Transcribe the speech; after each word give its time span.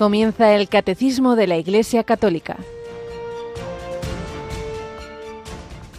Comienza 0.00 0.56
el 0.56 0.70
Catecismo 0.70 1.36
de 1.36 1.46
la 1.46 1.58
Iglesia 1.58 2.04
Católica. 2.04 2.56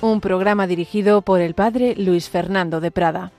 Un 0.01 0.21
programa 0.21 0.65
dirigido 0.65 1.21
por 1.21 1.39
el 1.39 1.53
Padre 1.53 1.93
Luis 1.95 2.27
Fernando 2.27 2.81
de 2.81 2.89
Prada. 2.89 3.31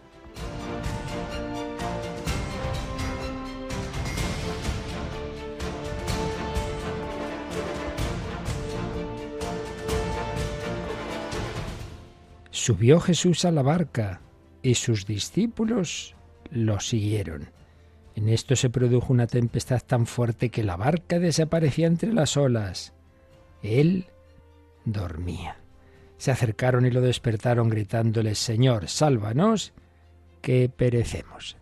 Subió 12.52 13.00
Jesús 13.00 13.44
a 13.44 13.50
la 13.50 13.62
barca 13.62 14.20
y 14.62 14.76
sus 14.76 15.06
discípulos 15.06 16.14
lo 16.52 16.78
siguieron. 16.78 17.48
En 18.14 18.28
esto 18.28 18.56
se 18.56 18.70
produjo 18.70 19.12
una 19.12 19.26
tempestad 19.26 19.82
tan 19.86 20.06
fuerte 20.06 20.50
que 20.50 20.62
la 20.62 20.76
barca 20.76 21.18
desaparecía 21.18 21.86
entre 21.86 22.12
las 22.12 22.36
olas. 22.36 22.92
Él 23.62 24.06
dormía. 24.84 25.56
Se 26.18 26.30
acercaron 26.30 26.86
y 26.86 26.90
lo 26.90 27.00
despertaron 27.00 27.68
gritándole, 27.68 28.34
Señor, 28.34 28.88
sálvanos, 28.88 29.72
que 30.40 30.68
perecemos. 30.68 31.56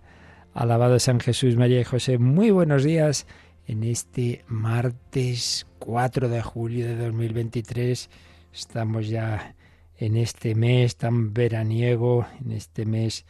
Alabado 0.52 0.98
San 0.98 1.20
Jesús, 1.20 1.56
María 1.56 1.80
y 1.80 1.84
José, 1.84 2.18
muy 2.18 2.50
buenos 2.50 2.82
días 2.82 3.26
en 3.66 3.84
este 3.84 4.44
martes 4.48 5.66
4 5.78 6.28
de 6.28 6.42
julio 6.42 6.86
de 6.86 6.96
2023. 6.96 8.10
Estamos 8.52 9.08
ya 9.08 9.54
en 9.96 10.16
este 10.16 10.54
mes 10.54 10.96
tan 10.96 11.32
veraniego, 11.32 12.26
en 12.44 12.52
este 12.52 12.84
mes 12.84 13.26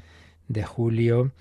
de 0.48 0.64
julio. 0.64 1.32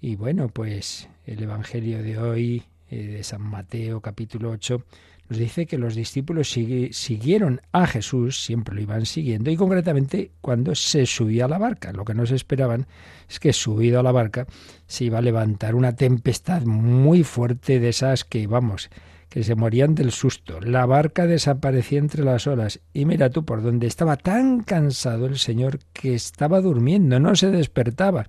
Y 0.00 0.16
bueno, 0.16 0.48
pues 0.48 1.08
el 1.26 1.42
Evangelio 1.42 2.02
de 2.02 2.18
hoy, 2.18 2.62
eh, 2.90 3.06
de 3.06 3.24
San 3.24 3.42
Mateo 3.42 4.00
capítulo 4.00 4.50
8, 4.50 4.84
nos 5.28 5.38
dice 5.38 5.64
que 5.66 5.78
los 5.78 5.94
discípulos 5.94 6.50
siguieron 6.50 7.62
a 7.72 7.86
Jesús, 7.86 8.44
siempre 8.44 8.74
lo 8.74 8.82
iban 8.82 9.06
siguiendo, 9.06 9.50
y 9.50 9.56
concretamente 9.56 10.32
cuando 10.42 10.74
se 10.74 11.06
subía 11.06 11.46
a 11.46 11.48
la 11.48 11.56
barca. 11.56 11.92
Lo 11.92 12.04
que 12.04 12.12
no 12.12 12.26
se 12.26 12.34
esperaban 12.34 12.86
es 13.28 13.40
que 13.40 13.54
subido 13.54 14.00
a 14.00 14.02
la 14.02 14.12
barca 14.12 14.46
se 14.86 15.04
iba 15.04 15.18
a 15.18 15.22
levantar 15.22 15.74
una 15.74 15.96
tempestad 15.96 16.62
muy 16.66 17.24
fuerte 17.24 17.80
de 17.80 17.88
esas 17.88 18.24
que, 18.24 18.46
vamos, 18.46 18.90
que 19.34 19.42
se 19.42 19.56
morían 19.56 19.96
del 19.96 20.12
susto. 20.12 20.60
La 20.60 20.86
barca 20.86 21.26
desaparecía 21.26 21.98
entre 21.98 22.22
las 22.22 22.46
olas 22.46 22.78
y 22.92 23.04
mira 23.04 23.30
tú 23.30 23.44
por 23.44 23.64
donde 23.64 23.88
estaba 23.88 24.16
tan 24.16 24.62
cansado 24.62 25.26
el 25.26 25.40
Señor 25.40 25.80
que 25.92 26.14
estaba 26.14 26.60
durmiendo, 26.60 27.18
no 27.18 27.34
se 27.34 27.50
despertaba 27.50 28.26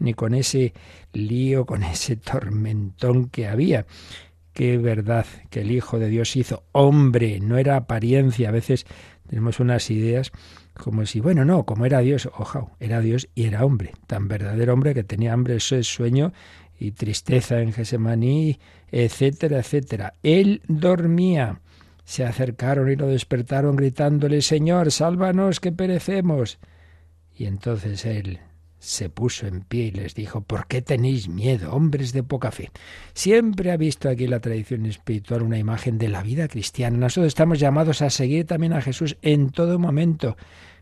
ni 0.00 0.14
con 0.14 0.34
ese 0.34 0.72
lío, 1.12 1.64
con 1.64 1.84
ese 1.84 2.16
tormentón 2.16 3.28
que 3.28 3.46
había. 3.46 3.86
Qué 4.52 4.78
verdad 4.78 5.26
que 5.48 5.60
el 5.60 5.70
Hijo 5.70 6.00
de 6.00 6.08
Dios 6.08 6.34
hizo 6.34 6.64
hombre, 6.72 7.38
no 7.38 7.56
era 7.56 7.76
apariencia. 7.76 8.48
A 8.48 8.52
veces 8.52 8.84
tenemos 9.28 9.60
unas 9.60 9.88
ideas 9.92 10.32
como 10.74 11.06
si, 11.06 11.20
bueno, 11.20 11.44
no, 11.44 11.66
como 11.66 11.86
era 11.86 12.00
Dios, 12.00 12.28
ojo, 12.36 12.72
era 12.80 13.00
Dios 13.00 13.28
y 13.36 13.44
era 13.44 13.64
hombre, 13.64 13.92
tan 14.08 14.26
verdadero 14.26 14.72
hombre 14.72 14.92
que 14.92 15.04
tenía 15.04 15.34
hambre, 15.34 15.54
ese 15.54 15.84
sueño 15.84 16.32
y 16.78 16.92
tristeza 16.92 17.60
en 17.60 17.72
Gesemaní, 17.72 18.58
etcétera, 18.90 19.58
etcétera. 19.58 20.14
Él 20.22 20.62
dormía. 20.68 21.60
Se 22.04 22.24
acercaron 22.24 22.90
y 22.90 22.96
lo 22.96 23.08
despertaron 23.08 23.76
gritándole, 23.76 24.40
Señor, 24.40 24.90
sálvanos 24.90 25.60
que 25.60 25.72
perecemos. 25.72 26.58
Y 27.36 27.44
entonces 27.44 28.06
él 28.06 28.40
se 28.78 29.10
puso 29.10 29.46
en 29.46 29.60
pie 29.62 29.86
y 29.86 29.90
les 29.90 30.14
dijo, 30.14 30.40
¿por 30.40 30.66
qué 30.66 30.80
tenéis 30.82 31.28
miedo, 31.28 31.72
hombres 31.72 32.12
de 32.12 32.22
poca 32.22 32.50
fe? 32.50 32.70
Siempre 33.12 33.72
ha 33.72 33.76
visto 33.76 34.08
aquí 34.08 34.26
la 34.26 34.40
tradición 34.40 34.86
espiritual 34.86 35.42
una 35.42 35.58
imagen 35.58 35.98
de 35.98 36.08
la 36.08 36.22
vida 36.22 36.48
cristiana. 36.48 36.96
Nosotros 36.96 37.28
estamos 37.28 37.58
llamados 37.58 38.02
a 38.02 38.10
seguir 38.10 38.46
también 38.46 38.72
a 38.72 38.80
Jesús 38.80 39.16
en 39.22 39.50
todo 39.50 39.78
momento, 39.78 40.36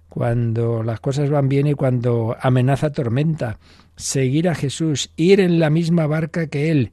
cuando 0.08 0.82
las 0.82 1.00
cosas 1.00 1.30
van 1.30 1.48
bien 1.48 1.66
y 1.66 1.74
cuando 1.74 2.36
amenaza 2.40 2.92
tormenta, 2.92 3.58
seguir 3.96 4.48
a 4.48 4.54
Jesús, 4.54 5.10
ir 5.16 5.40
en 5.40 5.58
la 5.58 5.70
misma 5.70 6.06
barca 6.06 6.46
que 6.46 6.70
Él. 6.70 6.92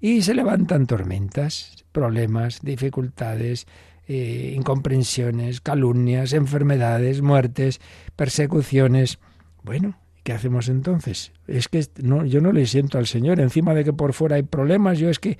Y 0.00 0.22
se 0.22 0.34
levantan 0.34 0.86
tormentas, 0.86 1.84
problemas, 1.92 2.60
dificultades, 2.62 3.66
eh, 4.06 4.54
incomprensiones, 4.56 5.60
calumnias, 5.60 6.32
enfermedades, 6.32 7.20
muertes, 7.20 7.80
persecuciones. 8.16 9.18
Bueno, 9.62 9.98
¿qué 10.22 10.32
hacemos 10.32 10.68
entonces? 10.68 11.32
Es 11.46 11.68
que 11.68 11.84
no, 12.02 12.24
yo 12.24 12.40
no 12.40 12.52
le 12.52 12.66
siento 12.66 12.98
al 12.98 13.06
Señor, 13.06 13.40
encima 13.40 13.74
de 13.74 13.84
que 13.84 13.92
por 13.92 14.12
fuera 14.14 14.36
hay 14.36 14.44
problemas, 14.44 14.98
yo 14.98 15.10
es 15.10 15.18
que 15.18 15.38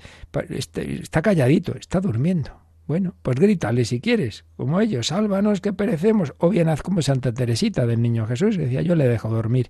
este, 0.49 1.01
está 1.01 1.21
calladito, 1.21 1.75
está 1.75 1.99
durmiendo. 1.99 2.68
Bueno, 2.89 3.13
pues 3.21 3.37
grítale 3.37 3.85
si 3.85 4.01
quieres, 4.01 4.45
como 4.57 4.81
ellos, 4.81 5.05
sálvanos 5.05 5.61
que 5.61 5.73
perecemos. 5.73 6.33
O 6.39 6.49
bien 6.49 6.69
haz 6.69 6.81
como 6.81 7.03
Santa 7.03 7.31
Teresita 7.31 7.85
del 7.85 8.01
Niño 8.01 8.25
Jesús, 8.25 8.57
decía, 8.57 8.81
yo 8.81 8.95
le 8.95 9.07
dejo 9.07 9.29
dormir, 9.29 9.69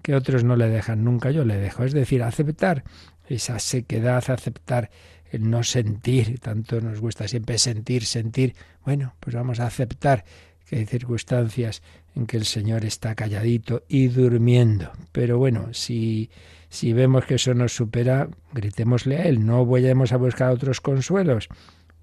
que 0.00 0.14
otros 0.14 0.44
no 0.44 0.54
le 0.54 0.68
dejan 0.68 1.02
nunca, 1.02 1.32
yo 1.32 1.44
le 1.44 1.56
dejo. 1.56 1.82
Es 1.82 1.92
decir, 1.92 2.22
aceptar 2.22 2.84
esa 3.28 3.58
sequedad, 3.58 4.22
aceptar 4.30 4.90
el 5.32 5.50
no 5.50 5.64
sentir, 5.64 6.38
tanto 6.38 6.80
nos 6.80 7.00
gusta 7.00 7.26
siempre 7.26 7.58
sentir, 7.58 8.04
sentir. 8.04 8.54
Bueno, 8.84 9.16
pues 9.18 9.34
vamos 9.34 9.58
a 9.58 9.66
aceptar 9.66 10.24
que 10.70 10.76
hay 10.76 10.86
circunstancias 10.86 11.82
en 12.14 12.28
que 12.28 12.36
el 12.36 12.44
Señor 12.44 12.84
está 12.84 13.16
calladito 13.16 13.82
y 13.88 14.06
durmiendo. 14.06 14.92
Pero 15.10 15.36
bueno, 15.38 15.70
si, 15.72 16.30
si 16.68 16.92
vemos 16.92 17.24
que 17.24 17.34
eso 17.34 17.54
nos 17.54 17.74
supera, 17.74 18.28
gritémosle 18.52 19.16
a 19.16 19.24
Él, 19.24 19.44
no 19.44 19.66
vayamos 19.66 20.12
a 20.12 20.16
buscar 20.16 20.52
otros 20.52 20.80
consuelos 20.80 21.48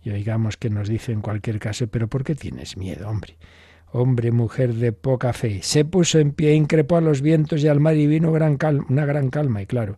y 0.04 0.10
oigamos 0.10 0.58
que 0.58 0.70
nos 0.70 0.90
dice 0.90 1.12
en 1.12 1.22
cualquier 1.22 1.60
caso, 1.60 1.88
pero 1.88 2.08
¿por 2.08 2.24
qué 2.24 2.36
tienes 2.36 2.78
miedo, 2.78 3.10
hombre? 3.10 3.38
Hombre, 3.92 4.32
mujer 4.32 4.74
de 4.74 4.92
poca 4.92 5.34
fe. 5.34 5.62
Se 5.62 5.86
puso 5.86 6.20
en 6.20 6.32
pie, 6.32 6.56
increpó 6.56 6.98
a 6.98 7.02
los 7.02 7.22
vientos 7.22 7.64
y 7.64 7.68
al 7.68 7.80
mar 7.80 7.96
y 7.96 8.08
vino 8.08 8.32
gran 8.32 8.58
una 8.90 9.06
gran 9.06 9.30
calma. 9.30 9.62
Y 9.62 9.68
claro, 9.68 9.98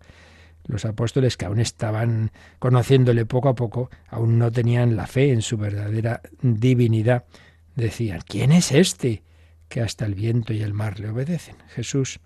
los 0.68 0.86
apóstoles 0.86 1.38
que 1.38 1.46
aún 1.46 1.60
estaban 1.60 2.32
conociéndole 2.60 3.26
poco 3.26 3.50
a 3.50 3.56
poco, 3.56 3.90
aún 4.10 4.38
no 4.38 4.52
tenían 4.52 4.96
la 4.96 5.08
fe 5.08 5.32
en 5.32 5.42
su 5.42 5.58
verdadera 5.58 6.22
divinidad, 6.42 7.26
decían, 7.76 8.20
¿quién 8.28 8.52
es 8.52 8.72
este 8.72 9.24
que 9.70 9.82
hasta 9.82 10.06
el 10.06 10.16
viento 10.16 10.54
y 10.54 10.62
el 10.62 10.74
mar 10.74 11.00
le 11.00 11.10
obedecen? 11.10 11.56
Jesús 11.70 12.20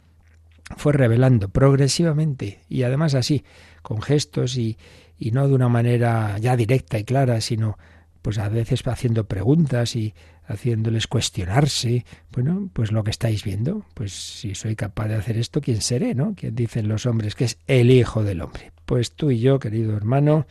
fue 0.78 0.94
revelando 0.94 1.50
progresivamente 1.50 2.62
y 2.68 2.84
además 2.84 3.16
así, 3.16 3.44
con 3.82 4.02
gestos 4.02 4.58
y, 4.58 4.78
y 5.20 5.32
no 5.32 5.48
de 5.48 5.54
una 5.54 5.70
manera 5.70 6.38
ya 6.40 6.56
directa 6.56 6.98
y 6.98 7.04
clara, 7.04 7.42
sino 7.42 7.78
pues 8.22 8.38
a 8.38 8.50
veces 8.50 8.86
haciendo 8.88 9.26
preguntas 9.26 9.96
y 9.96 10.14
haciéndoles 10.46 11.08
cuestionarse, 11.08 12.06
bueno, 12.32 12.70
pues 12.74 12.92
lo 12.92 13.04
que 13.04 13.12
estáis 13.12 13.44
viendo, 13.44 13.86
pues 13.94 14.14
si 14.14 14.56
soy 14.56 14.76
capaz 14.76 15.08
de 15.08 15.16
hacer 15.16 15.38
esto, 15.38 15.62
¿quién 15.62 15.82
seré, 15.82 16.16
no? 16.16 16.34
¿Quién 16.36 16.56
dicen 16.56 16.88
los 16.88 17.06
hombres 17.06 17.36
que 17.36 17.46
es 17.46 17.60
el 17.68 17.92
Hijo 17.92 18.24
del 18.24 18.42
Hombre? 18.42 18.72
Pues 18.86 19.12
tú 19.12 19.30
y 19.30 19.40
yo, 19.40 19.60
querido 19.60 19.96
hermano, 19.96 20.48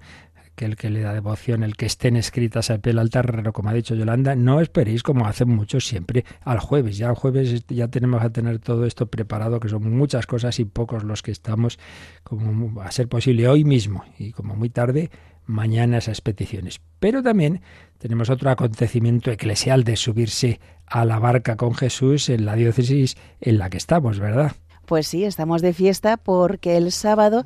que 0.57 0.65
el 0.65 0.75
que 0.75 0.89
le 0.89 1.01
da 1.01 1.13
devoción, 1.13 1.62
el 1.62 1.77
que 1.77 1.86
estén 1.86 2.18
escritas 2.18 2.71
al 2.71 2.81
pie 2.81 2.89
del 2.89 3.00
altar, 3.00 3.54
como 3.54 3.69
ha 3.69 3.74
dicho 3.74 3.94
Yolanda, 3.94 4.36
no 4.36 4.59
esperéis 4.59 5.04
como 5.04 5.27
hacen 5.27 5.50
muchos 5.50 5.86
siempre 5.86 6.25
al 6.42 6.59
jueves. 6.59 6.98
Ya 6.98 7.09
el 7.09 7.15
jueves 7.15 7.63
ya 7.68 7.88
tenemos 7.89 8.24
que 8.24 8.31
tener 8.31 8.57
todo 8.57 8.86
esto 8.86 9.06
preparado, 9.06 9.59
que 9.59 9.69
son 9.69 9.95
muchas 9.95 10.25
cosas 10.25 10.59
y 10.59 10.65
pocos 10.65 11.04
los 11.04 11.21
que 11.21 11.31
estamos, 11.31 11.77
como 12.24 12.81
a 12.81 12.89
ser 12.89 13.07
posible 13.07 13.48
hoy 13.48 13.63
mismo 13.63 14.04
y 14.18 14.31
como 14.31 14.56
muy 14.56 14.69
tarde, 14.69 15.12
mañana 15.45 16.00
esas 16.00 16.21
peticiones. 16.21 16.81
Pero 17.00 17.21
también 17.21 17.62
tenemos 18.00 18.31
otro 18.31 18.50
acontecimiento 18.50 19.30
eclesial 19.30 19.83
de 19.83 19.95
subirse 19.95 20.59
a 20.88 21.06
la 21.06 21.19
barca 21.19 21.56
con 21.56 21.75
Jesús 21.75 22.30
en 22.30 22.45
la 22.45 22.56
diócesis 22.56 23.15
en 23.39 23.59
la 23.59 23.69
que 23.69 23.77
estamos, 23.77 24.19
¿verdad? 24.19 24.54
Pues 24.88 25.10
sí, 25.10 25.25
estamos 25.25 25.62
de 25.62 25.74
fiesta 25.74 26.16
porque 26.16 26.78
el 26.78 26.94
sábado 26.94 27.44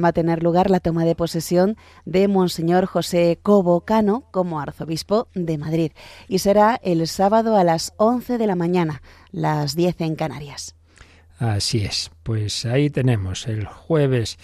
va 0.00 0.08
a 0.08 0.12
tener 0.12 0.44
lugar 0.44 0.70
la 0.70 0.78
toma 0.78 1.04
de 1.04 1.16
posesión 1.16 1.76
de 2.04 2.28
Monseñor 2.28 2.86
José 2.86 3.36
Cobo 3.42 3.80
Cano 3.80 4.28
como 4.30 4.60
arzobispo 4.60 5.26
de 5.34 5.58
Madrid. 5.58 5.90
Y 6.28 6.38
será 6.38 6.78
el 6.84 7.08
sábado 7.08 7.56
a 7.56 7.64
las 7.64 7.94
11 7.96 8.38
de 8.38 8.46
la 8.46 8.54
mañana, 8.54 9.02
las 9.32 9.74
10 9.74 10.02
en 10.02 10.14
Canarias. 10.14 10.76
Así 11.40 11.84
es, 11.84 12.12
pues 12.22 12.64
ahí 12.64 12.90
tenemos 12.90 13.48
el 13.48 13.66
jueves 13.66 14.38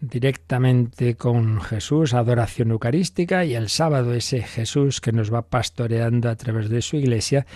directamente 0.00 1.16
con 1.16 1.60
Jesús, 1.60 2.14
adoración 2.14 2.70
eucarística, 2.70 3.44
y 3.44 3.56
el 3.56 3.68
sábado 3.68 4.14
ese 4.14 4.42
Jesús 4.42 5.00
que 5.00 5.10
nos 5.10 5.34
va 5.34 5.42
pastoreando 5.42 6.30
a 6.30 6.36
través 6.36 6.68
de 6.68 6.82
su 6.82 6.94
iglesia 6.94 7.46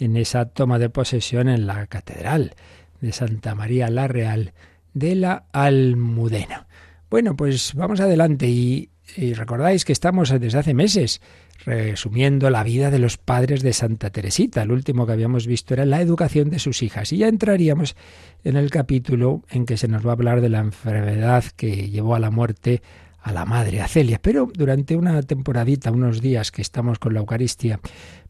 en 0.00 0.16
esa 0.16 0.46
toma 0.46 0.80
de 0.80 0.90
posesión 0.90 1.48
en 1.48 1.68
la 1.68 1.86
catedral 1.86 2.54
de 3.00 3.12
Santa 3.12 3.54
María 3.54 3.90
la 3.90 4.08
Real 4.08 4.52
de 4.94 5.14
la 5.14 5.44
Almudena. 5.52 6.66
Bueno, 7.10 7.36
pues 7.36 7.74
vamos 7.74 8.00
adelante 8.00 8.48
y, 8.48 8.90
recordáis 9.34 9.84
que 9.84 9.92
estamos 9.92 10.30
desde 10.30 10.58
hace 10.58 10.74
meses 10.74 11.20
resumiendo 11.64 12.48
la 12.48 12.62
vida 12.62 12.90
de 12.90 12.98
los 12.98 13.18
padres 13.18 13.62
de 13.62 13.72
Santa 13.72 14.10
Teresita. 14.10 14.62
El 14.62 14.72
último 14.72 15.06
que 15.06 15.12
habíamos 15.12 15.46
visto 15.46 15.74
era 15.74 15.84
la 15.84 16.00
educación 16.00 16.48
de 16.48 16.58
sus 16.58 16.82
hijas. 16.82 17.12
Y 17.12 17.18
ya 17.18 17.28
entraríamos 17.28 17.96
en 18.44 18.56
el 18.56 18.70
capítulo 18.70 19.42
en 19.50 19.66
que 19.66 19.76
se 19.76 19.88
nos 19.88 20.06
va 20.06 20.10
a 20.10 20.12
hablar 20.14 20.40
de 20.40 20.48
la 20.48 20.60
enfermedad 20.60 21.44
que 21.56 21.90
llevó 21.90 22.14
a 22.14 22.20
la 22.20 22.30
muerte 22.30 22.80
a 23.22 23.32
la 23.32 23.44
madre, 23.44 23.80
a 23.80 23.88
Celia. 23.88 24.18
Pero 24.22 24.50
durante 24.54 24.96
una 24.96 25.20
temporadita, 25.22 25.90
unos 25.90 26.20
días 26.20 26.50
que 26.50 26.62
estamos 26.62 26.98
con 26.98 27.14
la 27.14 27.20
Eucaristía, 27.20 27.80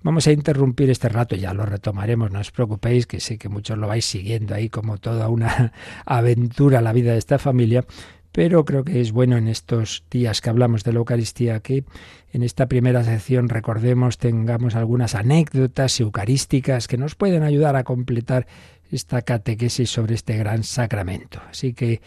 vamos 0.03 0.27
a 0.27 0.33
interrumpir 0.33 0.91
este 0.91 1.09
rato, 1.09 1.37
ya 1.37 1.55
lo 1.55 1.67
retomaremos, 1.67 2.31
no 2.31 2.41
os 2.41 2.51
preocupéis, 2.51 3.07
que 3.07 3.21
sé 3.21 3.39
que 3.39 3.49
muchos 3.49 3.79
lo 3.79 3.89
vais 3.89 4.05
siguiendo 4.05 4.55
ahí 4.55 4.69
como 4.69 4.99
toda 4.99 5.29
una 5.29 5.73
aventura 6.07 6.81
la 6.81 6.93
vida 6.93 7.13
de 7.13 7.19
esta 7.19 7.39
familia. 7.39 7.85
Pero 8.33 8.65
creo 8.65 8.85
que 8.85 9.01
es 9.01 9.11
bueno 9.11 9.37
en 9.37 9.49
estos 9.49 10.05
días 10.09 10.41
que 10.41 10.51
hablamos 10.51 10.85
de 10.85 10.93
la 10.93 11.01
Eucaristía 11.01 11.59
que 11.61 11.85
en 12.33 12.45
esta 12.45 12.67
primera 12.67 13.03
sección 13.03 13.49
recordemos, 13.49 14.19
tengamos 14.19 14.77
algunas 14.77 15.17
anécdotas 15.17 15.99
eucarísticas 15.99 16.87
que 16.87 16.97
nos 16.97 17.17
pueden 17.17 17.43
ayudar 17.43 17.75
a 17.75 17.83
completar 17.83 18.47
esta 18.93 19.23
catequesis 19.23 19.91
sobre 19.91 20.15
este 20.15 20.37
gran 20.37 20.63
sacramento. 20.63 21.41
Así 21.51 21.73
que 21.73 22.01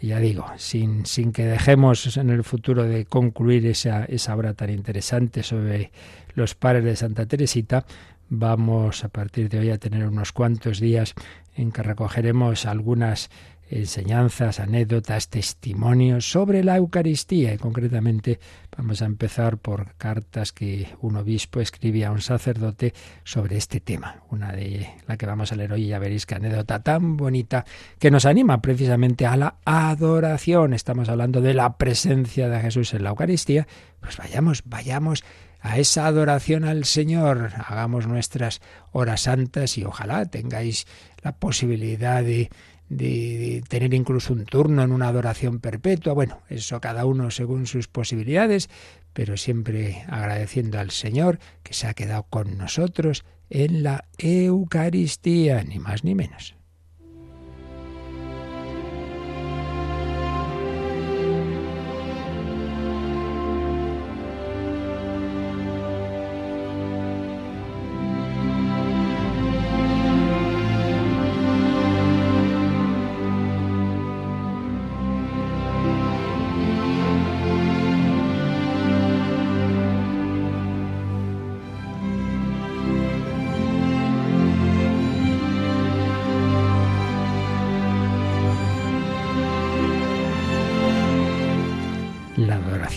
y 0.00 0.08
ya 0.08 0.18
digo, 0.20 0.46
sin, 0.56 1.06
sin 1.06 1.32
que 1.32 1.44
dejemos 1.44 2.16
en 2.16 2.30
el 2.30 2.44
futuro 2.44 2.84
de 2.84 3.04
concluir 3.04 3.66
esa, 3.66 4.04
esa 4.04 4.34
obra 4.34 4.54
tan 4.54 4.70
interesante 4.70 5.42
sobre 5.42 5.90
los 6.34 6.54
padres 6.54 6.84
de 6.84 6.96
Santa 6.96 7.26
Teresita, 7.26 7.84
vamos 8.28 9.04
a 9.04 9.08
partir 9.08 9.48
de 9.48 9.58
hoy 9.58 9.70
a 9.70 9.78
tener 9.78 10.06
unos 10.06 10.32
cuantos 10.32 10.78
días 10.80 11.14
en 11.56 11.72
que 11.72 11.82
recogeremos 11.82 12.66
algunas 12.66 13.30
enseñanzas, 13.70 14.60
anécdotas, 14.60 15.28
testimonios 15.28 16.30
sobre 16.30 16.64
la 16.64 16.76
Eucaristía 16.76 17.52
y 17.52 17.58
concretamente 17.58 18.40
vamos 18.76 19.02
a 19.02 19.06
empezar 19.06 19.58
por 19.58 19.94
cartas 19.96 20.52
que 20.52 20.88
un 21.00 21.16
obispo 21.16 21.60
escribía 21.60 22.08
a 22.08 22.12
un 22.12 22.20
sacerdote 22.20 22.94
sobre 23.24 23.56
este 23.56 23.80
tema. 23.80 24.22
Una 24.30 24.52
de 24.52 24.88
la 25.06 25.16
que 25.16 25.26
vamos 25.26 25.52
a 25.52 25.56
leer 25.56 25.72
hoy 25.72 25.88
ya 25.88 25.98
veréis 25.98 26.26
qué 26.26 26.36
anécdota 26.36 26.82
tan 26.82 27.16
bonita 27.16 27.64
que 27.98 28.10
nos 28.10 28.24
anima 28.24 28.62
precisamente 28.62 29.26
a 29.26 29.36
la 29.36 29.56
adoración. 29.64 30.72
Estamos 30.72 31.08
hablando 31.08 31.40
de 31.40 31.54
la 31.54 31.76
presencia 31.76 32.48
de 32.48 32.60
Jesús 32.60 32.94
en 32.94 33.04
la 33.04 33.10
Eucaristía. 33.10 33.66
Pues 34.00 34.16
vayamos, 34.16 34.62
vayamos 34.64 35.24
a 35.60 35.78
esa 35.78 36.06
adoración 36.06 36.64
al 36.64 36.84
Señor. 36.84 37.50
Hagamos 37.66 38.06
nuestras 38.06 38.60
horas 38.92 39.22
santas 39.22 39.76
y 39.78 39.84
ojalá 39.84 40.26
tengáis 40.26 40.86
la 41.22 41.32
posibilidad 41.32 42.22
de 42.22 42.50
de, 42.88 43.62
tener 43.68 43.94
incluso 43.94 44.32
un 44.32 44.44
turno 44.44 44.82
en 44.82 44.92
una 44.92 45.08
adoración 45.08 45.60
perpetua. 45.60 46.12
Bueno, 46.12 46.40
eso 46.48 46.80
cada 46.80 47.04
uno 47.04 47.30
según 47.30 47.66
sus 47.66 47.88
posibilidades, 47.88 48.68
pero 49.12 49.36
siempre 49.36 50.04
agradeciendo 50.08 50.78
al 50.78 50.90
Señor 50.90 51.38
que 51.62 51.74
se 51.74 51.86
ha 51.86 51.94
quedado 51.94 52.24
con 52.24 52.56
nosotros 52.58 53.24
en 53.50 53.82
la 53.82 54.04
Eucaristía, 54.18 55.62
ni 55.62 55.78
más 55.78 56.04
ni 56.04 56.14
menos. 56.14 56.54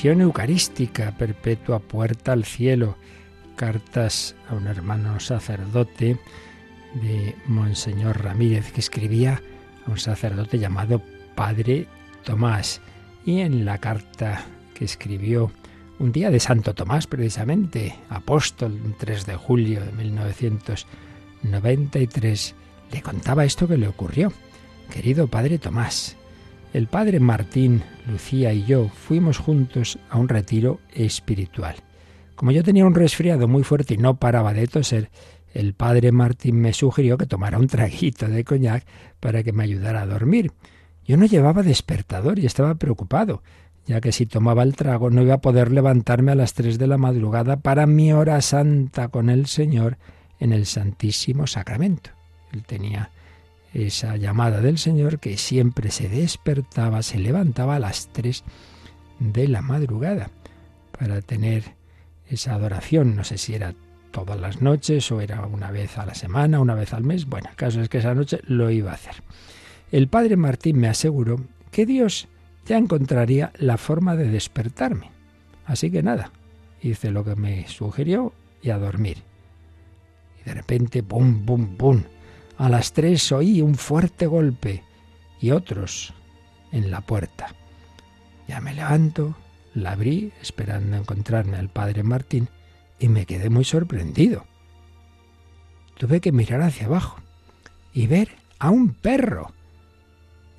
Eucarística, 0.09 1.11
perpetua 1.17 1.79
puerta 1.79 2.31
al 2.31 2.45
cielo. 2.45 2.95
Cartas 3.55 4.35
a 4.49 4.55
un 4.55 4.67
hermano 4.67 5.19
sacerdote 5.19 6.17
de 6.95 7.35
Monseñor 7.45 8.23
Ramírez 8.23 8.71
que 8.71 8.79
escribía 8.79 9.43
a 9.85 9.91
un 9.91 9.99
sacerdote 9.99 10.57
llamado 10.57 11.03
Padre 11.35 11.85
Tomás. 12.23 12.81
Y 13.25 13.41
en 13.41 13.65
la 13.65 13.77
carta 13.77 14.45
que 14.73 14.85
escribió 14.85 15.51
un 15.99 16.11
día 16.11 16.31
de 16.31 16.39
Santo 16.39 16.73
Tomás, 16.73 17.05
precisamente, 17.05 17.95
apóstol, 18.09 18.95
3 18.97 19.27
de 19.27 19.35
julio 19.35 19.85
de 19.85 19.91
1993, 19.91 22.55
le 22.91 23.03
contaba 23.03 23.45
esto 23.45 23.67
que 23.67 23.77
le 23.77 23.87
ocurrió. 23.87 24.33
Querido 24.91 25.27
Padre 25.27 25.59
Tomás, 25.59 26.17
el 26.73 26.87
padre 26.87 27.19
Martín, 27.19 27.83
Lucía 28.07 28.53
y 28.53 28.65
yo 28.65 28.87
fuimos 28.89 29.37
juntos 29.37 29.99
a 30.09 30.17
un 30.17 30.29
retiro 30.29 30.79
espiritual. 30.93 31.75
Como 32.35 32.51
yo 32.51 32.63
tenía 32.63 32.85
un 32.85 32.95
resfriado 32.95 33.47
muy 33.47 33.63
fuerte 33.63 33.95
y 33.95 33.97
no 33.97 34.17
paraba 34.17 34.53
de 34.53 34.67
toser, 34.67 35.09
el 35.53 35.73
padre 35.73 36.11
Martín 36.11 36.61
me 36.61 36.73
sugirió 36.73 37.17
que 37.17 37.25
tomara 37.25 37.59
un 37.59 37.67
traguito 37.67 38.27
de 38.27 38.43
coñac 38.43 38.85
para 39.19 39.43
que 39.43 39.51
me 39.51 39.63
ayudara 39.63 40.01
a 40.01 40.05
dormir. 40.05 40.51
Yo 41.05 41.17
no 41.17 41.25
llevaba 41.25 41.61
despertador 41.61 42.39
y 42.39 42.45
estaba 42.45 42.75
preocupado, 42.75 43.43
ya 43.85 43.99
que 43.99 44.11
si 44.11 44.25
tomaba 44.25 44.63
el 44.63 44.75
trago 44.75 45.09
no 45.09 45.21
iba 45.21 45.35
a 45.35 45.41
poder 45.41 45.71
levantarme 45.71 46.31
a 46.31 46.35
las 46.35 46.53
tres 46.53 46.77
de 46.79 46.87
la 46.87 46.97
madrugada 46.97 47.57
para 47.57 47.85
mi 47.85 48.13
hora 48.13 48.39
santa 48.41 49.09
con 49.09 49.29
el 49.29 49.47
Señor 49.47 49.97
en 50.39 50.53
el 50.53 50.65
Santísimo 50.65 51.47
Sacramento. 51.47 52.11
Él 52.53 52.63
tenía 52.63 53.11
esa 53.73 54.17
llamada 54.17 54.61
del 54.61 54.77
Señor 54.77 55.19
que 55.19 55.37
siempre 55.37 55.91
se 55.91 56.09
despertaba, 56.09 57.03
se 57.03 57.19
levantaba 57.19 57.77
a 57.77 57.79
las 57.79 58.09
tres 58.11 58.43
de 59.19 59.47
la 59.47 59.61
madrugada 59.61 60.29
para 60.97 61.21
tener 61.21 61.75
esa 62.27 62.55
adoración. 62.55 63.15
No 63.15 63.23
sé 63.23 63.37
si 63.37 63.53
era 63.53 63.73
todas 64.11 64.39
las 64.39 64.61
noches 64.61 65.11
o 65.11 65.21
era 65.21 65.45
una 65.45 65.71
vez 65.71 65.97
a 65.97 66.05
la 66.05 66.15
semana, 66.15 66.59
una 66.59 66.75
vez 66.75 66.93
al 66.93 67.03
mes. 67.03 67.25
Bueno, 67.25 67.49
el 67.49 67.55
caso 67.55 67.81
es 67.81 67.89
que 67.89 67.99
esa 67.99 68.13
noche 68.13 68.39
lo 68.45 68.69
iba 68.69 68.91
a 68.91 68.95
hacer. 68.95 69.15
El 69.91 70.07
padre 70.07 70.37
Martín 70.37 70.79
me 70.79 70.87
aseguró 70.87 71.41
que 71.71 71.85
Dios 71.85 72.27
ya 72.65 72.77
encontraría 72.77 73.51
la 73.57 73.77
forma 73.77 74.15
de 74.15 74.29
despertarme. 74.29 75.11
Así 75.65 75.89
que 75.89 76.03
nada, 76.03 76.31
hice 76.81 77.11
lo 77.11 77.23
que 77.23 77.35
me 77.35 77.67
sugirió 77.67 78.33
y 78.61 78.69
a 78.69 78.77
dormir. 78.77 79.23
Y 80.41 80.49
de 80.49 80.53
repente, 80.53 81.01
¡bum, 81.01 81.45
bum, 81.45 81.77
bum! 81.77 82.03
A 82.61 82.69
las 82.69 82.93
tres 82.93 83.31
oí 83.31 83.59
un 83.63 83.73
fuerte 83.73 84.27
golpe 84.27 84.83
y 85.39 85.49
otros 85.49 86.13
en 86.71 86.91
la 86.91 87.01
puerta. 87.01 87.55
Ya 88.47 88.61
me 88.61 88.75
levanto, 88.75 89.35
la 89.73 89.93
abrí 89.93 90.31
esperando 90.43 90.95
encontrarme 90.95 91.57
al 91.57 91.69
padre 91.69 92.03
Martín 92.03 92.49
y 92.99 93.07
me 93.07 93.25
quedé 93.25 93.49
muy 93.49 93.63
sorprendido. 93.63 94.45
Tuve 95.97 96.21
que 96.21 96.31
mirar 96.31 96.61
hacia 96.61 96.85
abajo 96.85 97.19
y 97.93 98.05
ver 98.05 98.29
a 98.59 98.69
un 98.69 98.93
perro. 98.93 99.53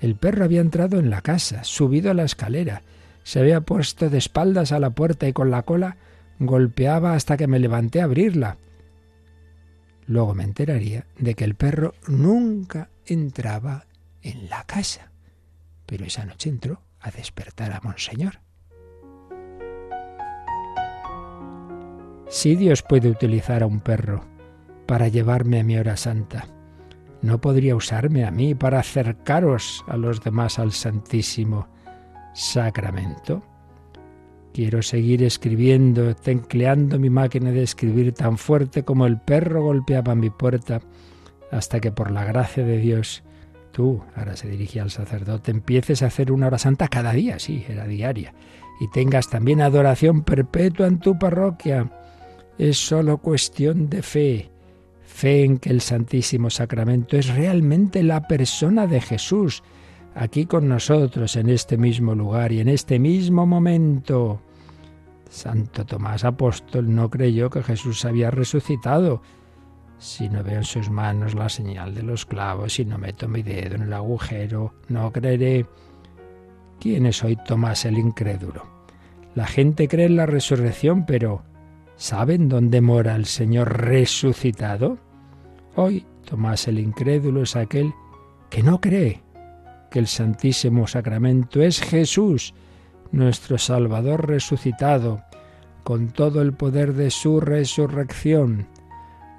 El 0.00 0.16
perro 0.16 0.44
había 0.44 0.61
entrado 0.61 0.99
en 0.99 1.09
la 1.09 1.21
casa, 1.21 1.62
subido 1.62 2.11
a 2.11 2.14
la 2.14 2.25
escalera, 2.25 2.82
se 3.23 3.38
había 3.38 3.61
puesto 3.61 4.11
de 4.11 4.18
espaldas 4.18 4.73
a 4.73 4.80
la 4.80 4.90
puerta 4.90 5.28
y 5.28 5.32
con 5.32 5.52
la 5.52 5.62
cola 5.62 5.99
golpeaba 6.40 7.14
hasta 7.14 7.37
que 7.37 7.47
me 7.47 7.61
levanté 7.61 8.00
a 8.00 8.06
abrirla. 8.06 8.56
Luego 10.06 10.35
me 10.35 10.44
enteraría 10.44 11.06
de 11.18 11.35
que 11.35 11.44
el 11.44 11.54
perro 11.54 11.94
nunca 12.09 12.90
entraba 13.06 13.87
en 14.21 14.49
la 14.49 14.64
casa, 14.64 15.12
pero 15.87 16.04
esa 16.04 16.25
noche 16.25 16.49
entró 16.49 16.82
a 17.00 17.11
despertar 17.11 17.73
a 17.73 17.80
Monseñor. 17.82 18.40
Si 22.28 22.56
Dios 22.56 22.82
puede 22.82 23.11
utilizar 23.11 23.62
a 23.62 23.66
un 23.66 23.80
perro 23.80 24.25
para 24.87 25.09
llevarme 25.09 25.61
a 25.61 25.64
mi 25.64 25.76
hora 25.76 25.97
santa, 25.97 26.47
¿no 27.21 27.40
podría 27.40 27.76
usarme 27.76 28.25
a 28.25 28.30
mí 28.30 28.54
para 28.54 28.80
acercaros 28.80 29.85
a 29.87 29.97
los 29.97 30.23
demás 30.23 30.59
al 30.59 30.73
Santísimo 30.73 31.68
Sacramento? 32.32 33.51
Quiero 34.52 34.82
seguir 34.82 35.23
escribiendo, 35.23 36.14
tecleando 36.14 36.99
mi 36.99 37.11
máquina 37.11 37.50
de 37.50 37.62
escribir 37.62 38.12
tan 38.12 38.37
fuerte 38.37 38.85
como 38.85 39.06
el 39.06 39.18
perro 39.18 39.62
golpeaba 39.62 40.14
mi 40.14 40.30
puerta, 40.30 40.80
hasta 41.50 41.80
que 41.80 41.92
por 41.92 42.11
la 42.11 42.25
gracia 42.25 42.64
de 42.64 42.78
Dios 42.78 43.23
tú, 43.73 44.02
ahora 44.14 44.37
se 44.37 44.49
dirigía 44.49 44.82
al 44.82 44.90
sacerdote, 44.90 45.50
empieces 45.50 46.02
a 46.02 46.06
hacer 46.06 46.30
una 46.30 46.49
hora 46.49 46.59
santa 46.59 46.88
cada 46.88 47.12
día, 47.12 47.38
sí, 47.38 47.64
era 47.68 47.87
diaria, 47.87 48.35
y 48.80 48.90
tengas 48.90 49.30
también 49.30 49.62
adoración 49.62 50.23
perpetua 50.23 50.87
en 50.87 50.99
tu 50.99 51.18
parroquia 51.18 51.90
es 52.59 52.78
solo 52.78 53.18
cuestión 53.18 53.88
de 53.88 54.02
fe. 54.02 54.50
Fe 55.04 55.44
en 55.44 55.59
que 55.59 55.71
el 55.71 55.80
Santísimo 55.80 56.50
Sacramento 56.50 57.16
es 57.16 57.28
realmente 57.35 58.02
la 58.02 58.26
persona 58.26 58.87
de 58.87 59.00
Jesús, 59.00 59.62
aquí 60.14 60.47
con 60.47 60.69
nosotros 60.69 61.37
en 61.37 61.49
este 61.49 61.76
mismo 61.76 62.14
lugar 62.14 62.52
y 62.52 62.61
en 62.61 62.69
este 62.69 62.99
mismo 62.99 63.47
momento. 63.47 64.40
Santo 65.28 65.87
Tomás 65.87 66.25
Apóstol 66.25 66.95
no 66.95 67.09
creyó 67.09 67.49
que 67.49 67.62
Jesús 67.62 68.04
había 68.04 68.31
resucitado. 68.31 69.23
Si 69.99 70.28
no 70.28 70.42
veo 70.42 70.59
en 70.59 70.64
sus 70.64 70.90
manos 70.90 71.35
la 71.35 71.49
señal 71.49 71.95
de 71.95 72.02
los 72.02 72.26
clavos, 72.26 72.75
si 72.75 72.85
no 72.85 72.99
meto 72.99 73.28
mi 73.28 73.42
dedo 73.42 73.76
en 73.76 73.83
el 73.83 73.92
agujero, 73.92 74.75
no 74.88 75.12
creeré. 75.12 75.66
¿Quién 76.81 77.07
es 77.07 77.23
hoy 77.23 77.37
Tomás 77.37 77.85
el 77.85 77.99
incrédulo? 77.99 78.66
La 79.35 79.47
gente 79.47 79.88
cree 79.88 80.07
en 80.07 80.16
la 80.16 80.26
resurrección, 80.26 81.07
pero 81.07 81.45
¿Saben 82.02 82.49
dónde 82.49 82.81
mora 82.81 83.14
el 83.14 83.26
Señor 83.26 83.81
resucitado? 83.81 84.99
Hoy 85.76 86.04
Tomás 86.25 86.66
el 86.66 86.81
incrédulo 86.81 87.42
es 87.42 87.54
aquel 87.54 87.95
que 88.50 88.64
no 88.64 88.81
cree 88.81 89.23
que 89.92 89.99
el 89.99 90.06
Santísimo 90.06 90.87
Sacramento 90.87 91.62
es 91.62 91.80
Jesús, 91.80 92.54
nuestro 93.12 93.58
Salvador 93.58 94.26
resucitado, 94.26 95.22
con 95.84 96.08
todo 96.08 96.40
el 96.40 96.54
poder 96.54 96.94
de 96.94 97.11
su 97.11 97.40
resurrección. 97.40 98.66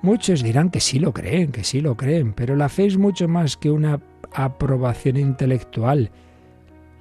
Muchos 0.03 0.43
dirán 0.43 0.69
que 0.69 0.79
sí 0.79 0.99
lo 0.99 1.11
creen, 1.11 1.51
que 1.51 1.63
sí 1.63 1.81
lo 1.81 1.97
creen, 1.97 2.33
pero 2.33 2.55
la 2.55 2.69
fe 2.69 2.85
es 2.85 2.97
mucho 2.97 3.27
más 3.27 3.57
que 3.57 3.71
una 3.71 3.99
aprobación 4.31 5.17
intelectual. 5.17 6.11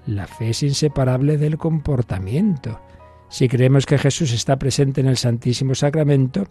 La 0.07 0.27
fe 0.27 0.51
es 0.51 0.63
inseparable 0.63 1.37
del 1.37 1.59
comportamiento. 1.59 2.81
Si 3.29 3.49
creemos 3.49 3.85
que 3.85 3.99
Jesús 3.99 4.33
está 4.33 4.59
presente 4.59 5.03
en 5.03 5.09
el 5.09 5.19
Santísimo 5.19 5.75
Sacramento, 5.75 6.47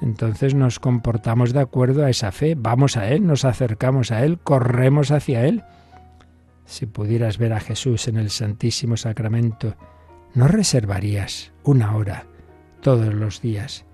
entonces 0.00 0.54
nos 0.54 0.78
comportamos 0.78 1.52
de 1.52 1.60
acuerdo 1.60 2.04
a 2.04 2.10
esa 2.10 2.30
fe, 2.30 2.54
vamos 2.56 2.96
a 2.96 3.08
Él, 3.08 3.26
nos 3.26 3.44
acercamos 3.44 4.12
a 4.12 4.24
Él, 4.24 4.38
corremos 4.38 5.10
hacia 5.10 5.46
Él. 5.46 5.64
Si 6.64 6.86
pudieras 6.86 7.38
ver 7.38 7.52
a 7.52 7.60
Jesús 7.60 8.08
en 8.08 8.16
el 8.16 8.30
Santísimo 8.30 8.96
Sacramento, 8.96 9.76
¿no 10.34 10.48
reservarías 10.48 11.52
una 11.62 11.96
hora 11.96 12.26
todos 12.80 13.12
los 13.12 13.40
días 13.40 13.84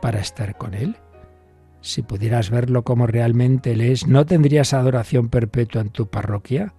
para 0.00 0.20
estar 0.20 0.56
con 0.56 0.74
Él? 0.74 0.96
Si 1.80 2.02
pudieras 2.02 2.50
verlo 2.50 2.84
como 2.84 3.06
realmente 3.06 3.72
Él 3.72 3.80
es, 3.80 4.06
¿no 4.06 4.26
tendrías 4.26 4.74
adoración 4.74 5.28
perpetua 5.28 5.80
en 5.80 5.90
tu 5.90 6.08
parroquia? 6.08 6.74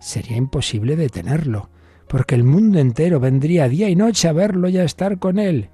Sería 0.00 0.36
imposible 0.36 0.96
detenerlo 0.96 1.70
porque 2.08 2.34
el 2.34 2.44
mundo 2.44 2.78
entero 2.78 3.20
vendría 3.20 3.68
día 3.68 3.88
y 3.88 3.96
noche 3.96 4.28
a 4.28 4.32
verlo 4.32 4.68
y 4.68 4.78
a 4.78 4.84
estar 4.84 5.18
con 5.18 5.38
él. 5.38 5.70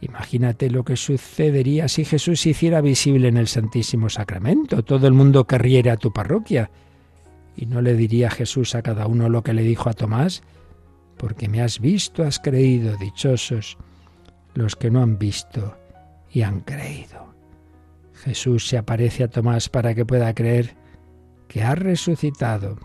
Imagínate 0.00 0.70
lo 0.70 0.84
que 0.84 0.96
sucedería 0.96 1.88
si 1.88 2.04
Jesús 2.04 2.40
se 2.40 2.50
hiciera 2.50 2.80
visible 2.80 3.28
en 3.28 3.36
el 3.36 3.48
Santísimo 3.48 4.08
Sacramento. 4.08 4.82
Todo 4.82 5.06
el 5.06 5.14
mundo 5.14 5.46
querría 5.46 5.78
ir 5.78 5.90
a 5.90 5.96
tu 5.96 6.12
parroquia. 6.12 6.70
¿Y 7.56 7.66
no 7.66 7.80
le 7.80 7.94
diría 7.94 8.30
Jesús 8.30 8.74
a 8.74 8.82
cada 8.82 9.06
uno 9.06 9.28
lo 9.28 9.42
que 9.42 9.54
le 9.54 9.62
dijo 9.62 9.88
a 9.88 9.94
Tomás? 9.94 10.42
Porque 11.16 11.48
me 11.48 11.62
has 11.62 11.80
visto, 11.80 12.22
has 12.22 12.38
creído, 12.38 12.96
dichosos 12.98 13.78
los 14.54 14.76
que 14.76 14.90
no 14.90 15.02
han 15.02 15.18
visto 15.18 15.76
y 16.30 16.42
han 16.42 16.60
creído. 16.60 17.34
Jesús 18.14 18.66
se 18.68 18.78
aparece 18.78 19.24
a 19.24 19.28
Tomás 19.28 19.68
para 19.68 19.94
que 19.94 20.04
pueda 20.04 20.34
creer 20.34 20.74
que 21.48 21.62
ha 21.62 21.74
resucitado. 21.74 22.78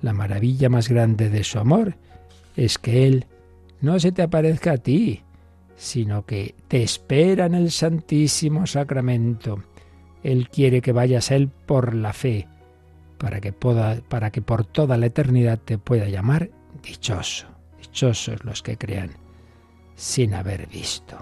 La 0.00 0.12
maravilla 0.12 0.68
más 0.68 0.88
grande 0.88 1.30
de 1.30 1.44
su 1.44 1.58
amor 1.58 1.96
es 2.56 2.78
que 2.78 3.06
Él 3.06 3.26
no 3.80 3.98
se 3.98 4.12
te 4.12 4.22
aparezca 4.22 4.72
a 4.72 4.78
ti, 4.78 5.22
sino 5.76 6.24
que 6.26 6.54
te 6.68 6.82
espera 6.82 7.46
en 7.46 7.54
el 7.54 7.70
Santísimo 7.70 8.66
Sacramento. 8.66 9.62
Él 10.22 10.48
quiere 10.48 10.80
que 10.80 10.92
vayas 10.92 11.30
a 11.30 11.36
Él 11.36 11.48
por 11.48 11.94
la 11.94 12.12
fe, 12.12 12.48
para 13.24 13.40
que, 13.40 13.52
para 13.52 14.30
que 14.30 14.42
por 14.42 14.66
toda 14.66 14.98
la 14.98 15.06
eternidad 15.06 15.58
te 15.58 15.78
pueda 15.78 16.10
llamar 16.10 16.50
dichoso. 16.82 17.46
Dichosos 17.78 18.44
los 18.44 18.62
que 18.62 18.76
crean 18.76 19.12
sin 19.94 20.34
haber 20.34 20.66
visto. 20.66 21.16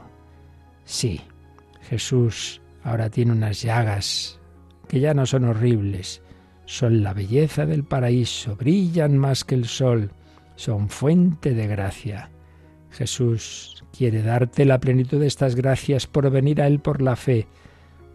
Sí, 0.84 1.20
Jesús 1.82 2.60
ahora 2.82 3.08
tiene 3.08 3.30
unas 3.30 3.62
llagas 3.62 4.40
que 4.88 4.98
ya 4.98 5.14
no 5.14 5.26
son 5.26 5.44
horribles, 5.44 6.22
son 6.64 7.04
la 7.04 7.14
belleza 7.14 7.66
del 7.66 7.84
paraíso, 7.84 8.56
brillan 8.56 9.16
más 9.16 9.44
que 9.44 9.54
el 9.54 9.66
sol 9.66 10.10
son 10.56 10.88
fuente 10.88 11.54
de 11.54 11.68
gracia. 11.68 12.30
Jesús 12.90 13.84
quiere 13.96 14.22
darte 14.22 14.64
la 14.64 14.80
plenitud 14.80 15.20
de 15.20 15.28
estas 15.28 15.54
gracias 15.54 16.08
por 16.08 16.28
venir 16.32 16.62
a 16.62 16.66
Él 16.66 16.80
por 16.80 17.00
la 17.00 17.14
fe. 17.14 17.46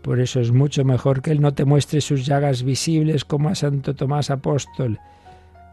Por 0.08 0.22
eso 0.22 0.40
es 0.40 0.54
mucho 0.54 0.86
mejor 0.86 1.22
que 1.22 1.32
Él 1.32 1.42
no 1.42 1.54
te 1.54 1.66
muestre 1.66 2.00
sus 2.00 2.26
llagas 2.26 2.64
visibles 2.64 3.26
como 3.26 3.50
a 3.50 3.56
Santo 3.56 3.94
Tomás 3.94 4.30
Apóstol, 4.30 5.02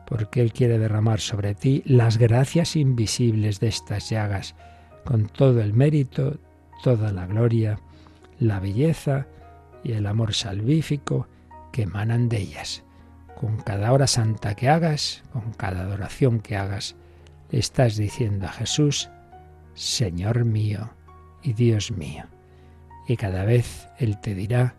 porque 0.08 0.40
Él 0.40 0.52
quiere 0.52 0.76
derramar 0.76 1.20
sobre 1.20 1.54
ti 1.54 1.84
las 1.86 2.18
gracias 2.18 2.74
invisibles 2.74 3.60
de 3.60 3.68
estas 3.68 4.10
llagas, 4.10 4.56
con 5.04 5.28
todo 5.28 5.60
el 5.60 5.72
mérito, 5.72 6.38
toda 6.82 7.12
la 7.12 7.26
gloria, 7.26 7.78
la 8.40 8.58
belleza 8.58 9.28
y 9.84 9.92
el 9.92 10.04
amor 10.04 10.34
salvífico 10.34 11.28
que 11.70 11.82
emanan 11.82 12.28
de 12.28 12.38
ellas 12.38 12.82
con 13.36 13.58
cada 13.58 13.92
hora 13.92 14.08
santa 14.08 14.56
que 14.56 14.68
hagas, 14.68 15.22
con 15.32 15.52
cada 15.52 15.82
adoración 15.82 16.40
que 16.40 16.56
hagas, 16.56 16.96
estás 17.52 17.94
diciendo 17.96 18.46
a 18.46 18.52
Jesús, 18.52 19.10
Señor 19.74 20.44
mío 20.44 20.90
y 21.44 21.52
Dios 21.52 21.92
mío. 21.92 22.33
Y 23.06 23.16
cada 23.16 23.44
vez 23.44 23.88
Él 23.98 24.18
te 24.20 24.34
dirá, 24.34 24.74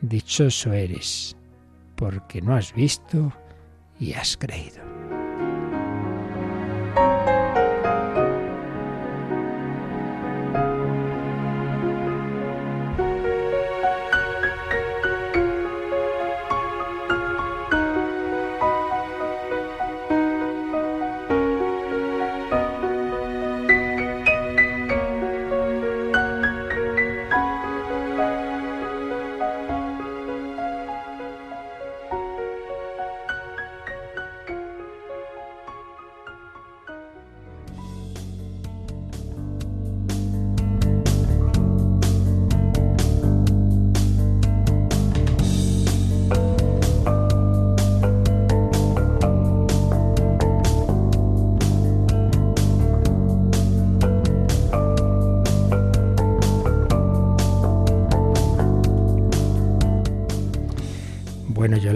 Dichoso 0.00 0.72
eres, 0.72 1.36
porque 1.94 2.40
no 2.40 2.54
has 2.54 2.72
visto 2.72 3.32
y 3.98 4.14
has 4.14 4.36
creído. 4.36 4.89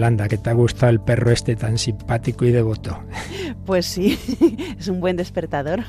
Yolanda, 0.05 0.27
¿qué 0.27 0.37
te 0.37 0.51
ha 0.51 0.53
gustado 0.53 0.91
el 0.91 0.99
perro 0.99 1.31
este 1.31 1.55
tan 1.55 1.79
simpático 1.79 2.45
y 2.45 2.51
devoto? 2.51 2.99
Pues 3.65 3.87
sí, 3.87 4.19
es 4.79 4.87
un 4.87 4.99
buen 4.99 5.15
despertador. 5.15 5.81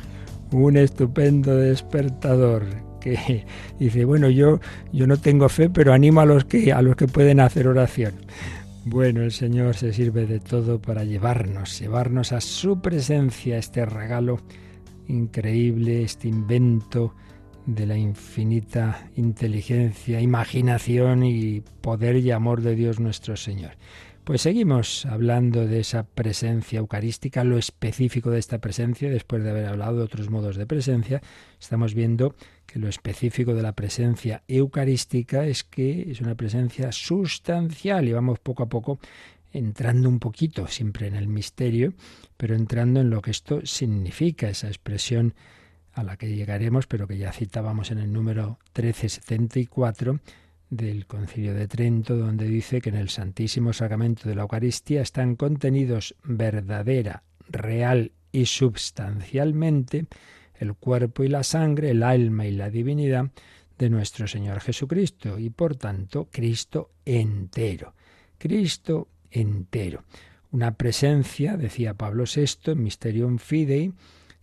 Un 0.52 0.78
estupendo 0.78 1.54
despertador 1.54 2.64
que 2.98 3.44
dice, 3.78 4.06
bueno, 4.06 4.30
yo, 4.30 4.58
yo 4.90 5.06
no 5.06 5.18
tengo 5.18 5.50
fe, 5.50 5.68
pero 5.68 5.92
animo 5.92 6.22
a 6.22 6.24
los 6.24 6.46
que 6.46 6.72
a 6.72 6.80
los 6.80 6.96
que 6.96 7.06
pueden 7.06 7.40
hacer 7.40 7.68
oración. 7.68 8.14
Bueno, 8.86 9.20
el 9.20 9.32
Señor 9.32 9.76
se 9.76 9.92
sirve 9.92 10.24
de 10.24 10.40
todo 10.40 10.80
para 10.80 11.04
llevarnos, 11.04 11.78
llevarnos 11.78 12.32
a 12.32 12.40
su 12.40 12.80
presencia, 12.80 13.58
este 13.58 13.84
regalo 13.84 14.40
increíble, 15.08 16.04
este 16.04 16.28
invento 16.28 17.12
de 17.66 17.84
la 17.84 17.98
infinita 17.98 19.10
inteligencia, 19.16 20.22
imaginación 20.22 21.24
y 21.24 21.60
poder 21.82 22.16
y 22.16 22.30
amor 22.30 22.62
de 22.62 22.76
Dios 22.76 22.98
nuestro 22.98 23.36
Señor. 23.36 23.72
Pues 24.26 24.42
seguimos 24.42 25.06
hablando 25.06 25.68
de 25.68 25.78
esa 25.78 26.02
presencia 26.02 26.80
eucarística, 26.80 27.44
lo 27.44 27.58
específico 27.58 28.28
de 28.28 28.40
esta 28.40 28.58
presencia, 28.58 29.08
después 29.08 29.44
de 29.44 29.50
haber 29.50 29.66
hablado 29.66 29.98
de 29.98 30.02
otros 30.02 30.30
modos 30.30 30.56
de 30.56 30.66
presencia, 30.66 31.22
estamos 31.60 31.94
viendo 31.94 32.34
que 32.66 32.80
lo 32.80 32.88
específico 32.88 33.54
de 33.54 33.62
la 33.62 33.76
presencia 33.76 34.42
eucarística 34.48 35.46
es 35.46 35.62
que 35.62 36.10
es 36.10 36.20
una 36.20 36.34
presencia 36.34 36.90
sustancial 36.90 38.08
y 38.08 38.14
vamos 38.14 38.40
poco 38.40 38.64
a 38.64 38.68
poco 38.68 38.98
entrando 39.52 40.08
un 40.08 40.18
poquito, 40.18 40.66
siempre 40.66 41.06
en 41.06 41.14
el 41.14 41.28
misterio, 41.28 41.94
pero 42.36 42.56
entrando 42.56 42.98
en 43.02 43.10
lo 43.10 43.22
que 43.22 43.30
esto 43.30 43.64
significa, 43.64 44.48
esa 44.48 44.66
expresión 44.66 45.34
a 45.92 46.02
la 46.02 46.16
que 46.16 46.34
llegaremos, 46.34 46.88
pero 46.88 47.06
que 47.06 47.16
ya 47.16 47.30
citábamos 47.30 47.92
en 47.92 47.98
el 47.98 48.12
número 48.12 48.58
1374 48.74 50.18
del 50.70 51.06
Concilio 51.06 51.54
de 51.54 51.68
Trento, 51.68 52.16
donde 52.16 52.46
dice 52.46 52.80
que 52.80 52.88
en 52.88 52.96
el 52.96 53.08
Santísimo 53.08 53.72
Sacramento 53.72 54.28
de 54.28 54.34
la 54.34 54.42
Eucaristía 54.42 55.02
están 55.02 55.36
contenidos 55.36 56.14
verdadera, 56.24 57.22
real 57.48 58.12
y 58.32 58.46
substancialmente 58.46 60.06
el 60.58 60.74
cuerpo 60.74 61.22
y 61.24 61.28
la 61.28 61.42
sangre, 61.42 61.90
el 61.90 62.02
alma 62.02 62.46
y 62.46 62.52
la 62.52 62.70
divinidad 62.70 63.30
de 63.78 63.90
nuestro 63.90 64.26
Señor 64.26 64.60
Jesucristo 64.60 65.38
y 65.38 65.50
por 65.50 65.76
tanto 65.76 66.28
Cristo 66.30 66.90
entero. 67.04 67.94
Cristo 68.38 69.08
entero. 69.30 70.04
Una 70.50 70.76
presencia, 70.76 71.56
decía 71.56 71.94
Pablo 71.94 72.24
VI 72.24 72.72
en 72.72 72.82
Mysterium 72.82 73.38
Fidei, 73.38 73.92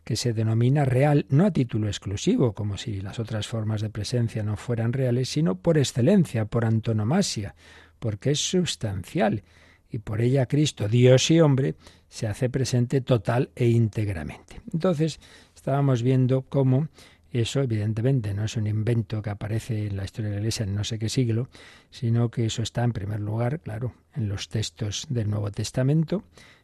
que 0.04 0.16
se 0.16 0.34
denomina 0.34 0.86
real 0.86 1.26
no 1.30 1.46
a 1.46 1.52
título 1.52 1.88
exclusivo, 1.88 2.54
como 2.54 2.78
si 2.78 3.02
las 3.02 3.20
otras 3.20 3.48
formas 3.48 3.82
de 3.82 3.90
presencia 3.90 4.44
no 4.44 4.58
fueran 4.58 4.94
reales, 4.94 5.30
sino 5.30 5.56
por 5.56 5.78
excelencia, 5.78 6.46
por 6.46 6.66
antonomasia, 6.66 7.56
porque 8.00 8.32
es 8.32 8.40
sustancial, 8.40 9.44
y 9.90 10.00
por 10.00 10.22
ella 10.22 10.48
Cristo, 10.48 10.88
Dios 10.88 11.30
y 11.30 11.40
hombre, 11.40 11.76
se 12.10 12.28
hace 12.28 12.50
presente 12.50 13.02
total 13.02 13.52
e 13.56 13.68
íntegramente. 13.68 14.60
Entonces, 14.74 15.20
estábamos 15.56 16.02
viendo 16.02 16.42
cómo 16.42 16.90
eso, 17.32 17.62
evidentemente, 17.62 18.34
no 18.34 18.44
es 18.44 18.58
un 18.58 18.68
invento 18.68 19.22
que 19.22 19.30
aparece 19.30 19.88
en 19.88 19.98
la 19.98 20.04
historia 20.04 20.30
de 20.30 20.36
la 20.36 20.42
Iglesia 20.42 20.66
en 20.66 20.76
no 20.76 20.84
sé 20.84 21.00
qué 21.00 21.10
siglo, 21.10 21.50
sino 21.90 22.30
que 22.30 22.46
eso 22.46 22.62
está, 22.62 22.84
en 22.84 22.94
primer 22.94 23.20
lugar, 23.20 23.60
claro, 23.60 23.94
en 24.16 24.30
los 24.30 24.50
textos 24.50 25.08
del 25.10 25.30
Nuevo 25.30 25.50
Testamento, 25.52 26.24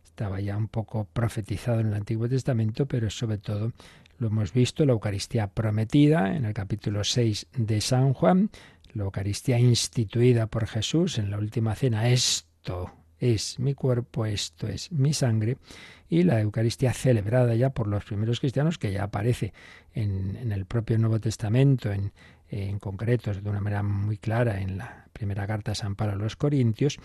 estaba 0.09 0.41
ya 0.41 0.57
un 0.57 0.67
poco 0.67 1.07
profetizado 1.13 1.79
en 1.79 1.87
el 1.87 1.93
Antiguo 1.93 2.27
Testamento, 2.27 2.85
pero 2.87 3.09
sobre 3.09 3.37
todo 3.37 3.71
lo 4.17 4.27
hemos 4.27 4.51
visto, 4.51 4.85
la 4.85 4.91
Eucaristía 4.91 5.47
prometida 5.47 6.35
en 6.35 6.43
el 6.45 6.53
capítulo 6.53 7.03
6 7.03 7.47
de 7.55 7.79
San 7.79 8.13
Juan, 8.13 8.49
la 8.93 9.03
Eucaristía 9.03 9.59
instituida 9.59 10.47
por 10.47 10.67
Jesús 10.67 11.19
en 11.19 11.31
la 11.31 11.37
última 11.37 11.73
cena, 11.75 12.09
esto 12.09 12.91
es 13.19 13.59
mi 13.59 13.75
cuerpo, 13.75 14.25
esto 14.25 14.67
es 14.67 14.91
mi 14.91 15.13
sangre, 15.13 15.57
y 16.09 16.23
la 16.23 16.41
Eucaristía 16.41 16.91
celebrada 16.91 17.55
ya 17.55 17.69
por 17.69 17.87
los 17.87 18.03
primeros 18.03 18.41
cristianos, 18.41 18.77
que 18.77 18.91
ya 18.91 19.03
aparece 19.03 19.53
en, 19.93 20.51
el 20.51 20.65
propio 20.65 20.97
Nuevo 20.97 21.19
Testamento, 21.19 21.91
en, 21.91 22.11
en 22.49 22.79
concreto, 22.79 23.31
de 23.33 23.49
una 23.49 23.61
manera 23.61 23.83
muy 23.83 24.17
clara, 24.17 24.59
en 24.59 24.79
la 24.79 25.05
primera 25.13 25.47
carta 25.47 25.71
de 25.71 25.75
San 25.75 25.95
Pablo 25.95 26.15
a 26.15 26.17
los 26.17 26.35
Corintios, 26.35 26.97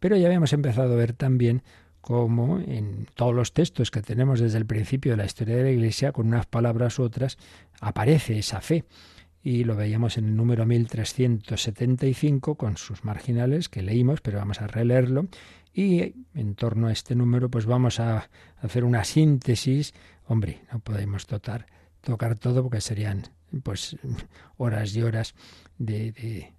pero 0.00 0.16
ya 0.16 0.26
habíamos 0.26 0.52
empezado 0.52 0.94
a 0.94 0.96
ver 0.96 1.12
también 1.12 1.62
como 2.06 2.60
en 2.60 3.08
todos 3.16 3.34
los 3.34 3.52
textos 3.52 3.90
que 3.90 4.00
tenemos 4.00 4.38
desde 4.38 4.58
el 4.58 4.64
principio 4.64 5.10
de 5.10 5.16
la 5.16 5.24
historia 5.24 5.56
de 5.56 5.64
la 5.64 5.70
Iglesia, 5.72 6.12
con 6.12 6.28
unas 6.28 6.46
palabras 6.46 7.00
u 7.00 7.02
otras, 7.02 7.36
aparece 7.80 8.38
esa 8.38 8.60
fe. 8.60 8.84
Y 9.42 9.64
lo 9.64 9.74
veíamos 9.74 10.16
en 10.16 10.26
el 10.26 10.36
número 10.36 10.64
1375 10.66 12.54
con 12.54 12.76
sus 12.76 13.04
marginales 13.04 13.68
que 13.68 13.82
leímos, 13.82 14.20
pero 14.20 14.38
vamos 14.38 14.60
a 14.60 14.68
releerlo. 14.68 15.26
Y 15.74 16.14
en 16.34 16.54
torno 16.54 16.86
a 16.86 16.92
este 16.92 17.16
número, 17.16 17.50
pues 17.50 17.66
vamos 17.66 17.98
a 17.98 18.30
hacer 18.58 18.84
una 18.84 19.02
síntesis. 19.02 19.92
Hombre, 20.28 20.60
no 20.72 20.78
podemos 20.78 21.26
tocar, 21.26 21.66
tocar 22.02 22.38
todo 22.38 22.62
porque 22.62 22.80
serían 22.80 23.24
pues 23.64 23.96
horas 24.58 24.94
y 24.94 25.02
horas 25.02 25.34
de, 25.76 26.12
de 26.12 26.55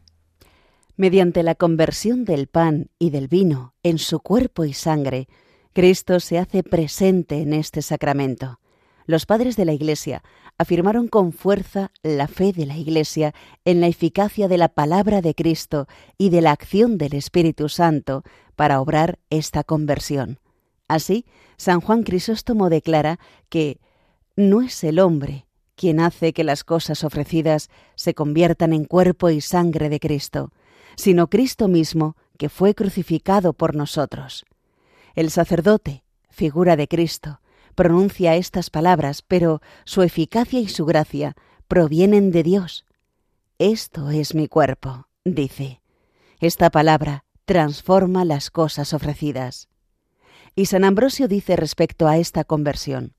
mediante 0.97 1.43
la 1.43 1.55
conversión 1.55 2.25
del 2.25 2.47
pan 2.47 2.91
y 2.99 3.11
del 3.11 3.29
vino 3.29 3.75
en 3.83 3.99
su 3.99 4.21
cuerpo 4.21 4.65
y 4.65 4.73
sangre, 4.73 5.29
Cristo 5.73 6.21
se 6.21 6.39
hace 6.39 6.63
presente 6.63 7.41
en 7.41 7.53
este 7.53 7.83
sacramento. 7.83 8.59
Los 9.07 9.27
padres 9.27 9.57
de 9.57 9.65
la 9.65 9.73
Iglesia 9.73 10.23
afirmaron 10.59 11.09
con 11.09 11.33
fuerza 11.33 11.91
la 12.03 12.29
fe 12.29 12.53
de 12.53 12.67
la 12.67 12.77
Iglesia 12.77 13.35
en 13.65 13.81
la 13.81 13.89
eficacia 13.89 14.49
de 14.49 14.59
la 14.59 14.69
palabra 14.69 15.23
de 15.23 15.35
Cristo 15.35 15.89
y 16.19 16.31
de 16.31 16.41
la 16.41 16.53
acción 16.53 16.99
del 16.99 17.15
Espíritu 17.15 17.69
Santo 17.69 18.23
para 18.55 18.81
obrar 18.81 19.19
esta 19.31 19.65
conversión. 19.65 20.39
Así, 20.89 21.25
San 21.57 21.81
Juan 21.81 22.03
Crisóstomo 22.03 22.69
declara 22.69 23.19
que 23.49 23.81
no 24.37 24.63
es 24.63 24.85
el 24.85 24.99
hombre 24.99 25.47
quien 25.75 26.01
hace 26.01 26.33
que 26.33 26.45
las 26.45 26.65
cosas 26.65 27.03
ofrecidas 27.03 27.71
se 27.95 28.15
conviertan 28.15 28.73
en 28.73 28.85
cuerpo 28.85 29.31
y 29.31 29.41
sangre 29.41 29.89
de 29.89 29.99
Cristo, 29.99 30.53
sino 30.97 31.29
Cristo 31.29 31.69
mismo, 31.69 32.17
que 32.39 32.49
fue 32.49 32.75
crucificado 32.75 33.53
por 33.53 33.75
nosotros. 33.75 34.45
El 35.15 35.31
sacerdote, 35.31 36.05
figura 36.31 36.77
de 36.77 36.89
Cristo, 36.89 37.41
pronuncia 37.75 38.37
estas 38.37 38.71
palabras, 38.71 39.23
pero 39.23 39.61
su 39.85 40.03
eficacia 40.03 40.61
y 40.61 40.69
su 40.69 40.85
gracia 40.85 41.37
provienen 41.69 42.31
de 42.31 42.43
Dios. 42.43 42.85
Esto 43.59 44.11
es 44.11 44.35
mi 44.35 44.49
cuerpo, 44.49 45.09
dice. 45.25 45.81
Esta 46.41 46.71
palabra 46.71 47.25
transforma 47.45 48.25
las 48.25 48.51
cosas 48.51 48.93
ofrecidas. 48.93 49.69
Y 50.55 50.67
San 50.67 50.85
Ambrosio 50.85 51.29
dice 51.29 51.57
respecto 51.57 52.09
a 52.09 52.19
esta 52.19 52.45
conversión, 52.45 53.15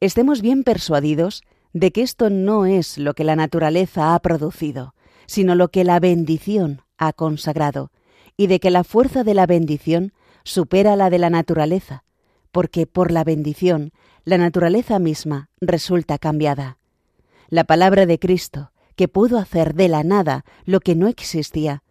estemos 0.00 0.42
bien 0.42 0.64
persuadidos 0.64 1.42
de 1.72 1.92
que 1.92 2.02
esto 2.02 2.30
no 2.30 2.66
es 2.66 2.98
lo 2.98 3.14
que 3.14 3.24
la 3.24 3.36
naturaleza 3.36 4.14
ha 4.14 4.18
producido, 4.18 4.94
sino 5.26 5.54
lo 5.54 5.68
que 5.68 5.84
la 5.84 6.00
bendición 6.00 6.82
ha 7.00 7.12
consagrado, 7.12 7.90
y 8.36 8.46
de 8.46 8.60
que 8.60 8.70
la 8.70 8.84
fuerza 8.84 9.24
de 9.24 9.34
la 9.34 9.46
bendición 9.46 10.12
supera 10.44 10.94
la 10.94 11.10
de 11.10 11.18
la 11.18 11.30
naturaleza, 11.30 12.04
porque 12.52 12.86
por 12.86 13.10
la 13.10 13.24
bendición 13.24 13.92
la 14.24 14.38
naturaleza 14.38 14.98
misma 14.98 15.48
resulta 15.60 16.18
cambiada. 16.18 16.78
La 17.48 17.64
palabra 17.64 18.06
de 18.06 18.18
Cristo, 18.18 18.70
que 18.94 19.08
pudo 19.08 19.38
hacer 19.38 19.74
de 19.74 19.88
la 19.88 20.04
nada 20.04 20.44
lo 20.66 20.80
que 20.80 20.94
no 20.94 21.08
existía, 21.08 21.82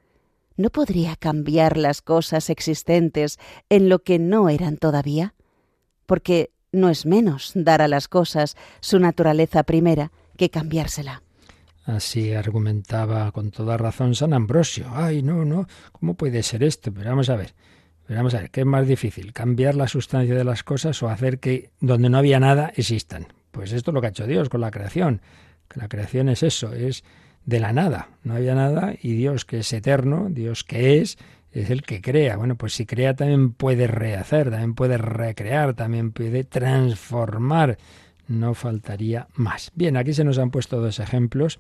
¿no 0.56 0.70
podría 0.70 1.16
cambiar 1.16 1.76
las 1.76 2.02
cosas 2.02 2.50
existentes 2.50 3.40
en 3.70 3.90
lo 3.90 4.00
que 4.00 4.20
no 4.20 4.50
eran 4.50 4.78
todavía? 4.78 5.34
Porque 6.06 6.52
no 6.72 6.90
es 6.90 7.06
menos 7.06 7.52
dar 7.56 7.82
a 7.82 7.88
las 7.88 8.08
cosas 8.08 8.56
su 8.80 9.00
naturaleza 9.00 9.64
primera 9.64 10.12
que 10.38 10.50
cambiársela. 10.50 11.24
Así 11.90 12.34
argumentaba 12.34 13.32
con 13.32 13.50
toda 13.50 13.76
razón 13.76 14.14
San 14.14 14.34
Ambrosio. 14.34 14.86
Ay, 14.94 15.24
no, 15.24 15.44
no, 15.44 15.68
¿cómo 15.92 16.14
puede 16.14 16.44
ser 16.44 16.64
esto? 16.64 16.94
Pero 16.94 17.10
vamos 17.10 17.30
a 17.30 17.36
ver, 17.36 17.56
vamos 18.08 18.36
a 18.36 18.42
ver, 18.42 18.52
¿qué 18.52 18.62
es 18.62 18.66
más 18.68 18.88
difícil? 18.88 19.34
¿Cambiar 19.34 19.74
la 19.74 19.88
sustancia 19.88 20.36
de 20.36 20.44
las 20.44 20.64
cosas 20.64 21.02
o 21.02 21.10
hacer 21.10 21.40
que 21.40 21.72
donde 21.80 22.10
no 22.10 22.20
había 22.20 22.40
nada 22.40 22.72
existan? 22.76 23.28
Pues 23.50 23.72
esto 23.72 23.90
es 23.90 23.96
lo 23.96 24.02
que 24.02 24.08
ha 24.08 24.12
hecho 24.12 24.28
Dios 24.28 24.50
con 24.50 24.62
la 24.62 24.70
creación. 24.70 25.22
Que 25.68 25.80
la 25.80 25.88
creación 25.88 26.30
es 26.30 26.44
eso, 26.44 26.74
es 26.74 27.04
de 27.46 27.60
la 27.60 27.74
nada. 27.74 28.10
No 28.24 28.36
había 28.36 28.54
nada 28.54 28.94
y 29.02 29.14
Dios 29.14 29.46
que 29.46 29.60
es 29.60 29.74
eterno, 29.74 30.28
Dios 30.30 30.64
que 30.64 31.00
es, 31.00 31.18
es 31.52 31.72
el 31.72 31.82
que 31.82 32.02
crea. 32.02 32.38
Bueno, 32.38 32.56
pues 32.56 32.74
si 32.74 32.86
crea 32.86 33.16
también 33.16 33.54
puede 33.54 33.88
rehacer, 33.88 34.52
también 34.52 34.76
puede 34.76 35.00
recrear, 35.00 35.74
también 35.74 36.12
puede 36.12 36.44
transformar. 36.44 37.80
No 38.30 38.54
faltaría 38.54 39.28
más. 39.34 39.72
Bien, 39.74 39.98
aquí 39.98 40.14
se 40.14 40.24
nos 40.24 40.38
han 40.38 40.52
puesto 40.52 40.80
dos 40.80 41.00
ejemplos 41.00 41.60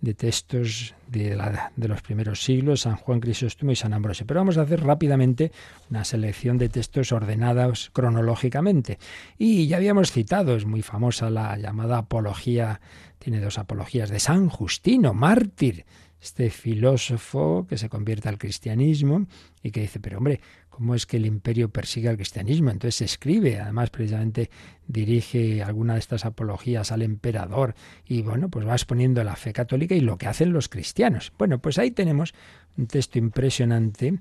de 0.00 0.14
textos 0.14 0.94
de, 1.08 1.36
la, 1.36 1.72
de, 1.76 1.88
los 1.88 2.00
primeros 2.00 2.42
siglos, 2.42 2.82
San 2.82 2.96
Juan 2.96 3.20
Crisóstomo 3.20 3.72
y 3.72 3.76
San 3.76 3.92
Ambrosio. 3.92 4.26
Pero 4.26 4.40
vamos 4.40 4.56
a 4.56 4.62
hacer 4.62 4.82
rápidamente 4.82 5.52
una 5.90 6.04
selección 6.04 6.56
de 6.56 6.70
textos 6.70 7.12
ordenados 7.12 7.90
cronológicamente. 7.92 8.98
Y 9.36 9.66
ya 9.66 9.76
habíamos 9.76 10.10
citado, 10.10 10.56
es 10.56 10.64
muy 10.64 10.80
famosa 10.80 11.28
la 11.28 11.56
llamada 11.58 11.98
apología, 11.98 12.80
tiene 13.18 13.40
dos 13.40 13.58
apologías 13.58 14.08
de 14.08 14.18
San 14.18 14.48
Justino, 14.48 15.12
mártir, 15.12 15.84
este 16.20 16.50
filósofo 16.50 17.66
que 17.68 17.78
se 17.78 17.88
convierte 17.88 18.28
al 18.28 18.38
cristianismo 18.38 19.26
y 19.62 19.70
que 19.70 19.82
dice, 19.82 20.00
pero 20.00 20.18
hombre, 20.18 20.40
¿cómo 20.76 20.94
es 20.94 21.06
que 21.06 21.16
el 21.16 21.24
imperio 21.24 21.70
persigue 21.70 22.10
al 22.10 22.16
cristianismo? 22.16 22.70
Entonces 22.70 22.96
se 22.96 23.06
escribe, 23.06 23.58
además 23.58 23.88
precisamente 23.88 24.50
dirige 24.86 25.62
alguna 25.62 25.94
de 25.94 26.00
estas 26.00 26.26
apologías 26.26 26.92
al 26.92 27.00
emperador 27.00 27.74
y 28.04 28.20
bueno, 28.20 28.50
pues 28.50 28.68
va 28.68 28.74
exponiendo 28.74 29.24
la 29.24 29.36
fe 29.36 29.54
católica 29.54 29.94
y 29.94 30.00
lo 30.00 30.18
que 30.18 30.26
hacen 30.26 30.52
los 30.52 30.68
cristianos. 30.68 31.32
Bueno, 31.38 31.60
pues 31.60 31.78
ahí 31.78 31.92
tenemos 31.92 32.34
un 32.76 32.88
texto 32.88 33.18
impresionante 33.18 34.18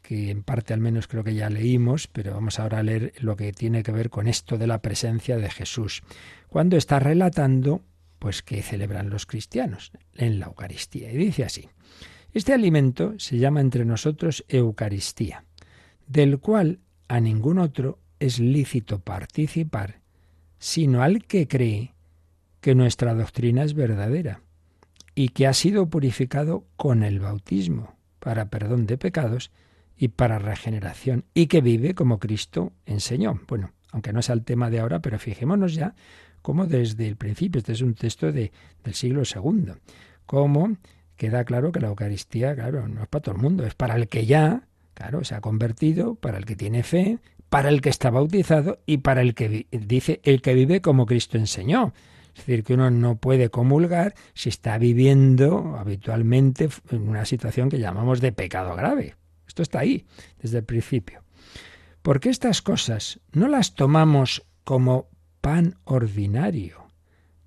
que 0.00 0.30
en 0.30 0.42
parte 0.42 0.72
al 0.72 0.80
menos 0.80 1.06
creo 1.06 1.22
que 1.22 1.34
ya 1.34 1.50
leímos, 1.50 2.06
pero 2.06 2.32
vamos 2.32 2.58
ahora 2.58 2.78
a 2.78 2.82
leer 2.82 3.12
lo 3.18 3.36
que 3.36 3.52
tiene 3.52 3.82
que 3.82 3.92
ver 3.92 4.08
con 4.08 4.26
esto 4.26 4.56
de 4.56 4.66
la 4.66 4.80
presencia 4.80 5.36
de 5.36 5.50
Jesús. 5.50 6.02
Cuando 6.48 6.78
está 6.78 6.98
relatando 6.98 7.82
pues 8.18 8.42
que 8.42 8.62
celebran 8.62 9.10
los 9.10 9.26
cristianos 9.26 9.92
en 10.14 10.40
la 10.40 10.46
Eucaristía. 10.46 11.12
Y 11.12 11.18
dice 11.18 11.44
así, 11.44 11.68
este 12.32 12.54
alimento 12.54 13.18
se 13.18 13.38
llama 13.38 13.60
entre 13.60 13.84
nosotros 13.84 14.44
Eucaristía, 14.48 15.44
del 16.10 16.40
cual 16.40 16.80
a 17.06 17.20
ningún 17.20 17.58
otro 17.58 18.00
es 18.18 18.40
lícito 18.40 18.98
participar, 18.98 20.00
sino 20.58 21.02
al 21.02 21.24
que 21.24 21.46
cree 21.46 21.94
que 22.60 22.74
nuestra 22.74 23.14
doctrina 23.14 23.62
es 23.62 23.74
verdadera 23.74 24.42
y 25.14 25.28
que 25.28 25.46
ha 25.46 25.54
sido 25.54 25.88
purificado 25.88 26.64
con 26.76 27.04
el 27.04 27.20
bautismo 27.20 27.94
para 28.18 28.50
perdón 28.50 28.86
de 28.86 28.98
pecados 28.98 29.52
y 29.96 30.08
para 30.08 30.40
regeneración 30.40 31.24
y 31.32 31.46
que 31.46 31.60
vive 31.60 31.94
como 31.94 32.18
Cristo 32.18 32.72
enseñó. 32.86 33.40
Bueno, 33.46 33.72
aunque 33.92 34.12
no 34.12 34.20
sea 34.20 34.34
el 34.34 34.42
tema 34.42 34.68
de 34.68 34.80
ahora, 34.80 35.00
pero 35.00 35.18
fijémonos 35.18 35.74
ya 35.74 35.94
como 36.42 36.66
desde 36.66 37.06
el 37.06 37.16
principio, 37.16 37.60
este 37.60 37.72
es 37.72 37.82
un 37.82 37.94
texto 37.94 38.32
de, 38.32 38.50
del 38.82 38.94
siglo 38.94 39.22
II, 39.22 39.74
como 40.26 40.76
queda 41.16 41.44
claro 41.44 41.70
que 41.70 41.80
la 41.80 41.88
Eucaristía, 41.88 42.54
claro, 42.54 42.88
no 42.88 43.02
es 43.02 43.08
para 43.08 43.22
todo 43.22 43.36
el 43.36 43.42
mundo, 43.42 43.64
es 43.64 43.74
para 43.74 43.94
el 43.94 44.08
que 44.08 44.26
ya, 44.26 44.66
claro, 45.00 45.24
se 45.24 45.34
ha 45.34 45.40
convertido, 45.40 46.14
para 46.14 46.36
el 46.36 46.44
que 46.44 46.56
tiene 46.56 46.82
fe, 46.82 47.20
para 47.48 47.70
el 47.70 47.80
que 47.80 47.88
está 47.88 48.10
bautizado 48.10 48.80
y 48.84 48.98
para 48.98 49.22
el 49.22 49.34
que 49.34 49.66
dice 49.70 50.20
el 50.24 50.42
que 50.42 50.52
vive 50.52 50.82
como 50.82 51.06
Cristo 51.06 51.38
enseñó. 51.38 51.94
Es 52.34 52.44
decir, 52.44 52.64
que 52.64 52.74
uno 52.74 52.90
no 52.90 53.16
puede 53.16 53.48
comulgar 53.48 54.14
si 54.34 54.50
está 54.50 54.76
viviendo 54.76 55.76
habitualmente 55.78 56.68
en 56.90 57.08
una 57.08 57.24
situación 57.24 57.70
que 57.70 57.78
llamamos 57.78 58.20
de 58.20 58.32
pecado 58.32 58.76
grave. 58.76 59.16
Esto 59.48 59.62
está 59.62 59.80
ahí 59.80 60.04
desde 60.42 60.58
el 60.58 60.64
principio. 60.64 61.22
Porque 62.02 62.28
estas 62.28 62.60
cosas 62.60 63.20
no 63.32 63.48
las 63.48 63.74
tomamos 63.74 64.44
como 64.64 65.08
pan 65.40 65.76
ordinario, 65.84 66.88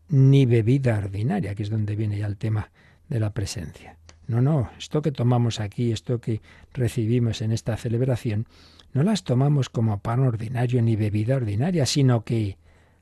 ni 0.07 0.47
bebida 0.47 0.97
ordinaria, 0.97 1.51
aquí 1.51 1.61
es 1.61 1.69
donde 1.69 1.95
viene 1.95 2.17
ya 2.17 2.25
el 2.25 2.37
tema 2.37 2.71
de 3.09 3.19
la 3.19 3.31
presencia. 3.31 3.99
No, 4.27 4.41
no, 4.41 4.69
esto 4.77 5.01
que 5.01 5.11
tomamos 5.11 5.59
aquí, 5.59 5.91
esto 5.91 6.19
que 6.19 6.41
recibimos 6.73 7.41
en 7.41 7.51
esta 7.51 7.75
celebración, 7.75 8.47
no 8.93 9.03
las 9.03 9.23
tomamos 9.23 9.69
como 9.69 9.99
pan 9.99 10.21
ordinario 10.21 10.81
ni 10.81 10.95
bebida 10.95 11.35
ordinaria, 11.35 11.85
sino 11.85 12.23
que, 12.23 12.57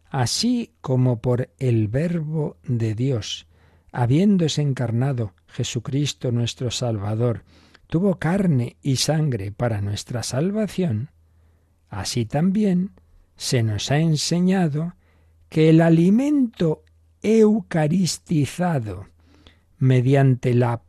así 0.09 0.71
como 0.81 1.21
por 1.21 1.49
el 1.59 1.87
Verbo 1.87 2.57
de 2.63 2.95
Dios, 2.95 3.47
habiéndose 3.91 4.61
encarnado 4.61 5.33
Jesucristo 5.47 6.31
nuestro 6.31 6.71
Salvador, 6.71 7.43
tuvo 7.87 8.15
carne 8.19 8.77
y 8.81 8.95
sangre 8.95 9.51
para 9.51 9.81
nuestra 9.81 10.23
salvación, 10.23 11.09
así 11.89 12.25
también 12.25 12.91
se 13.35 13.63
nos 13.63 13.91
ha 13.91 13.97
enseñado 13.97 14.95
que 15.49 15.69
el 15.69 15.81
alimento 15.81 16.83
eucaristizado 17.21 19.07
mediante 19.77 20.53
la 20.53 20.81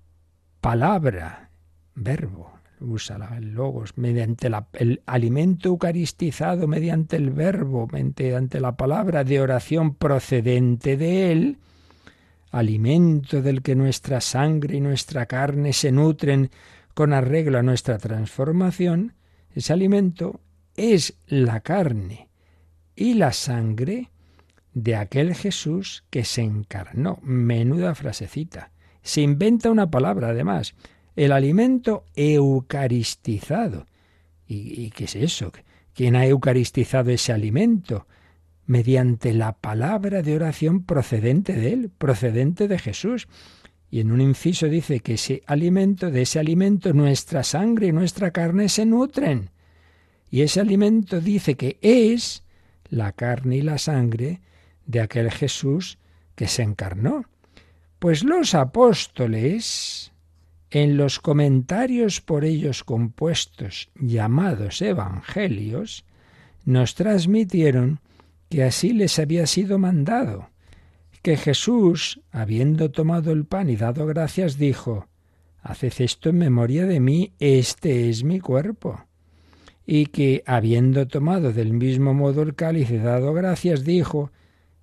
palabra, 0.63 1.51
verbo, 1.97 2.53
usa 2.81 3.19
el 3.37 3.53
logos, 3.53 3.99
mediante 3.99 4.49
el 4.75 5.03
alimento 5.07 5.69
eucaristizado 5.69 6.69
mediante 6.69 7.17
el 7.17 7.31
verbo, 7.31 7.89
mediante 7.91 8.61
la 8.61 8.77
palabra 8.77 9.25
de 9.25 9.41
oración 9.41 9.97
procedente 9.97 10.97
de 10.97 11.33
él, 11.33 11.59
alimento 12.53 13.43
del 13.43 13.61
que 13.63 13.75
nuestra 13.75 14.21
sangre 14.21 14.77
y 14.77 14.81
nuestra 14.81 15.27
carne 15.27 15.73
se 15.73 15.91
nutren 15.91 16.51
con 16.95 17.13
arreglo 17.13 17.59
a 17.59 17.63
nuestra 17.63 17.99
transformación, 17.99 19.15
ese 19.57 19.73
alimento 19.73 20.41
es 20.77 21.19
la 21.27 21.59
carne 21.59 22.29
y 22.95 23.15
la 23.15 23.33
sangre 23.33 24.11
de 24.75 24.95
aquel 24.95 25.35
Jesús 25.35 26.05
que 26.09 26.25
se 26.25 26.43
encarnó. 26.43 27.19
Menuda 27.23 27.97
frasecita. 27.97 28.71
Se 29.03 29.21
inventa 29.21 29.71
una 29.71 29.91
palabra, 29.91 30.29
además. 30.29 30.75
El 31.17 31.33
alimento 31.33 32.05
eucaristizado. 32.15 33.87
¿Y, 34.47 34.91
qué 34.91 35.05
es 35.05 35.17
eso? 35.17 35.53
¿Quién 35.95 36.17
ha 36.17 36.27
eucaristizado 36.27 37.11
ese 37.11 37.33
alimento? 37.33 38.07
Mediante 38.67 39.33
la 39.33 39.53
palabra 39.53 40.23
de 40.23 40.37
oración 40.37 40.85
procedente 40.85 41.55
de 41.55 41.73
él, 41.73 41.91
procedente 41.91 42.69
de 42.69 42.79
Jesús. 42.79 43.29
Y 43.91 44.01
en 44.01 44.11
un 44.11 44.21
inciso 44.21 44.69
dice 44.69 45.01
que 45.01 45.15
ese 45.15 45.43
alimento, 45.47 46.11
de 46.11 46.23
ese 46.23 46.39
alimento, 46.39 46.93
nuestra 46.93 47.43
sangre 47.43 47.89
y 47.89 47.93
nuestra 47.93 48.31
carne 48.31 48.69
se 48.69 48.87
nutren. 48.87 49.51
Y 50.31 50.43
ese 50.43 50.61
alimento 50.61 51.21
dice 51.21 51.57
que 51.57 51.79
es 51.83 52.43
la 52.89 53.13
carne 53.13 53.57
y 53.57 53.63
la 53.63 53.79
sangre 53.79 54.41
de 54.87 55.01
aquel 55.01 55.31
Jesús 55.31 55.99
que 56.35 56.49
se 56.49 56.63
encarnó. 56.63 57.25
Pues 58.03 58.25
los 58.25 58.57
apóstoles, 58.57 60.11
en 60.73 60.97
los 60.97 61.21
comentarios 61.21 62.21
por 62.21 62.45
ellos 62.45 62.83
compuestos 62.83 63.91
llamados 63.95 64.83
evangelios, 64.83 66.05
nos 66.65 66.97
transmitieron 66.97 68.01
que 68.49 68.65
así 68.65 68.93
les 68.93 69.21
había 69.21 69.47
sido 69.47 69.79
mandado, 69.79 70.51
que 71.23 71.37
Jesús, 71.37 72.21
habiendo 72.33 72.91
tomado 72.91 73.31
el 73.31 73.45
pan 73.45 73.71
y 73.71 73.77
dado 73.77 74.05
gracias, 74.05 74.59
dijo, 74.59 75.07
Haced 75.61 75.93
esto 75.99 76.31
en 76.31 76.39
memoria 76.39 76.87
de 76.87 76.99
mí, 76.99 77.35
este 77.39 78.11
es 78.11 78.25
mi 78.25 78.41
cuerpo. 78.41 79.05
Y 79.87 80.07
que, 80.07 80.43
habiendo 80.45 81.07
tomado 81.07 81.53
del 81.53 81.73
mismo 81.73 82.15
modo 82.15 82.43
el 82.43 82.57
cáliz 82.57 82.91
y 82.91 82.99
dado 82.99 83.33
gracias, 83.33 83.85
dijo, 83.85 84.33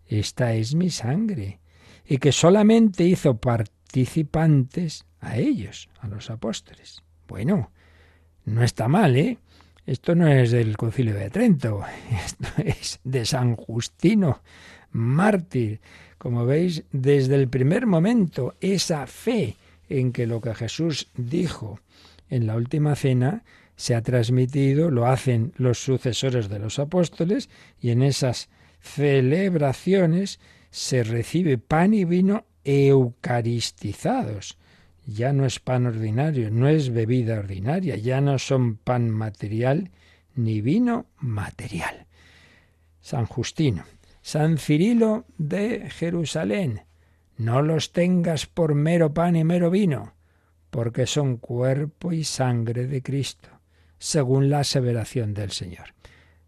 Esta 0.08 0.54
es 0.54 0.74
mi 0.74 0.90
sangre. 0.90 1.60
Y 2.12 2.18
que 2.18 2.32
solamente 2.32 3.04
hizo 3.04 3.38
participantes 3.38 5.06
a 5.20 5.38
ellos, 5.38 5.90
a 6.00 6.08
los 6.08 6.32
apóstoles. 6.32 7.04
Bueno, 7.28 7.72
no 8.46 8.64
está 8.64 8.88
mal, 8.88 9.16
¿eh? 9.16 9.38
Esto 9.86 10.16
no 10.16 10.28
es 10.28 10.50
del 10.50 10.76
concilio 10.76 11.14
de 11.14 11.30
Trento, 11.30 11.84
esto 12.26 12.48
es 12.58 13.00
de 13.04 13.26
San 13.26 13.56
Justino, 13.56 14.42
mártir. 14.92 15.82
Como 16.18 16.48
veis, 16.48 16.84
desde 16.92 17.36
el 17.36 17.48
primer 17.48 17.86
momento, 17.86 18.56
esa 18.60 19.06
fe 19.06 19.56
en 19.88 20.12
que 20.12 20.26
lo 20.26 20.42
que 20.42 20.56
Jesús 20.56 21.10
dijo 21.16 21.80
en 22.30 22.48
la 22.48 22.56
última 22.56 22.96
cena 22.96 23.44
se 23.76 23.94
ha 23.94 24.02
transmitido, 24.02 24.90
lo 24.90 25.06
hacen 25.06 25.54
los 25.58 25.78
sucesores 25.78 26.50
de 26.50 26.58
los 26.58 26.80
apóstoles, 26.80 27.50
y 27.80 27.92
en 27.92 28.02
esas 28.02 28.50
celebraciones 28.82 30.40
se 30.72 31.04
recibe 31.04 31.58
pan 31.58 31.94
y 31.94 32.06
vino 32.06 32.46
eucaristizados. 32.64 34.58
Ya 35.06 35.34
no 35.34 35.46
es 35.46 35.60
pan 35.60 35.88
ordinario, 35.88 36.52
no 36.52 36.68
es 36.68 36.92
bebida 36.92 37.40
ordinaria, 37.40 37.96
ya 37.96 38.22
no 38.22 38.38
son 38.38 38.76
pan 38.76 39.10
material 39.10 39.92
ni 40.36 40.62
vino 40.62 41.08
material. 41.18 42.06
San 43.02 43.26
Justino, 43.26 43.84
San 44.22 44.58
Cirilo 44.58 45.26
de 45.38 45.90
Jerusalén, 45.90 46.84
no 47.38 47.62
los 47.62 47.92
tengas 47.92 48.46
por 48.46 48.76
mero 48.76 49.14
pan 49.14 49.36
y 49.36 49.44
mero 49.44 49.72
vino, 49.72 50.14
porque 50.70 51.08
son 51.08 51.38
cuerpo 51.38 52.12
y 52.12 52.24
sangre 52.24 52.86
de 52.86 53.02
Cristo, 53.02 53.50
según 53.98 54.50
la 54.50 54.60
aseveración 54.60 55.34
del 55.34 55.52
Señor. 55.52 55.96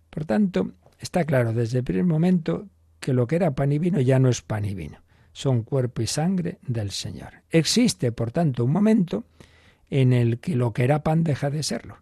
Por 0.10 0.26
tanto, 0.26 0.74
está 1.00 1.24
claro 1.24 1.54
desde 1.54 1.80
el 1.80 1.84
primer 1.84 2.06
momento 2.06 2.68
que 3.02 3.12
lo 3.12 3.28
que 3.28 3.36
era 3.36 3.52
pan 3.52 3.74
y 3.74 3.80
vino 3.80 4.00
ya 4.00 4.20
no 4.20 4.30
es 4.30 4.42
pan 4.42 4.64
y 4.64 4.74
vino, 4.74 5.00
son 5.34 5.64
cuerpo 5.64 6.02
y 6.02 6.08
sangre 6.08 6.60
del 6.62 6.92
Señor. 6.92 7.44
Existe, 7.50 8.14
por 8.14 8.32
tanto, 8.32 8.64
un 8.64 8.72
momento 8.72 9.26
en 9.90 10.14
el 10.14 10.40
que 10.40 10.56
lo 10.56 10.72
que 10.72 10.86
era 10.86 11.04
pan 11.04 11.26
deja 11.26 11.50
de 11.50 11.64
serlo. 11.64 11.98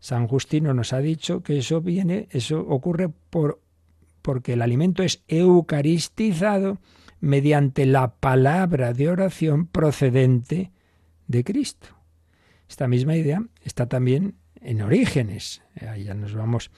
San 0.00 0.26
Justino 0.26 0.74
nos 0.74 0.92
ha 0.92 0.98
dicho 0.98 1.42
que 1.42 1.58
eso 1.58 1.80
viene, 1.80 2.28
eso 2.30 2.60
ocurre 2.60 3.08
por 3.08 3.62
porque 4.20 4.52
el 4.52 4.62
alimento 4.62 5.02
es 5.02 5.22
eucaristizado 5.26 6.78
mediante 7.20 7.86
la 7.86 8.14
palabra 8.14 8.92
de 8.92 9.08
oración 9.08 9.66
procedente 9.66 10.70
de 11.26 11.44
Cristo. 11.44 11.88
Esta 12.68 12.88
misma 12.88 13.16
idea 13.16 13.42
está 13.62 13.86
también 13.86 14.36
en 14.60 14.82
Orígenes. 14.82 15.62
Ahí 15.88 16.04
ya 16.04 16.14
nos 16.14 16.34
vamos 16.34 16.70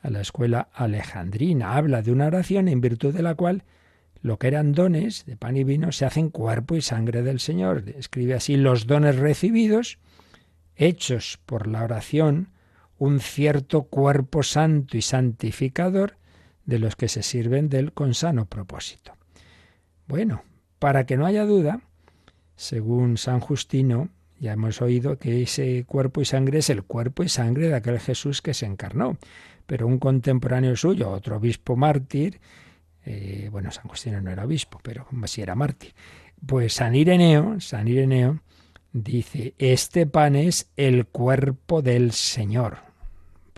a 0.00 0.10
la 0.10 0.20
escuela 0.20 0.68
alejandrina. 0.72 1.76
Habla 1.76 2.02
de 2.02 2.12
una 2.12 2.26
oración 2.26 2.68
en 2.68 2.80
virtud 2.80 3.14
de 3.14 3.22
la 3.22 3.34
cual 3.34 3.64
lo 4.20 4.38
que 4.38 4.48
eran 4.48 4.72
dones 4.72 5.24
de 5.26 5.36
pan 5.36 5.56
y 5.56 5.64
vino 5.64 5.92
se 5.92 6.04
hacen 6.04 6.30
cuerpo 6.30 6.76
y 6.76 6.82
sangre 6.82 7.22
del 7.22 7.40
Señor. 7.40 7.84
Escribe 7.96 8.34
así 8.34 8.56
los 8.56 8.86
dones 8.86 9.16
recibidos, 9.16 9.98
hechos 10.76 11.38
por 11.46 11.66
la 11.66 11.84
oración, 11.84 12.50
un 12.98 13.20
cierto 13.20 13.84
cuerpo 13.84 14.42
santo 14.42 14.96
y 14.96 15.02
santificador 15.02 16.16
de 16.66 16.78
los 16.78 16.96
que 16.96 17.08
se 17.08 17.22
sirven 17.22 17.68
del 17.68 17.92
con 17.92 18.14
sano 18.14 18.46
propósito. 18.46 19.12
Bueno, 20.06 20.42
para 20.78 21.06
que 21.06 21.16
no 21.16 21.26
haya 21.26 21.44
duda, 21.44 21.80
según 22.56 23.16
San 23.18 23.40
Justino, 23.40 24.08
ya 24.40 24.52
hemos 24.52 24.82
oído 24.82 25.18
que 25.18 25.42
ese 25.42 25.84
cuerpo 25.84 26.20
y 26.20 26.24
sangre 26.24 26.58
es 26.58 26.70
el 26.70 26.82
cuerpo 26.82 27.22
y 27.22 27.28
sangre 27.28 27.68
de 27.68 27.74
aquel 27.74 27.98
Jesús 28.00 28.42
que 28.42 28.54
se 28.54 28.66
encarnó. 28.66 29.16
Pero 29.68 29.86
un 29.86 29.98
contemporáneo 29.98 30.74
suyo, 30.74 31.10
otro 31.10 31.36
obispo 31.36 31.76
mártir, 31.76 32.40
eh, 33.04 33.48
bueno, 33.52 33.70
San 33.70 33.84
Justino 33.84 34.20
no 34.20 34.30
era 34.30 34.44
obispo, 34.44 34.80
pero 34.82 35.06
sí 35.26 35.42
era 35.42 35.54
mártir, 35.54 35.94
pues 36.44 36.72
San 36.72 36.96
Ireneo, 36.96 37.60
San 37.60 37.86
Ireneo 37.86 38.40
dice, 38.92 39.54
este 39.58 40.06
pan 40.06 40.34
es 40.34 40.70
el 40.76 41.06
cuerpo 41.06 41.82
del 41.82 42.12
Señor 42.12 42.88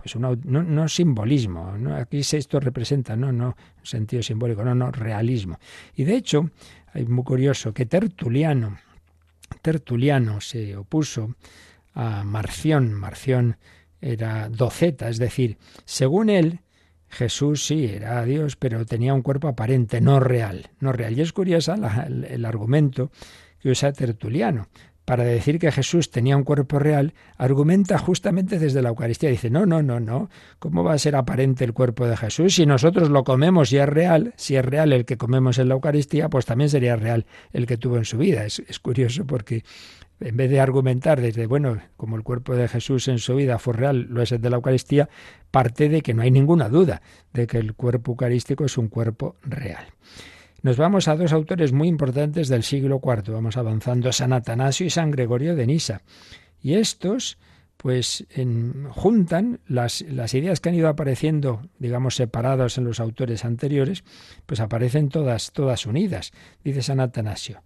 pues 0.01 0.17
no, 0.17 0.35
no, 0.35 0.89
simbolismo, 0.89 1.75
aquí 1.95 2.21
esto 2.21 2.59
representa, 2.59 3.17
no, 3.17 3.33
no, 3.33 3.55
sentido 3.83 4.23
simbólico, 4.23 4.65
no, 4.65 4.75
no, 4.75 4.91
realismo. 4.91 5.59
Y 5.95 6.05
de 6.05 6.17
hecho, 6.17 6.51
hay 6.95 7.05
muy 7.05 7.23
curioso 7.23 7.75
que 7.75 7.85
Tertuliano, 7.85 8.79
Tertuliano 9.61 10.41
se 10.41 10.75
opuso 10.75 11.35
a 11.93 12.25
Marción, 12.25 12.95
Marción 12.95 13.59
era 14.01 14.49
doceta, 14.49 15.09
es 15.09 15.19
decir, 15.19 15.59
según 15.85 16.31
él, 16.31 16.61
Jesús 17.09 17.67
sí 17.67 17.87
era 17.87 18.25
Dios, 18.25 18.57
pero 18.57 18.87
tenía 18.87 19.15
un 19.15 19.23
cuerpo 19.23 19.49
aparente, 19.49 20.01
no 20.01 20.21
real, 20.21 20.71
no 20.79 20.93
real. 20.93 21.19
Y 21.19 21.23
es 21.23 21.33
curiosa 21.33 21.75
el, 22.07 22.25
el 22.25 22.45
argumento 22.45 23.11
que 23.61 23.71
usa 23.71 23.93
Tertuliano, 23.93 24.69
para 25.11 25.25
decir 25.25 25.59
que 25.59 25.73
Jesús 25.73 26.13
tenía 26.13 26.37
un 26.37 26.45
cuerpo 26.45 26.79
real, 26.79 27.15
argumenta 27.37 27.99
justamente 27.99 28.61
desde 28.61 28.81
la 28.81 28.91
Eucaristía. 28.91 29.29
Dice, 29.29 29.51
no, 29.51 29.67
no, 29.67 29.83
no, 29.83 29.99
no. 29.99 30.31
¿Cómo 30.61 30.85
va 30.85 30.93
a 30.93 30.99
ser 30.99 31.17
aparente 31.17 31.65
el 31.65 31.73
cuerpo 31.73 32.07
de 32.07 32.17
Jesús? 32.17 32.55
Si 32.55 32.65
nosotros 32.65 33.11
lo 33.11 33.25
comemos 33.25 33.73
y 33.73 33.79
es 33.79 33.89
real, 33.89 34.35
si 34.37 34.55
es 34.55 34.65
real 34.65 34.93
el 34.93 35.05
que 35.05 35.17
comemos 35.17 35.59
en 35.59 35.67
la 35.67 35.75
Eucaristía, 35.75 36.29
pues 36.29 36.47
también 36.47 36.71
sería 36.71 36.95
real 36.95 37.27
el 37.53 37.67
que 37.67 37.77
tuvo 37.77 37.97
en 37.97 38.05
su 38.05 38.19
vida. 38.19 38.45
Es, 38.45 38.63
es 38.69 38.79
curioso 38.79 39.27
porque 39.27 39.65
en 40.21 40.37
vez 40.37 40.51
de 40.51 40.61
argumentar 40.61 41.21
desde, 41.21 41.47
bueno, 41.47 41.79
como 41.97 42.17
el 42.17 42.23
cuerpo 42.23 42.55
de 42.55 42.69
Jesús 42.69 43.09
en 43.09 43.19
su 43.19 43.35
vida 43.35 43.59
fue 43.59 43.75
real, 43.75 44.07
lo 44.11 44.23
es 44.23 44.33
el 44.33 44.41
de 44.41 44.51
la 44.51 44.57
Eucaristía, 44.57 45.09
parte 45.51 45.89
de 45.89 46.03
que 46.03 46.15
no 46.15 46.23
hay 46.23 46.31
ninguna 46.31 46.69
duda 46.69 47.03
de 47.33 47.47
que 47.47 47.59
el 47.59 47.75
cuerpo 47.75 48.13
eucarístico 48.13 48.65
es 48.65 48.77
un 48.77 48.89
cuerpo 48.89 49.37
real. 49.43 49.85
Nos 50.63 50.77
vamos 50.77 51.09
a 51.09 51.17
dos 51.17 51.33
autores 51.33 51.73
muy 51.73 51.89
importantes 51.89 52.49
del 52.49 52.63
siglo 52.63 53.01
IV. 53.03 53.33
Vamos 53.33 53.57
avanzando, 53.57 54.13
San 54.13 54.35
Atanasio 54.35 54.85
y 54.85 54.91
San 54.91 55.11
Gregorio 55.11 55.57
de 55.57 55.67
Nisa. 55.67 56.03
Y 56.63 56.75
estos, 56.75 57.39
pues, 57.79 58.27
juntan 58.91 59.61
las, 59.67 60.03
las, 60.03 60.35
ideas 60.35 60.61
que 60.61 60.69
han 60.69 60.75
ido 60.75 60.89
apareciendo, 60.89 61.63
digamos, 61.79 62.17
separadas 62.17 62.77
en 62.77 62.85
los 62.85 63.01
autores 63.01 63.47
anteriores, 63.47 64.05
pues 64.45 64.61
aparecen 64.61 65.09
todas, 65.09 65.53
todas 65.53 65.87
unidas, 65.87 66.33
dice 66.63 66.83
San 66.83 67.01
Atanasio. 67.01 67.63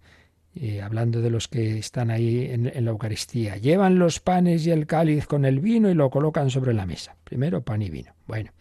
Eh, 0.57 0.81
hablando 0.81 1.19
de 1.19 1.29
los 1.29 1.49
que 1.49 1.77
están 1.77 2.09
ahí 2.09 2.47
en, 2.49 2.71
la 2.85 2.91
Eucaristía, 2.91 3.57
llevan 3.57 3.99
los 3.99 4.21
panes 4.21 4.65
y 4.65 4.71
el 4.71 4.87
cáliz 4.87 5.27
con 5.27 5.43
el 5.43 5.59
vino 5.59 5.89
y 5.89 5.93
lo 5.93 6.09
colocan 6.09 6.49
sobre 6.49 6.73
la 6.73 6.85
mesa. 6.85 7.17
Primero 7.25 7.61
pan 7.61 7.81
y 7.81 7.89
vino. 7.89 8.13
Bueno, 8.25 8.51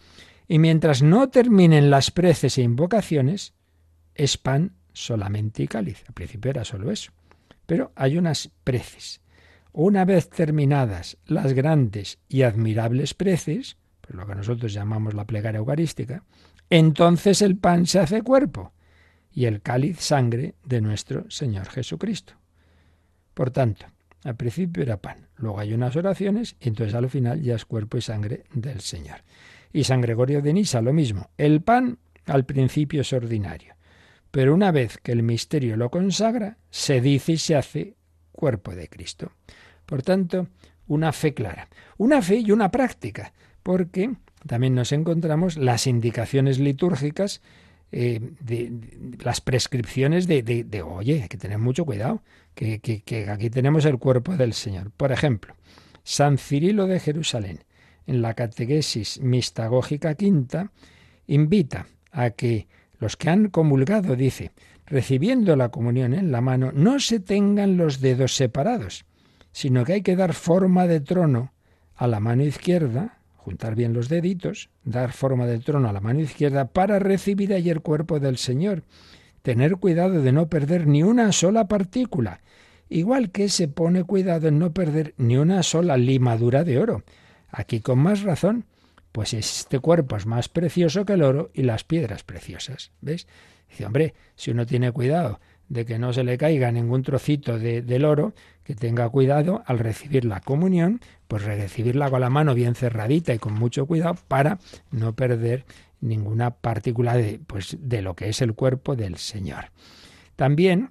y 0.49 0.59
mientras 0.59 1.03
no 1.03 1.29
terminen 1.29 1.91
las 1.91 2.11
preces 2.11 2.59
e 2.59 2.63
invocaciones, 2.63 3.55
es 4.17 4.37
pan 4.37 4.73
solamente 4.93 5.63
y 5.63 5.69
cáliz. 5.69 6.03
Al 6.09 6.15
principio 6.15 6.51
era 6.51 6.65
solo 6.65 6.91
eso. 6.91 7.13
Pero 7.65 7.93
hay 7.95 8.19
unas 8.19 8.51
preces. 8.65 9.21
Una 9.73 10.05
vez 10.05 10.29
terminadas 10.29 11.17
las 11.27 11.53
grandes 11.53 12.19
y 12.29 12.43
admirables 12.43 13.15
preces, 13.15 13.77
pues 14.01 14.17
lo 14.17 14.27
que 14.27 14.35
nosotros 14.35 14.73
llamamos 14.73 15.15
la 15.15 15.27
plegaria 15.27 15.59
eucarística, 15.59 16.25
entonces 16.71 17.41
el 17.41 17.57
pan 17.57 17.87
se 17.87 18.01
hace 18.01 18.23
cuerpo 18.23 18.73
y 19.35 19.47
el 19.47 19.61
cáliz 19.61 20.01
sangre 20.01 20.55
de 20.65 20.81
nuestro 20.81 21.29
Señor 21.31 21.69
Jesucristo. 21.69 22.35
Por 23.35 23.51
tanto, 23.51 23.87
al 24.23 24.37
principio 24.37 24.83
era 24.83 24.97
pan, 24.97 25.29
luego 25.37 25.59
hay 25.59 25.75
unas 25.75 25.97
oraciones 25.97 26.57
y 26.61 26.69
entonces 26.69 26.95
al 26.95 27.11
final 27.11 27.43
ya 27.43 27.57
es 27.57 27.65
cuerpo 27.65 27.99
y 27.99 28.01
sangre 28.01 28.45
del 28.55 28.81
Señor. 28.81 29.19
Y 29.73 29.85
San 29.85 30.01
Gregorio 30.01 30.41
de 30.41 30.53
Nisa 30.53 30.81
lo 30.81 30.93
mismo. 30.93 31.31
El 31.37 31.61
pan 31.61 31.99
al 32.27 32.45
principio 32.45 33.01
es 33.01 33.13
ordinario, 33.13 33.75
pero 34.31 34.55
una 34.55 34.71
vez 34.71 34.99
que 34.99 35.13
el 35.13 35.23
misterio 35.23 35.77
lo 35.77 35.91
consagra, 35.91 36.57
se 36.71 37.01
dice 37.01 37.33
y 37.33 37.39
se 37.39 37.57
hace 37.57 37.97
cuerpo 38.33 38.75
de 38.75 38.89
Cristo. 38.89 39.33
Por 39.85 40.03
tanto, 40.03 40.49
una 40.87 41.13
fe 41.13 41.35
clara, 41.35 41.69
una 41.99 42.23
fe 42.23 42.37
y 42.37 42.51
una 42.51 42.71
práctica, 42.71 43.33
porque 43.63 44.15
también 44.47 44.75
nos 44.75 44.93
encontramos 44.93 45.57
las 45.57 45.87
indicaciones 45.87 46.59
litúrgicas, 46.59 47.43
eh, 47.97 48.19
de, 48.41 48.73
las 49.23 49.41
prescripciones 49.41 50.27
de, 50.27 50.43
de, 50.43 50.83
oye, 50.83 51.23
hay 51.23 51.29
que 51.29 51.37
tener 51.37 51.59
mucho 51.59 51.85
cuidado, 51.85 52.23
que, 52.57 52.81
que 52.81 53.31
aquí 53.31 53.51
tenemos 53.51 53.85
el 53.85 53.99
cuerpo 53.99 54.37
del 54.37 54.53
Señor. 54.53 54.91
Por 54.91 55.13
ejemplo, 55.13 55.55
San 56.03 56.37
Cirilo 56.37 56.89
de 56.89 56.99
Jerusalén, 56.99 57.61
en 58.09 58.21
la 58.21 58.35
catequesis 58.35 59.21
mistagógica 59.21 60.17
quinta, 60.17 60.73
invita 61.29 61.87
a 62.11 62.31
que 62.31 62.67
los 62.99 63.17
que 63.17 63.31
han 63.31 63.49
comulgado, 63.49 64.17
dice, 64.17 64.51
recibiendo 64.87 65.55
la 65.55 65.69
comunión 65.69 66.15
en 66.15 66.33
la 66.33 66.41
mano, 66.41 66.73
no 66.75 66.99
se 66.99 67.21
tengan 67.21 67.77
los 67.77 68.01
dedos 68.01 68.35
separados, 68.35 69.05
sino 69.53 69.85
que 69.85 69.93
hay 69.93 70.03
que 70.03 70.17
dar 70.17 70.35
forma 70.35 70.89
de 70.89 71.01
trono 71.01 71.53
a 71.95 72.09
la 72.09 72.19
mano 72.19 72.43
izquierda, 72.43 73.19
juntar 73.45 73.75
bien 73.75 73.93
los 73.93 74.09
deditos, 74.09 74.71
dar 74.85 75.13
forma 75.13 75.47
de 75.47 75.59
trono 75.59 75.91
a 75.91 75.93
la 75.93 76.01
mano 76.01 76.21
izquierda 76.21 76.65
para 76.65 76.99
recibir 76.99 77.53
allí 77.53 77.69
el 77.69 77.83
cuerpo 77.83 78.19
del 78.19 78.39
Señor, 78.39 78.85
tener 79.43 79.77
cuidado 79.77 80.23
de 80.23 80.33
no 80.33 80.49
perder 80.49 80.87
ni 80.87 81.03
una 81.03 81.31
sola 81.31 81.69
partícula, 81.69 82.41
igual 82.89 83.31
que 83.31 83.51
se 83.51 83.69
pone 83.69 84.03
cuidado 84.05 84.49
en 84.49 84.59
no 84.59 84.73
perder 84.73 85.13
ni 85.19 85.37
una 85.37 85.63
sola 85.63 85.99
limadura 85.99 86.65
de 86.65 86.79
oro. 86.79 87.03
Aquí 87.51 87.81
con 87.81 87.99
más 87.99 88.23
razón, 88.23 88.65
pues 89.13 89.35
este 89.35 89.79
cuerpo 89.79 90.17
es 90.17 90.25
más 90.25 90.49
precioso 90.49 91.05
que 91.05 91.13
el 91.13 91.23
oro 91.23 91.51
y 91.53 91.65
las 91.65 91.85
piedras 91.85 92.25
preciosas. 92.25 92.93
¿Ves? 93.03 93.29
Dice, 93.69 93.85
hombre, 93.85 94.15
si 94.37 94.53
uno 94.53 94.65
tiene 94.65 94.91
cuidado 94.91 95.39
de 95.69 95.85
que 95.85 95.99
no 95.99 96.15
se 96.15 96.25
le 96.25 96.39
caiga 96.39 96.73
ningún 96.73 97.03
trocito 97.03 97.59
de, 97.59 97.83
del 97.83 98.07
oro, 98.07 98.35
que 98.65 98.75
tenga 98.75 99.09
cuidado 99.11 99.63
al 99.67 99.79
recibir 99.79 100.25
la 100.25 100.41
comunión, 100.41 101.01
pues 101.35 101.47
recibirla 101.47 102.11
con 102.11 102.21
la 102.21 102.31
mano 102.31 102.55
bien 102.55 102.77
cerradita 102.77 103.35
y 103.35 103.41
con 103.41 103.55
mucho 103.55 103.87
cuidado 103.87 104.15
para 104.29 104.61
no 104.93 105.17
perder 105.17 105.65
ninguna 106.01 106.51
partícula 106.53 107.17
de, 107.17 107.41
pues, 107.45 107.77
de 107.81 108.03
lo 108.03 108.15
que 108.15 108.29
es 108.29 108.41
el 108.41 108.55
cuerpo 108.55 108.95
del 108.95 109.17
Señor. 109.17 109.73
También 110.37 110.91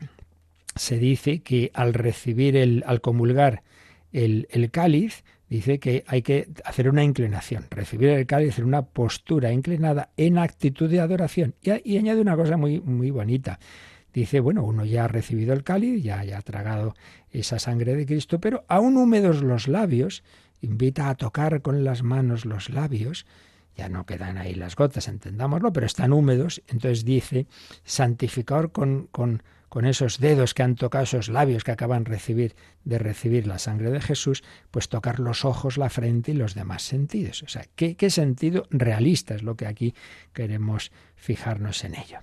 se 0.76 0.98
dice 0.98 1.40
que 1.44 1.72
al 1.74 1.94
recibir 1.94 2.58
el, 2.58 2.84
al 2.86 3.00
comulgar 3.00 3.64
el, 4.12 4.50
el 4.52 4.70
cáliz, 4.70 5.24
dice 5.48 5.80
que 5.80 6.04
hay 6.08 6.24
que 6.24 6.50
hacer 6.66 6.90
una 6.90 7.06
inclinación, 7.06 7.66
recibir 7.70 8.10
el 8.10 8.26
cáliz 8.26 8.60
en 8.60 8.66
una 8.66 8.82
postura 8.82 9.54
inclinada 9.54 10.10
en 10.18 10.38
actitud 10.38 10.90
de 10.90 11.00
adoración. 11.00 11.56
Y, 11.62 11.98
añade 11.98 12.20
una 12.20 12.36
cosa 12.36 12.58
muy, 12.58 12.82
muy 12.82 13.12
bonita. 13.12 13.60
Dice, 14.14 14.42
bueno, 14.42 14.66
uno 14.66 14.84
ya 14.84 15.06
ha 15.06 15.08
recibido 15.08 15.54
el 15.54 15.64
cáliz, 15.64 16.04
ya, 16.04 16.22
ya 16.26 16.40
ha 16.40 16.42
tragado 16.42 16.96
esa 17.40 17.60
sangre 17.60 17.96
de 17.96 18.06
Cristo, 18.06 18.40
pero 18.40 18.64
aún 18.68 18.98
húmedos 18.98 19.42
los 19.42 19.68
labios, 19.68 20.24
invita 20.62 21.10
a 21.10 21.16
tocar 21.16 21.62
con 21.62 21.84
las 21.84 22.04
manos 22.04 22.46
los 22.46 22.70
labios, 22.70 23.26
ya 23.76 23.90
no 23.90 24.06
quedan 24.06 24.38
ahí 24.38 24.54
las 24.54 24.76
gotas, 24.76 25.08
entendámoslo, 25.08 25.74
pero 25.74 25.86
están 25.86 26.14
húmedos, 26.14 26.62
entonces 26.68 27.04
dice, 27.06 27.48
santificador 27.84 28.72
con, 28.72 29.08
con, 29.08 29.42
con 29.74 29.86
esos 29.86 30.20
dedos 30.20 30.54
que 30.54 30.62
han 30.62 30.76
tocado 30.76 31.06
esos 31.06 31.30
labios 31.30 31.64
que 31.64 31.72
acaban 31.72 32.06
recibir, 32.06 32.56
de 32.84 33.00
recibir 33.00 33.48
la 33.48 33.58
sangre 33.58 33.90
de 33.90 34.00
Jesús, 34.00 34.44
pues 34.70 34.88
tocar 34.88 35.20
los 35.20 35.46
ojos, 35.46 35.78
la 35.78 35.90
frente 35.90 36.32
y 36.32 36.36
los 36.36 36.54
demás 36.54 36.84
sentidos. 36.84 37.42
O 37.42 37.48
sea, 37.48 37.66
¿qué, 37.76 37.96
qué 37.96 38.12
sentido 38.12 38.68
realista 38.70 39.34
es 39.34 39.42
lo 39.42 39.56
que 39.56 39.66
aquí 39.66 39.96
queremos 40.32 40.92
fijarnos 41.16 41.84
en 41.84 41.96
ello? 41.96 42.20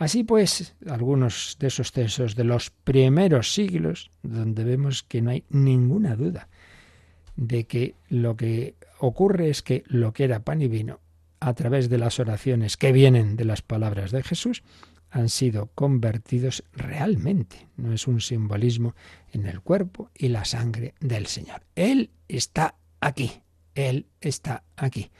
Así 0.00 0.24
pues, 0.24 0.74
algunos 0.88 1.58
de 1.60 1.66
esos 1.66 1.92
textos 1.92 2.34
de 2.34 2.44
los 2.44 2.70
primeros 2.70 3.52
siglos, 3.52 4.10
donde 4.22 4.64
vemos 4.64 5.02
que 5.02 5.20
no 5.20 5.28
hay 5.28 5.44
ninguna 5.50 6.16
duda 6.16 6.48
de 7.36 7.66
que 7.66 7.96
lo 8.08 8.34
que 8.34 8.76
ocurre 8.98 9.50
es 9.50 9.60
que 9.60 9.84
lo 9.88 10.14
que 10.14 10.24
era 10.24 10.42
pan 10.42 10.62
y 10.62 10.68
vino, 10.68 11.00
a 11.38 11.52
través 11.52 11.90
de 11.90 11.98
las 11.98 12.18
oraciones 12.18 12.78
que 12.78 12.92
vienen 12.92 13.36
de 13.36 13.44
las 13.44 13.60
palabras 13.60 14.10
de 14.10 14.22
Jesús, 14.22 14.62
han 15.10 15.28
sido 15.28 15.66
convertidos 15.74 16.64
realmente. 16.72 17.68
No 17.76 17.92
es 17.92 18.06
un 18.06 18.22
simbolismo 18.22 18.94
en 19.34 19.44
el 19.44 19.60
cuerpo 19.60 20.10
y 20.14 20.28
la 20.28 20.46
sangre 20.46 20.94
del 21.00 21.26
Señor. 21.26 21.60
Él 21.74 22.08
está 22.26 22.74
aquí. 23.00 23.42
Él 23.74 24.06
está 24.22 24.64
aquí 24.76 25.10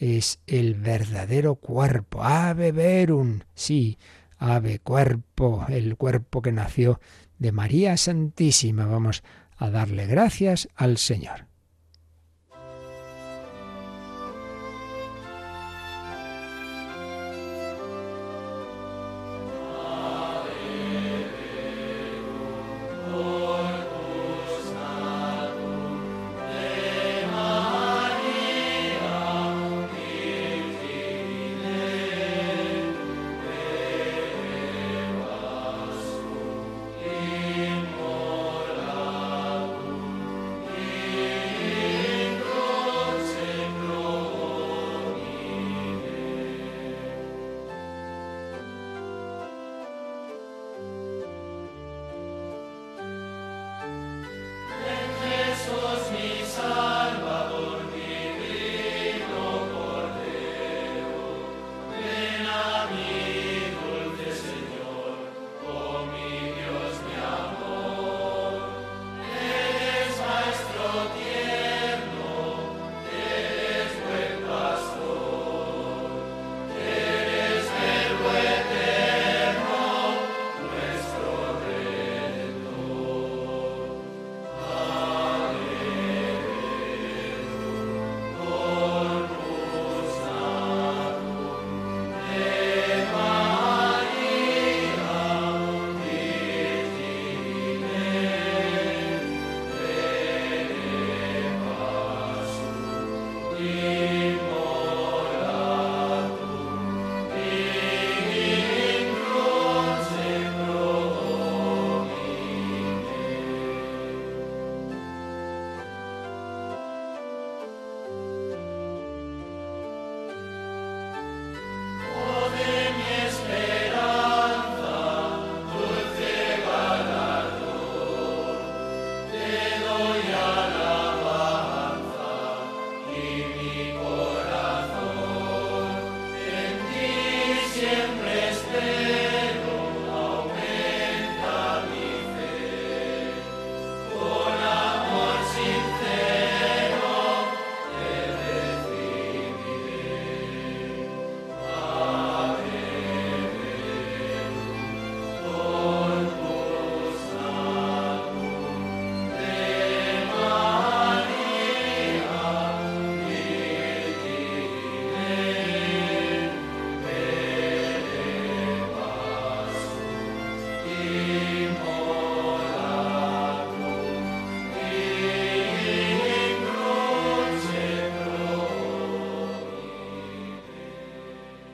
es 0.00 0.40
el 0.46 0.74
verdadero 0.74 1.56
cuerpo. 1.56 2.24
Ave 2.24 2.72
verum, 2.72 3.40
sí, 3.54 3.98
ave 4.38 4.78
cuerpo, 4.78 5.66
el 5.68 5.96
cuerpo 5.96 6.40
que 6.40 6.52
nació 6.52 7.00
de 7.38 7.52
María 7.52 7.96
Santísima. 7.98 8.86
Vamos 8.86 9.22
a 9.56 9.68
darle 9.70 10.06
gracias 10.06 10.68
al 10.74 10.96
Señor. 10.96 11.49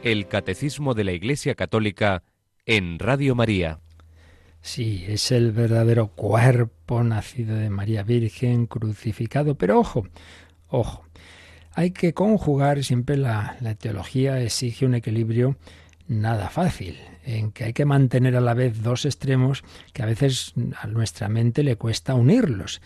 El 0.06 0.28
Catecismo 0.28 0.94
de 0.94 1.02
la 1.02 1.10
Iglesia 1.10 1.56
Católica 1.56 2.22
en 2.64 3.00
Radio 3.00 3.34
María. 3.34 3.80
Sí, 4.60 5.04
es 5.08 5.32
el 5.32 5.50
verdadero 5.50 6.12
cuerpo 6.14 7.02
nacido 7.02 7.56
de 7.56 7.70
María 7.70 8.04
Virgen, 8.04 8.66
crucificado. 8.66 9.56
Pero 9.56 9.80
ojo, 9.80 10.06
ojo, 10.68 11.04
hay 11.72 11.90
que 11.90 12.14
conjugar, 12.14 12.84
siempre 12.84 13.16
la, 13.16 13.56
la 13.60 13.74
teología 13.74 14.40
exige 14.40 14.86
un 14.86 14.94
equilibrio 14.94 15.56
nada 16.06 16.50
fácil, 16.50 17.00
en 17.24 17.50
que 17.50 17.64
hay 17.64 17.72
que 17.72 17.84
mantener 17.84 18.36
a 18.36 18.40
la 18.40 18.54
vez 18.54 18.84
dos 18.84 19.06
extremos 19.06 19.64
que 19.92 20.04
a 20.04 20.06
veces 20.06 20.54
a 20.80 20.86
nuestra 20.86 21.28
mente 21.28 21.64
le 21.64 21.74
cuesta 21.74 22.14
unirlos. 22.14 22.80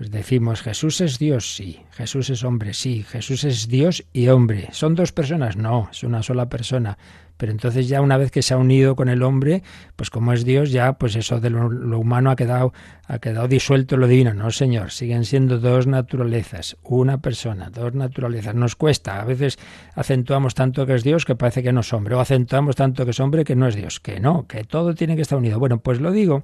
Pues 0.00 0.10
decimos, 0.10 0.62
Jesús 0.62 1.02
es 1.02 1.18
Dios, 1.18 1.54
sí, 1.54 1.82
Jesús 1.90 2.30
es 2.30 2.42
hombre, 2.42 2.72
sí, 2.72 3.02
Jesús 3.02 3.44
es 3.44 3.68
Dios 3.68 4.02
y 4.14 4.28
hombre. 4.28 4.70
¿Son 4.72 4.94
dos 4.94 5.12
personas? 5.12 5.58
No, 5.58 5.90
es 5.92 6.04
una 6.04 6.22
sola 6.22 6.48
persona. 6.48 6.96
Pero 7.36 7.52
entonces 7.52 7.86
ya 7.86 8.00
una 8.00 8.16
vez 8.16 8.30
que 8.30 8.40
se 8.40 8.54
ha 8.54 8.56
unido 8.56 8.96
con 8.96 9.10
el 9.10 9.22
hombre, 9.22 9.62
pues 9.96 10.08
como 10.08 10.32
es 10.32 10.46
Dios, 10.46 10.72
ya 10.72 10.94
pues 10.94 11.16
eso 11.16 11.38
de 11.38 11.50
lo, 11.50 11.98
humano 11.98 12.30
ha 12.30 12.36
quedado, 12.36 12.72
ha 13.08 13.18
quedado 13.18 13.46
disuelto 13.46 13.98
lo 13.98 14.08
divino. 14.08 14.32
No, 14.32 14.50
Señor, 14.50 14.90
siguen 14.90 15.26
siendo 15.26 15.58
dos 15.58 15.86
naturalezas, 15.86 16.78
una 16.82 17.20
persona, 17.20 17.68
dos 17.68 17.92
naturalezas. 17.92 18.54
Nos 18.54 18.76
cuesta, 18.76 19.20
a 19.20 19.26
veces 19.26 19.58
acentuamos 19.94 20.54
tanto 20.54 20.86
que 20.86 20.94
es 20.94 21.04
Dios 21.04 21.26
que 21.26 21.34
parece 21.34 21.62
que 21.62 21.74
no 21.74 21.80
es 21.80 21.92
hombre, 21.92 22.14
o 22.14 22.20
acentuamos 22.20 22.74
tanto 22.74 23.04
que 23.04 23.10
es 23.10 23.20
hombre 23.20 23.44
que 23.44 23.54
no 23.54 23.68
es 23.68 23.74
Dios, 23.74 24.00
que 24.00 24.18
no, 24.18 24.46
que 24.46 24.64
todo 24.64 24.94
tiene 24.94 25.14
que 25.14 25.22
estar 25.22 25.36
unido. 25.36 25.58
Bueno, 25.58 25.80
pues 25.80 26.00
lo 26.00 26.10
digo 26.10 26.42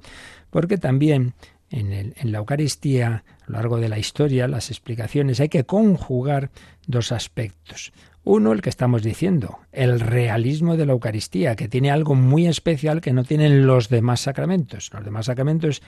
porque 0.50 0.78
también 0.78 1.34
en, 1.70 2.14
la 2.22 2.38
Eucaristía, 2.38 3.24
a 3.46 3.50
lo 3.50 3.56
largo 3.56 3.78
de 3.78 3.88
la 3.88 3.98
historia, 3.98 4.48
las 4.48 4.70
explicaciones, 4.70 5.40
hay 5.40 5.48
que 5.48 5.64
conjugar 5.64 6.50
dos 6.86 7.12
aspectos. 7.12 7.92
Uno, 8.28 8.52
el 8.52 8.60
que 8.60 8.70
estamos 8.70 9.04
diciendo, 9.04 9.60
el 9.70 10.00
realismo 10.00 10.76
de 10.76 10.84
la 10.84 10.94
Eucaristía, 10.94 11.54
que 11.54 11.68
tiene 11.68 11.92
algo 11.92 12.16
muy 12.16 12.48
especial 12.48 13.00
que 13.00 13.12
no 13.12 13.22
tienen 13.22 13.68
los 13.68 13.88
demás 13.88 14.22
sacramentos. 14.22 14.90
Los 14.92 15.04
demás 15.04 15.26
sacramentos 15.26 15.80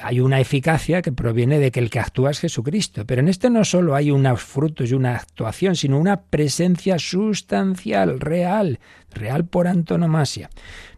hay 0.00 0.20
una 0.20 0.40
eficacia 0.40 1.02
que 1.02 1.12
proviene 1.12 1.58
de 1.58 1.70
que 1.70 1.80
el 1.80 1.90
que 1.90 2.00
actúa 2.00 2.30
es 2.30 2.40
Jesucristo, 2.40 3.04
pero 3.04 3.20
en 3.20 3.28
este 3.28 3.50
no 3.50 3.66
solo 3.66 3.94
hay 3.94 4.10
unos 4.10 4.40
frutos 4.40 4.90
y 4.90 4.94
una 4.94 5.16
actuación, 5.16 5.76
sino 5.76 5.98
una 5.98 6.22
presencia 6.22 6.98
sustancial, 6.98 8.20
real, 8.20 8.80
real 9.12 9.44
por 9.44 9.68
antonomasia. 9.68 10.48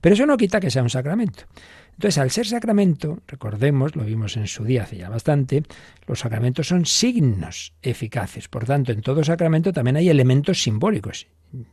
Pero 0.01 0.15
eso 0.15 0.27
no 0.27 0.37
quita 0.37 0.61
que 0.61 0.71
sea 0.71 0.85
un 0.85 0.91
sacramento. 0.91 1.43
Entonces, 2.01 2.17
al 2.17 2.31
ser 2.31 2.47
sacramento, 2.47 3.19
recordemos, 3.27 3.95
lo 3.95 4.05
vimos 4.05 4.39
en 4.39 4.47
su 4.47 4.65
día 4.65 4.85
hace 4.85 4.97
ya 4.97 5.11
bastante, 5.11 5.65
los 6.07 6.21
sacramentos 6.21 6.67
son 6.67 6.87
signos 6.87 7.75
eficaces. 7.83 8.49
Por 8.49 8.65
tanto, 8.65 8.91
en 8.93 9.03
todo 9.03 9.23
sacramento 9.23 9.71
también 9.71 9.97
hay 9.97 10.09
elementos 10.09 10.63
simbólicos. 10.63 11.27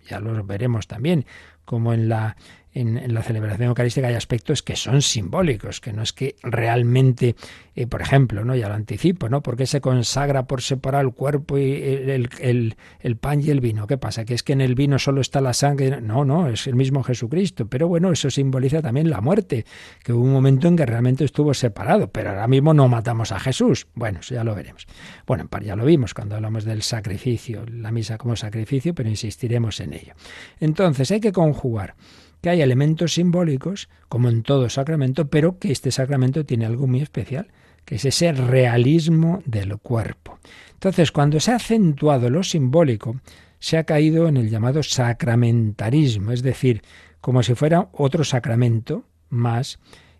Ya 0.09 0.19
los 0.19 0.45
veremos 0.45 0.86
también, 0.86 1.25
como 1.63 1.93
en 1.93 2.09
la 2.09 2.36
en, 2.78 3.13
la 3.13 3.23
celebración 3.23 3.69
eucarística 3.69 4.07
hay 4.07 4.15
aspectos 4.15 4.61
que 4.61 4.75
son 4.75 5.01
simbólicos, 5.01 5.82
que 5.82 5.93
no 5.93 6.03
es 6.03 6.13
que 6.13 6.36
realmente, 6.43 7.36
eh, 7.75 7.88
por 7.88 8.01
ejemplo, 8.01 8.43
ya 8.55 8.69
lo 8.69 8.75
anticipo, 8.75 9.30
¿no? 9.30 9.41
porque 9.41 9.65
se 9.65 9.82
consagra 9.82 10.43
por 10.43 10.61
separar 10.61 11.05
el 11.05 11.11
cuerpo 11.11 11.57
y 11.57 11.73
el, 11.73 12.75
el, 13.01 13.17
pan 13.17 13.41
y 13.41 13.49
el 13.49 13.61
vino? 13.61 13.88
¿Qué 13.88 13.97
pasa? 13.97 14.25
¿Que 14.25 14.34
es 14.34 14.43
que 14.43 14.53
en 14.53 14.61
el 14.61 14.75
vino 14.75 14.99
solo 14.99 15.21
está 15.21 15.41
la 15.41 15.53
sangre? 15.53 16.01
No, 16.01 16.23
no, 16.23 16.47
es 16.49 16.67
el 16.67 16.75
mismo 16.75 17.03
Jesucristo. 17.03 17.67
Pero 17.67 17.88
bueno, 17.88 18.11
eso 18.11 18.30
simboliza 18.30 18.82
también 18.82 19.09
la 19.09 19.21
muerte, 19.21 19.65
que 20.03 20.13
hubo 20.13 20.23
un 20.23 20.34
momento 20.34 20.67
en 20.67 20.75
que 20.75 20.86
realmente 20.86 21.25
estuvo 21.25 21.53
separado, 21.53 22.11
pero 22.11 22.30
ahora 22.30 22.47
mismo 22.47 22.73
no 22.73 22.88
matamos 22.88 23.32
a 23.32 23.39
Jesús. 23.39 23.88
Bueno, 23.95 24.19
eso 24.19 24.36
ya 24.36 24.43
lo 24.43 24.53
veremos. 24.53 24.86
Bueno, 25.25 25.47
ya 25.63 25.75
lo 25.75 25.86
vimos 25.86 26.13
cuando 26.13 26.36
hablamos 26.36 26.63
del 26.63 26.84
sacrificio, 26.84 27.65
la 27.71 27.91
misa 27.91 28.17
como 28.17 28.36
sacrificio, 28.36 28.93
pero 28.93 29.09
insistiremos 29.09 29.80
en 29.80 29.93
ello. 29.93 30.13
Entonces 30.59 31.09
hay 31.11 31.19
que 31.19 31.32
conjugar 31.32 31.95
que 32.42 32.50
hay 32.50 32.62
elementos 32.62 33.16
simbólicos, 33.16 33.90
como 34.10 34.30
en 34.30 34.44
todo 34.44 34.70
sacramento, 34.70 35.30
pero 35.30 35.58
que 35.60 35.72
este 35.72 35.92
sacramento 35.92 36.46
tiene 36.46 36.66
algo 36.66 36.88
muy 36.88 37.02
especial, 37.02 37.48
que 37.86 37.96
es 37.96 38.06
ese 38.06 38.32
realismo 38.32 39.42
del 39.46 39.78
cuerpo. 39.78 40.40
Entonces, 40.74 41.12
cuando 41.12 41.40
se 41.40 41.52
ha 41.52 41.56
acentuado 41.56 42.30
lo 42.30 42.44
simbólico, 42.44 43.20
se 43.60 43.78
ha 43.78 43.86
caído 43.86 44.28
en 44.28 44.38
el 44.38 44.50
llamado 44.50 44.84
sacramentarismo, 44.84 46.32
es 46.32 46.44
decir, 46.44 46.82
como 47.22 47.44
si 47.44 47.56
fuera 47.56 47.90
otro 47.94 48.24
sacramento 48.24 49.06
más 49.30 49.80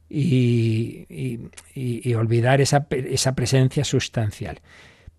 y, 0.10 1.06
olvidar 2.16 2.62
esa, 2.62 2.88
esa 2.90 3.36
presencia 3.36 3.84
sustancial. 3.84 4.62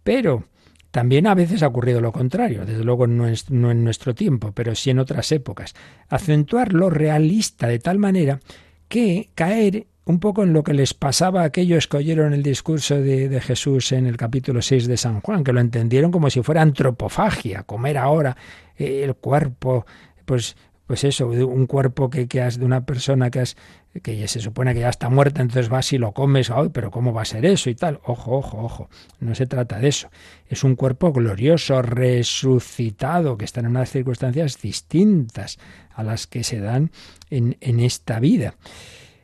Pero 0.03 0.45
también 0.91 1.27
a 1.27 1.35
veces 1.35 1.63
ha 1.63 1.69
ocurrido 1.69 2.01
lo 2.01 2.13
contrario, 2.13 2.65
desde 2.65 2.85
luego 2.85 3.07
no, 3.07 3.27
no 3.51 3.71
en 3.71 3.85
nuestro 3.85 4.15
tiempo, 4.15 4.53
pero 4.53 4.75
sí 4.75 4.91
en 4.91 4.99
otras 4.99 5.31
épocas. 5.33 5.75
Acentuar 6.09 6.73
lo 6.73 6.91
realista 6.91 7.67
de 7.69 7.79
tal 7.79 7.99
manera 7.99 8.41
que 8.89 9.31
caer 9.35 9.87
un 10.09 10.21
poco 10.21 10.43
en 10.43 10.55
lo 10.55 10.63
que 10.63 10.73
les 10.73 10.95
pasaba 10.95 11.43
a 11.43 11.45
aquellos 11.45 11.87
que 11.87 11.99
oyeron 11.99 12.33
el 12.33 12.43
discurso 12.43 12.99
de, 12.99 13.41
Jesús 13.43 13.93
en 13.93 14.07
el 14.07 14.17
capítulo 14.17 14.63
6 14.63 14.87
de 14.87 14.97
San 14.97 15.21
Juan, 15.21 15.45
que 15.45 15.53
lo 15.53 15.61
entendieron 15.61 16.11
como 16.11 16.31
si 16.31 16.43
fuera 16.43 16.63
antropofagia, 16.63 17.65
comer 17.65 17.99
ahora 17.99 18.35
eh, 18.77 19.03
el 19.05 19.15
cuerpo, 19.15 19.85
pues 20.25 20.57
pues 20.87 21.05
eso, 21.05 21.29
un 21.29 21.67
cuerpo 21.67 22.09
que, 22.09 22.27
que 22.27 22.41
has 22.41 22.59
de 22.59 22.65
una 22.65 22.87
persona 22.87 23.31
que 23.31 23.41
has 23.41 23.59
que 24.03 24.29
se 24.29 24.41
supone 24.41 24.75
que 24.75 24.81
ya 24.81 24.89
está 24.89 25.09
muerta, 25.09 25.43
entonces 25.43 25.69
vas 25.69 25.93
y 25.93 25.99
lo 25.99 26.13
comes, 26.13 26.51
pero 26.73 26.91
¿cómo 26.91 27.13
va 27.13 27.23
a 27.23 27.25
ser 27.25 27.45
eso 27.47 27.71
y 27.71 27.75
tal? 27.75 28.01
Ojo, 28.05 28.37
ojo, 28.37 28.59
ojo, 28.59 28.91
no 29.21 29.35
se 29.35 29.47
trata 29.47 29.79
de 29.79 29.89
eso. 29.89 30.09
Es 30.49 30.65
un 30.65 30.77
cuerpo 30.77 31.13
glorioso, 31.13 31.83
resucitado, 31.83 33.37
que 33.37 33.45
está 33.45 33.61
en 33.61 33.67
unas 33.67 33.91
circunstancias 33.91 34.61
distintas 34.61 35.59
a 35.95 36.03
las 36.03 36.27
que 36.27 36.45
se 36.45 36.61
dan 36.61 36.91
en, 37.31 37.57
en 37.61 37.81
esta 37.81 38.21
vida. 38.21 38.55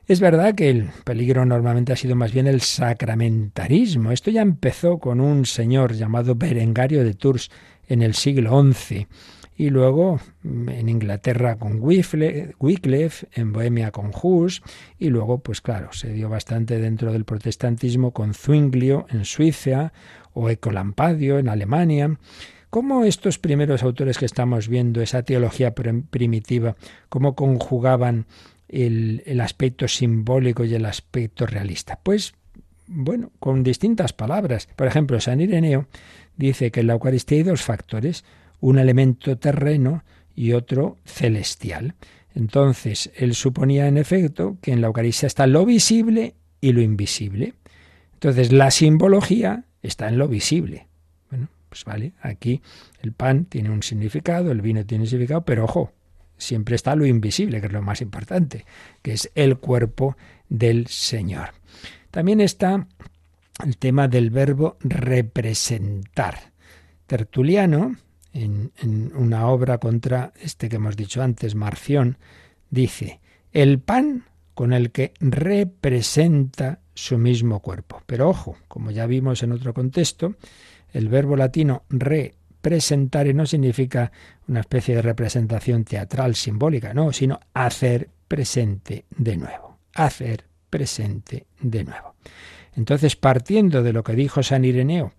Es 0.06 0.20
verdad 0.20 0.54
que 0.54 0.68
el 0.68 0.90
peligro 1.04 1.46
normalmente 1.46 1.92
ha 1.92 1.96
sido 1.96 2.14
más 2.14 2.32
bien 2.32 2.46
el 2.46 2.60
sacramentarismo. 2.60 4.12
Esto 4.12 4.30
ya 4.30 4.42
empezó 4.42 4.98
con 4.98 5.20
un 5.20 5.46
señor 5.46 5.94
llamado 5.94 6.34
Berengario 6.34 7.04
de 7.04 7.14
Tours 7.14 7.50
en 7.88 8.02
el 8.02 8.14
siglo 8.14 8.62
XI 8.72 9.06
y 9.56 9.70
luego 9.70 10.20
mm, 10.42 10.68
en 10.68 10.88
Inglaterra 10.88 11.56
con 11.56 11.80
Wycliffe, 11.80 13.28
en 13.32 13.52
Bohemia 13.52 13.90
con 13.90 14.10
Hus, 14.20 14.62
y 14.98 15.10
luego, 15.10 15.38
pues 15.38 15.60
claro, 15.60 15.92
se 15.92 16.12
dio 16.12 16.28
bastante 16.28 16.78
dentro 16.78 17.12
del 17.12 17.24
protestantismo 17.24 18.12
con 18.12 18.34
Zwinglio 18.34 19.06
en 19.10 19.24
Suiza 19.24 19.92
o 20.32 20.50
Ecolampadio 20.50 21.38
en 21.38 21.48
Alemania. 21.48 22.18
¿Cómo 22.70 23.04
estos 23.04 23.38
primeros 23.38 23.84
autores 23.84 24.18
que 24.18 24.24
estamos 24.24 24.68
viendo, 24.68 25.00
esa 25.00 25.22
teología 25.22 25.74
primitiva, 25.74 26.74
cómo 27.08 27.36
conjugaban 27.36 28.26
el, 28.68 29.22
el 29.26 29.40
aspecto 29.40 29.86
simbólico 29.86 30.64
y 30.64 30.74
el 30.74 30.84
aspecto 30.84 31.46
realista? 31.46 32.00
Pues 32.02 32.34
bueno, 32.86 33.30
con 33.38 33.62
distintas 33.62 34.12
palabras. 34.12 34.68
Por 34.74 34.88
ejemplo, 34.88 35.20
San 35.20 35.40
Ireneo 35.40 35.86
dice 36.36 36.70
que 36.70 36.80
en 36.80 36.88
la 36.88 36.94
Eucaristía 36.94 37.38
hay 37.38 37.44
dos 37.44 37.62
factores 37.62 38.24
un 38.64 38.78
elemento 38.78 39.36
terreno 39.36 40.04
y 40.34 40.54
otro 40.54 40.96
celestial. 41.04 41.96
Entonces, 42.34 43.12
él 43.14 43.34
suponía 43.34 43.86
en 43.88 43.98
efecto 43.98 44.56
que 44.62 44.72
en 44.72 44.80
la 44.80 44.86
Eucaristía 44.86 45.26
está 45.26 45.46
lo 45.46 45.66
visible 45.66 46.34
y 46.62 46.72
lo 46.72 46.80
invisible. 46.80 47.52
Entonces, 48.14 48.52
la 48.52 48.70
simbología 48.70 49.64
está 49.82 50.08
en 50.08 50.16
lo 50.16 50.28
visible. 50.28 50.88
Bueno, 51.28 51.48
pues 51.68 51.84
vale, 51.84 52.14
aquí 52.22 52.62
el 53.02 53.12
pan 53.12 53.44
tiene 53.44 53.68
un 53.68 53.82
significado, 53.82 54.50
el 54.50 54.62
vino 54.62 54.86
tiene 54.86 55.04
un 55.04 55.08
significado, 55.08 55.44
pero 55.44 55.64
ojo, 55.64 55.92
siempre 56.38 56.74
está 56.74 56.96
lo 56.96 57.04
invisible, 57.04 57.60
que 57.60 57.66
es 57.66 57.72
lo 57.72 57.82
más 57.82 58.00
importante, 58.00 58.64
que 59.02 59.12
es 59.12 59.30
el 59.34 59.58
cuerpo 59.58 60.16
del 60.48 60.86
Señor. 60.86 61.50
También 62.10 62.40
está 62.40 62.86
el 63.62 63.76
tema 63.76 64.08
del 64.08 64.30
verbo 64.30 64.78
representar. 64.80 66.54
Tertuliano, 67.06 67.96
en, 68.34 69.12
una 69.14 69.48
obra 69.48 69.78
contra 69.78 70.32
este 70.40 70.68
que 70.68 70.76
hemos 70.76 70.96
dicho 70.96 71.22
antes, 71.22 71.54
Marción, 71.54 72.18
dice, 72.68 73.20
el 73.52 73.78
pan 73.78 74.24
con 74.54 74.72
el 74.72 74.90
que 74.90 75.14
representa 75.20 76.80
su 76.94 77.16
mismo 77.16 77.60
cuerpo. 77.60 78.02
Pero 78.06 78.28
ojo, 78.28 78.56
como 78.68 78.90
ya 78.90 79.06
vimos 79.06 79.42
en 79.42 79.52
otro 79.52 79.72
contexto, 79.72 80.34
el 80.92 81.08
verbo 81.08 81.36
latino 81.36 81.84
representare 81.88 83.34
no 83.34 83.46
significa 83.46 84.12
una 84.48 84.60
especie 84.60 84.96
de 84.96 85.02
representación 85.02 85.84
teatral 85.84 86.34
simbólica, 86.34 86.92
no, 86.92 87.12
sino 87.12 87.40
hacer 87.52 88.10
presente 88.28 89.04
de 89.16 89.36
nuevo, 89.36 89.78
hacer 89.94 90.44
presente 90.70 91.46
de 91.60 91.84
nuevo. 91.84 92.14
Entonces, 92.76 93.14
partiendo 93.14 93.82
de 93.82 93.92
lo 93.92 94.02
que 94.02 94.14
dijo 94.14 94.42
San 94.42 94.64
Ireneo, 94.64 95.12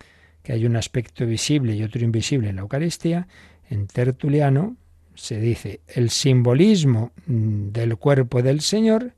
que 0.46 0.54
hay 0.54 0.66
un 0.66 0.76
aspecto 0.76 1.26
visible 1.26 1.76
y 1.76 1.82
otro 1.82 2.04
invisible 2.04 2.50
en 2.50 2.58
la 2.58 2.62
Eucaristía, 2.62 3.28
en 3.68 3.88
Tertuliano 3.88 4.78
se 5.16 5.40
dice 5.40 5.82
el 5.88 6.12
simbolismo 6.12 7.12
mm, 7.26 7.70
del 7.70 7.98
cuerpo 7.98 8.44
del 8.44 8.62
Señor 8.62 9.14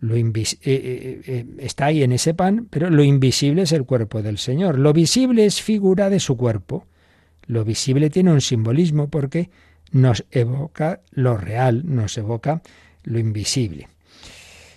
lo 0.00 0.14
eh, 0.14 0.24
eh, 0.62 1.22
eh, 1.26 1.46
está 1.58 1.86
ahí 1.86 2.02
en 2.02 2.12
ese 2.12 2.32
pan, 2.32 2.68
pero 2.70 2.88
lo 2.88 3.02
invisible 3.02 3.62
es 3.62 3.72
el 3.72 3.84
cuerpo 3.84 4.22
del 4.22 4.38
Señor. 4.38 4.78
Lo 4.78 4.92
visible 4.92 5.44
es 5.44 5.60
figura 5.60 6.08
de 6.08 6.20
su 6.20 6.36
cuerpo. 6.36 6.86
Lo 7.46 7.64
visible 7.64 8.08
tiene 8.08 8.32
un 8.32 8.40
simbolismo 8.40 9.08
porque 9.08 9.50
nos 9.90 10.24
evoca 10.30 11.00
lo 11.10 11.36
real, 11.36 11.82
nos 11.84 12.16
evoca 12.16 12.62
lo 13.02 13.18
invisible. 13.18 13.88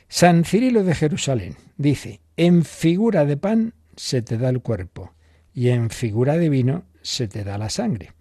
San 0.07 0.43
Cirilo 0.43 0.83
de 0.83 0.95
Jerusalén 0.95 1.55
dice, 1.77 2.19
en 2.35 2.65
figura 2.65 3.23
de 3.25 3.37
pan 3.37 3.73
se 3.95 4.23
te 4.23 4.39
da 4.39 4.49
el 4.49 4.61
cuerpo 4.61 5.13
y 5.53 5.69
en 5.69 5.89
figura 5.89 6.37
de 6.37 6.49
vino 6.49 6.85
se 7.01 7.27
te 7.27 7.43
da 7.43 7.57
la 7.57 7.69
sangre. 7.69 8.13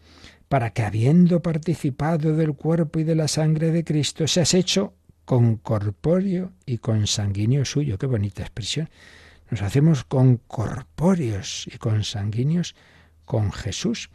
para 0.48 0.70
que 0.70 0.82
habiendo 0.82 1.42
participado 1.42 2.34
del 2.34 2.54
cuerpo 2.54 2.98
y 2.98 3.04
de 3.04 3.14
la 3.14 3.28
sangre 3.28 3.70
de 3.70 3.84
Cristo, 3.84 4.26
seas 4.26 4.52
hecho 4.52 4.94
con 5.24 5.54
corpóreo 5.54 6.50
y 6.66 6.78
con 6.78 7.06
sanguíneo 7.06 7.64
suyo. 7.64 7.98
Qué 7.98 8.06
bonita 8.06 8.42
expresión. 8.42 8.90
Nos 9.48 9.62
hacemos 9.62 10.02
con 10.02 10.38
corpóreos 10.38 11.68
y 11.72 11.78
con 11.78 12.02
sanguíneos 12.02 12.74
con 13.24 13.52
Jesús. 13.52 14.10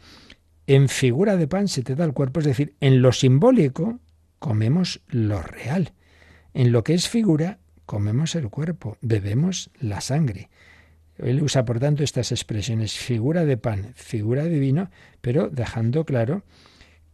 En 0.66 0.90
figura 0.90 1.38
de 1.38 1.48
pan 1.48 1.68
se 1.68 1.82
te 1.82 1.94
da 1.94 2.04
el 2.04 2.12
cuerpo, 2.12 2.40
es 2.40 2.46
decir, 2.46 2.74
en 2.80 3.00
lo 3.00 3.12
simbólico 3.12 4.00
comemos 4.38 5.00
lo 5.08 5.40
real. 5.40 5.94
En 6.52 6.70
lo 6.70 6.84
que 6.84 6.92
es 6.92 7.08
figura 7.08 7.60
comemos 7.86 8.34
el 8.34 8.50
cuerpo, 8.50 8.98
bebemos 9.00 9.70
la 9.80 10.02
sangre. 10.02 10.50
Él 11.18 11.42
usa, 11.42 11.64
por 11.64 11.80
tanto, 11.80 12.04
estas 12.04 12.32
expresiones, 12.32 12.94
figura 12.94 13.44
de 13.44 13.56
pan, 13.56 13.92
figura 13.94 14.44
de 14.44 14.58
vino, 14.58 14.90
pero 15.20 15.48
dejando 15.48 16.04
claro 16.04 16.42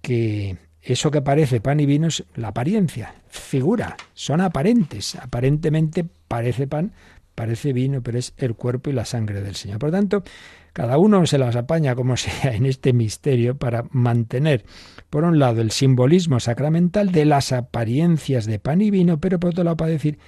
que 0.00 0.56
eso 0.82 1.10
que 1.10 1.22
parece 1.22 1.60
pan 1.60 1.78
y 1.78 1.86
vino 1.86 2.08
es 2.08 2.24
la 2.34 2.48
apariencia, 2.48 3.14
figura, 3.28 3.96
son 4.14 4.40
aparentes. 4.40 5.14
Aparentemente 5.14 6.04
parece 6.26 6.66
pan, 6.66 6.92
parece 7.36 7.72
vino, 7.72 8.02
pero 8.02 8.18
es 8.18 8.34
el 8.36 8.54
cuerpo 8.54 8.90
y 8.90 8.92
la 8.92 9.04
sangre 9.04 9.40
del 9.40 9.54
Señor. 9.54 9.78
Por 9.78 9.92
tanto, 9.92 10.24
cada 10.72 10.98
uno 10.98 11.24
se 11.26 11.38
las 11.38 11.54
apaña 11.54 11.94
como 11.94 12.16
sea 12.16 12.54
en 12.54 12.66
este 12.66 12.92
misterio 12.92 13.56
para 13.56 13.84
mantener, 13.90 14.64
por 15.10 15.24
un 15.24 15.38
lado, 15.38 15.60
el 15.60 15.70
simbolismo 15.70 16.40
sacramental 16.40 17.12
de 17.12 17.26
las 17.26 17.52
apariencias 17.52 18.46
de 18.46 18.58
pan 18.58 18.80
y 18.80 18.90
vino, 18.90 19.20
pero 19.20 19.38
por 19.38 19.50
otro 19.50 19.64
lado 19.64 19.76
para 19.76 19.90
decir 19.92 20.18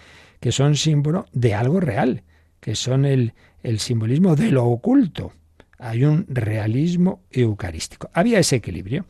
que 0.41 0.53
son 0.53 0.77
símbolo 0.77 1.27
de 1.33 1.55
algo 1.55 1.81
real, 1.81 2.23
que 2.61 2.77
son 2.77 3.07
el, 3.07 3.33
el 3.65 3.81
simbolismo 3.81 4.37
de 4.37 4.53
lo 4.53 4.67
oculto. 4.67 5.33
Hay 5.79 6.05
un 6.05 6.27
realismo 6.29 7.23
eucarístico. 7.31 8.09
Había 8.13 8.39
ese 8.39 8.57
equilibrio 8.57 9.07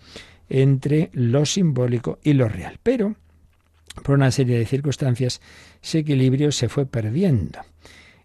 entre 0.48 1.10
lo 1.12 1.44
simbólico 1.44 2.18
y 2.22 2.32
lo 2.32 2.48
real, 2.48 2.78
pero 2.82 3.16
por 4.02 4.14
una 4.14 4.30
serie 4.30 4.58
de 4.58 4.66
circunstancias 4.66 5.40
ese 5.82 5.98
equilibrio 5.98 6.50
se 6.52 6.68
fue 6.68 6.86
perdiendo. 6.86 7.60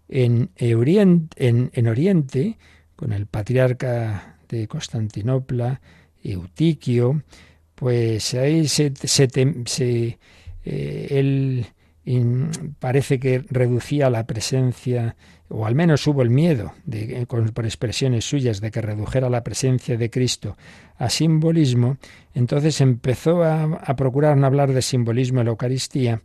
En, 0.08 0.50
en, 0.56 1.30
en 1.36 1.88
Oriente, 1.88 2.58
con 2.96 3.12
el 3.14 3.26
patriarca 3.28 4.38
de 4.48 4.68
Constantinopla, 4.68 5.82
Eutiquio, 6.24 7.24
pues 7.76 8.34
ahí 8.34 8.68
se, 8.68 8.92
se, 8.96 10.18
eh, 10.66 11.08
él 11.10 11.68
parece 12.80 13.20
que 13.20 13.44
reducía 13.50 14.10
la 14.10 14.26
presencia, 14.26 15.16
o 15.50 15.66
al 15.66 15.76
menos 15.76 16.06
hubo 16.08 16.22
el 16.22 16.30
miedo, 16.30 16.74
por 17.54 17.66
expresiones 17.66 18.26
suyas, 18.26 18.62
de 18.62 18.72
que 18.72 18.82
redujera 18.82 19.30
la 19.30 19.44
presencia 19.44 19.98
de 19.98 20.10
Cristo 20.10 20.56
a 20.98 21.10
simbolismo, 21.10 21.98
entonces 22.34 22.80
empezó 22.82 23.44
a, 23.44 23.96
procurar 23.96 24.38
no 24.38 24.46
hablar 24.46 24.72
de 24.72 24.82
simbolismo 24.82 25.42
en 25.42 25.46
la 25.46 25.52
Eucaristía, 25.52 26.22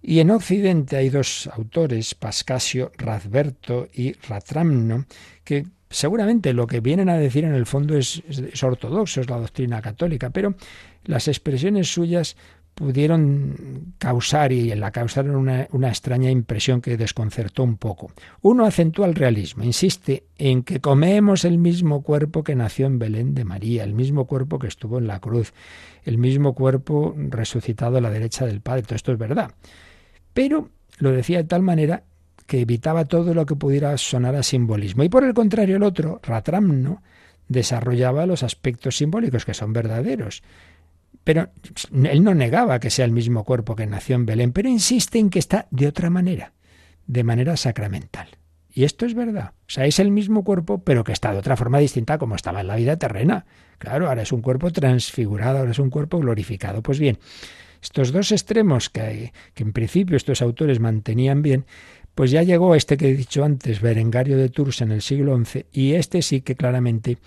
y 0.00 0.20
en 0.20 0.30
Occidente 0.30 0.96
hay 0.96 1.10
dos 1.10 1.48
autores, 1.52 2.14
Pascasio 2.14 2.92
Radberto 2.96 3.88
y 3.92 4.12
Ratramno, 4.12 5.06
que 5.44 5.66
seguramente 5.90 6.52
lo 6.52 6.66
que 6.66 6.80
vienen 6.80 7.08
a 7.08 7.18
decir 7.18 7.44
en 7.44 7.54
el 7.54 7.66
fondo 7.66 7.96
es, 7.96 8.22
ortodoxo, 8.62 9.20
es 9.20 9.28
la 9.28 9.38
doctrina 9.38 9.82
católica, 9.82 10.30
pero 10.30 10.54
las 11.04 11.28
expresiones 11.28 11.92
suyas 11.92 12.36
pudieron 12.78 13.94
causar 13.98 14.52
y 14.52 14.72
la 14.76 14.92
causaron 14.92 15.34
una, 15.34 15.66
una, 15.72 15.88
extraña 15.88 16.30
impresión 16.30 16.80
que 16.80 16.96
desconcertó 16.96 17.64
un 17.64 17.76
poco. 17.76 18.12
Uno 18.40 18.64
acentúa 18.64 19.06
el 19.06 19.16
realismo, 19.16 19.64
insiste 19.64 20.26
en 20.38 20.62
que 20.62 20.80
comemos 20.80 21.44
el 21.44 21.58
mismo 21.58 22.02
cuerpo 22.02 22.44
que 22.44 22.54
nació 22.54 22.86
en 22.86 23.00
Belén 23.00 23.34
de 23.34 23.44
María, 23.44 23.82
el 23.82 23.94
mismo 23.94 24.26
cuerpo 24.26 24.60
que 24.60 24.68
estuvo 24.68 24.98
en 24.98 25.08
la 25.08 25.18
cruz, 25.18 25.52
el 26.04 26.18
mismo 26.18 26.54
cuerpo 26.54 27.16
resucitado 27.16 27.98
a 27.98 28.00
la 28.00 28.10
derecha 28.10 28.46
del 28.46 28.60
Padre. 28.60 28.82
Todo 28.82 28.94
esto 28.94 29.10
es 29.10 29.18
verdad. 29.18 29.50
Pero 30.32 30.70
lo 31.00 31.10
decía 31.10 31.38
de 31.38 31.48
tal 31.48 31.62
manera 31.62 32.04
que 32.46 32.60
evitaba 32.60 33.06
todo 33.06 33.34
lo 33.34 33.44
que 33.44 33.56
pudiera 33.56 33.98
sonar 33.98 34.36
a 34.36 34.44
simbolismo. 34.44 35.02
Y 35.02 35.08
por 35.08 35.24
el 35.24 35.34
contrario, 35.34 35.76
el 35.76 35.82
otro, 35.82 36.20
Ratramno, 36.22 37.02
desarrollaba 37.48 38.24
los 38.24 38.44
aspectos 38.44 38.98
simbólicos 38.98 39.44
que 39.44 39.54
son 39.54 39.72
verdaderos 39.72 40.44
pero 41.24 41.50
él 41.92 42.24
no 42.24 42.34
negaba 42.34 42.80
que 42.80 42.90
sea 42.90 43.04
el 43.04 43.12
mismo 43.12 43.44
cuerpo 43.44 43.76
que 43.76 43.86
nació 43.86 44.16
en 44.16 44.26
Belén, 44.26 44.52
pero 44.52 44.68
insiste 44.68 45.18
en 45.18 45.30
que 45.30 45.38
está 45.38 45.66
de 45.70 45.86
otra 45.86 46.08
manera, 46.08 46.54
de 47.06 47.22
manera 47.22 47.56
sacramental. 47.56 48.28
Y 48.72 48.84
esto 48.84 49.06
es 49.06 49.14
verdad. 49.14 49.52
O 49.66 49.70
sea, 49.70 49.86
es 49.86 49.98
el 49.98 50.10
mismo 50.10 50.44
cuerpo, 50.44 50.82
pero 50.84 51.04
que 51.04 51.12
está 51.12 51.32
de 51.32 51.38
otra 51.38 51.56
forma 51.56 51.78
distinta 51.78 52.16
como 52.16 52.34
estaba 52.34 52.60
en 52.60 52.68
la 52.68 52.76
vida 52.76 52.96
terrena. 52.96 53.44
Claro, 53.78 54.08
ahora 54.08 54.22
es 54.22 54.32
un 54.32 54.40
cuerpo 54.40 54.70
transfigurado, 54.70 55.58
ahora 55.58 55.72
es 55.72 55.78
un 55.78 55.90
cuerpo 55.90 56.18
glorificado. 56.18 56.82
Pues 56.82 56.98
bien, 56.98 57.18
estos 57.82 58.12
dos 58.12 58.32
extremos 58.32 58.88
que, 58.88 59.32
que 59.54 59.62
en 59.64 59.72
principio 59.72 60.16
estos 60.16 60.42
autores 60.42 60.80
mantenían 60.80 61.42
bien, 61.42 61.66
pues 62.14 62.30
ya 62.30 62.42
llegó 62.42 62.74
este 62.74 62.96
que 62.96 63.10
he 63.10 63.14
dicho 63.14 63.44
antes, 63.44 63.80
Berengario 63.80 64.36
de 64.36 64.48
Tours 64.48 64.80
en 64.80 64.92
el 64.92 65.02
siglo 65.02 65.38
XI, 65.44 65.66
y 65.72 65.92
este 65.92 66.22
sí 66.22 66.40
que 66.40 66.56
claramente 66.56 67.18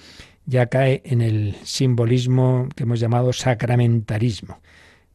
ya 0.52 0.66
cae 0.66 1.02
en 1.06 1.22
el 1.22 1.56
simbolismo 1.64 2.68
que 2.76 2.84
hemos 2.84 3.00
llamado 3.00 3.32
sacramentarismo, 3.32 4.60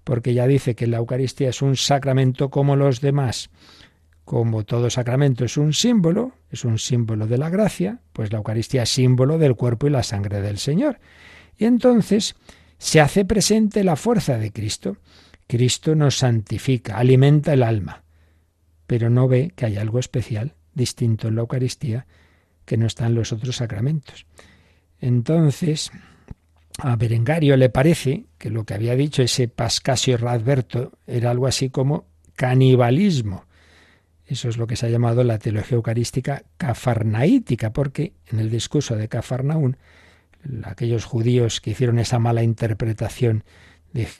porque 0.02 0.32
ya 0.32 0.46
dice 0.46 0.74
que 0.74 0.86
la 0.86 0.96
Eucaristía 0.96 1.50
es 1.50 1.60
un 1.60 1.76
sacramento 1.76 2.48
como 2.48 2.74
los 2.74 3.02
demás. 3.02 3.50
Como 4.24 4.64
todo 4.64 4.88
sacramento 4.88 5.44
es 5.44 5.58
un 5.58 5.74
símbolo, 5.74 6.32
es 6.50 6.64
un 6.64 6.78
símbolo 6.78 7.26
de 7.26 7.36
la 7.36 7.50
gracia, 7.50 8.00
pues 8.14 8.32
la 8.32 8.38
Eucaristía 8.38 8.84
es 8.84 8.88
símbolo 8.88 9.36
del 9.36 9.56
cuerpo 9.56 9.86
y 9.86 9.90
la 9.90 10.02
sangre 10.02 10.40
del 10.40 10.56
Señor. 10.56 11.00
Y 11.58 11.66
entonces 11.66 12.34
se 12.78 13.02
hace 13.02 13.26
presente 13.26 13.84
la 13.84 13.96
fuerza 13.96 14.38
de 14.38 14.52
Cristo. 14.52 14.96
Cristo 15.46 15.94
nos 15.94 16.16
santifica, 16.16 16.96
alimenta 16.96 17.52
el 17.52 17.62
alma, 17.62 18.04
pero 18.86 19.10
no 19.10 19.28
ve 19.28 19.52
que 19.54 19.66
hay 19.66 19.76
algo 19.76 19.98
especial, 19.98 20.54
distinto 20.72 21.28
en 21.28 21.34
la 21.34 21.42
Eucaristía, 21.42 22.06
que 22.64 22.78
no 22.78 22.86
está 22.86 23.04
en 23.04 23.14
los 23.14 23.32
otros 23.32 23.56
sacramentos. 23.56 24.24
Entonces, 25.06 25.92
a 26.78 26.96
Berengario 26.96 27.56
le 27.56 27.68
parece 27.68 28.24
que 28.38 28.50
lo 28.50 28.64
que 28.64 28.74
había 28.74 28.96
dicho 28.96 29.22
ese 29.22 29.46
Pascasio 29.46 30.16
Radberto 30.16 30.98
era 31.06 31.30
algo 31.30 31.46
así 31.46 31.70
como 31.70 32.06
canibalismo. 32.34 33.44
Eso 34.26 34.48
es 34.48 34.56
lo 34.56 34.66
que 34.66 34.74
se 34.74 34.86
ha 34.86 34.88
llamado 34.88 35.22
la 35.22 35.38
teología 35.38 35.76
eucarística 35.76 36.42
cafarnaítica, 36.56 37.72
porque 37.72 38.14
en 38.32 38.40
el 38.40 38.50
discurso 38.50 38.96
de 38.96 39.06
Cafarnaún, 39.06 39.76
aquellos 40.64 41.04
judíos 41.04 41.60
que 41.60 41.70
hicieron 41.70 42.00
esa 42.00 42.18
mala 42.18 42.42
interpretación 42.42 43.44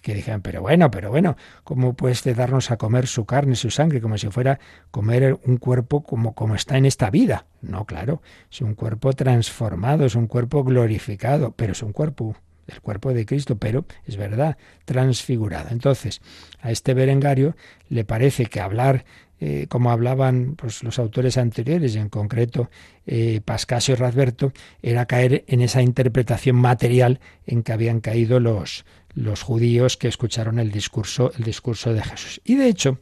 que 0.02 0.14
dijeron, 0.14 0.40
pero 0.42 0.62
bueno, 0.62 0.90
pero 0.90 1.10
bueno, 1.10 1.36
¿cómo 1.64 1.94
puedes 1.94 2.24
darnos 2.36 2.70
a 2.70 2.76
comer 2.76 3.06
su 3.06 3.24
carne, 3.26 3.56
su 3.56 3.70
sangre, 3.70 4.00
como 4.00 4.16
si 4.18 4.28
fuera 4.28 4.58
comer 4.90 5.38
un 5.44 5.56
cuerpo 5.58 6.02
como, 6.02 6.34
como 6.34 6.54
está 6.54 6.78
en 6.78 6.86
esta 6.86 7.10
vida? 7.10 7.46
No, 7.60 7.84
claro, 7.84 8.22
es 8.50 8.60
un 8.60 8.74
cuerpo 8.74 9.12
transformado, 9.12 10.04
es 10.06 10.14
un 10.14 10.26
cuerpo 10.26 10.64
glorificado, 10.64 11.52
pero 11.52 11.72
es 11.72 11.82
un 11.82 11.92
cuerpo, 11.92 12.36
el 12.66 12.80
cuerpo 12.80 13.12
de 13.12 13.26
Cristo, 13.26 13.56
pero 13.56 13.84
es 14.04 14.16
verdad, 14.16 14.56
transfigurado. 14.84 15.68
Entonces, 15.70 16.20
a 16.60 16.70
este 16.70 16.94
berengario 16.94 17.56
le 17.88 18.04
parece 18.04 18.46
que 18.46 18.60
hablar 18.60 19.04
eh, 19.38 19.66
como 19.68 19.90
hablaban 19.90 20.54
pues, 20.56 20.82
los 20.82 20.98
autores 20.98 21.36
anteriores, 21.36 21.94
en 21.96 22.08
concreto 22.08 22.70
eh, 23.06 23.42
Pascasio 23.44 23.92
y 23.92 23.96
Radberto, 23.96 24.52
era 24.82 25.04
caer 25.04 25.44
en 25.46 25.60
esa 25.60 25.82
interpretación 25.82 26.56
material 26.56 27.20
en 27.44 27.62
que 27.62 27.72
habían 27.72 28.00
caído 28.00 28.40
los, 28.40 28.86
los 29.16 29.42
judíos 29.42 29.96
que 29.96 30.08
escucharon 30.08 30.58
el 30.58 30.70
discurso, 30.70 31.32
el 31.36 31.44
discurso 31.44 31.92
de 31.92 32.02
Jesús. 32.02 32.40
Y 32.44 32.54
de 32.54 32.68
hecho, 32.68 33.00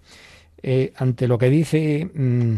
eh, 0.62 0.92
ante 0.96 1.28
lo 1.28 1.36
que 1.36 1.50
dice 1.50 2.08
mm, 2.14 2.54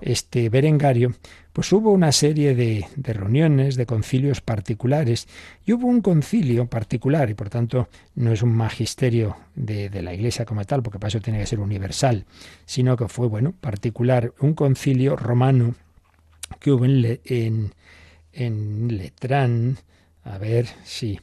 este 0.00 0.48
Berengario, 0.48 1.14
pues 1.52 1.70
hubo 1.72 1.92
una 1.92 2.12
serie 2.12 2.54
de, 2.54 2.86
reuniones, 2.96 3.76
de 3.76 3.86
concilios 3.86 4.40
particulares, 4.40 5.28
y 5.66 5.74
hubo 5.74 5.86
un 5.86 6.00
concilio 6.00 6.66
particular, 6.66 7.28
y 7.30 7.34
por 7.34 7.50
tanto 7.50 7.88
no 8.16 8.32
es 8.32 8.42
un 8.42 8.56
magisterio 8.56 9.36
de, 9.54 9.90
la 10.02 10.14
Iglesia 10.14 10.46
como 10.46 10.64
tal, 10.64 10.82
porque 10.82 10.98
para 10.98 11.08
eso 11.08 11.20
tiene 11.20 11.38
que 11.38 11.46
ser 11.46 11.60
universal, 11.60 12.24
sino 12.64 12.96
que 12.96 13.06
fue, 13.06 13.28
bueno, 13.28 13.52
particular, 13.52 14.32
un 14.40 14.54
concilio 14.54 15.14
romano 15.14 15.74
que 16.58 16.72
hubo 16.72 16.86
en, 16.86 17.20
en, 17.24 17.74
en 18.32 18.96
Letrán, 18.96 19.76
a 20.24 20.38
ver 20.38 20.66
si 20.84 21.20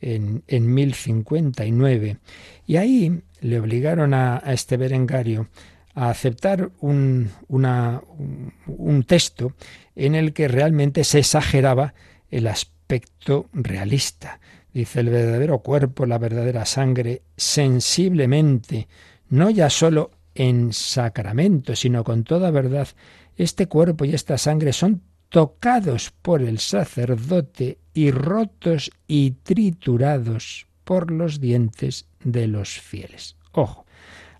en, 0.00 0.42
en 0.46 0.72
1059. 0.72 2.18
Y 2.66 2.76
ahí 2.76 3.22
le 3.40 3.60
obligaron 3.60 4.14
a, 4.14 4.42
este 4.46 4.76
berengario 4.76 5.48
a 5.94 6.10
aceptar 6.10 6.70
un, 6.80 7.30
un, 7.48 9.04
texto 9.04 9.52
en 9.94 10.14
el 10.14 10.32
que 10.32 10.48
realmente 10.48 11.04
se 11.04 11.20
exageraba 11.20 11.94
el 12.30 12.46
aspecto 12.46 13.48
realista. 13.52 14.40
Dice 14.72 15.00
el 15.00 15.10
verdadero 15.10 15.60
cuerpo, 15.60 16.04
la 16.04 16.18
verdadera 16.18 16.64
sangre, 16.64 17.22
sensiblemente, 17.36 18.88
no 19.28 19.50
ya 19.50 19.70
sólo 19.70 20.10
en 20.34 20.72
sacramento, 20.72 21.76
sino 21.76 22.02
con 22.02 22.24
toda 22.24 22.50
verdad, 22.50 22.88
este 23.36 23.68
cuerpo 23.68 24.04
y 24.04 24.14
esta 24.14 24.38
sangre 24.38 24.72
son 24.72 25.02
tocados 25.34 26.12
por 26.22 26.42
el 26.42 26.60
sacerdote 26.60 27.78
y 27.92 28.12
rotos 28.12 28.92
y 29.08 29.32
triturados 29.32 30.68
por 30.84 31.10
los 31.10 31.40
dientes 31.40 32.06
de 32.22 32.46
los 32.46 32.78
fieles. 32.80 33.34
Ojo, 33.50 33.84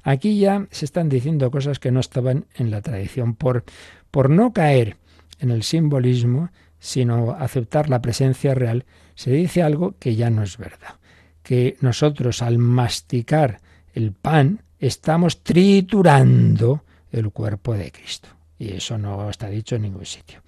aquí 0.04 0.38
ya 0.38 0.68
se 0.70 0.84
están 0.84 1.08
diciendo 1.08 1.50
cosas 1.50 1.80
que 1.80 1.90
no 1.90 1.98
estaban 1.98 2.46
en 2.54 2.70
la 2.70 2.80
tradición 2.80 3.34
por, 3.34 3.64
por 4.12 4.30
no 4.30 4.52
caer 4.52 4.96
en 5.40 5.50
el 5.50 5.64
simbolismo, 5.64 6.50
sino 6.78 7.32
aceptar 7.32 7.90
la 7.90 8.00
presencia 8.00 8.54
real, 8.54 8.84
se 9.16 9.32
dice 9.32 9.64
algo 9.64 9.96
que 9.98 10.14
ya 10.14 10.30
no 10.30 10.44
es 10.44 10.58
verdad, 10.58 11.00
que 11.42 11.76
nosotros 11.80 12.40
al 12.40 12.58
masticar 12.58 13.60
el 13.94 14.12
pan 14.12 14.62
estamos 14.78 15.42
triturando 15.42 16.84
el 17.10 17.32
cuerpo 17.32 17.74
de 17.74 17.90
Cristo. 17.90 18.28
Y 18.60 18.74
eso 18.74 18.96
no 18.96 19.28
está 19.28 19.48
dicho 19.48 19.74
en 19.74 19.82
ningún 19.82 20.06
sitio. 20.06 20.40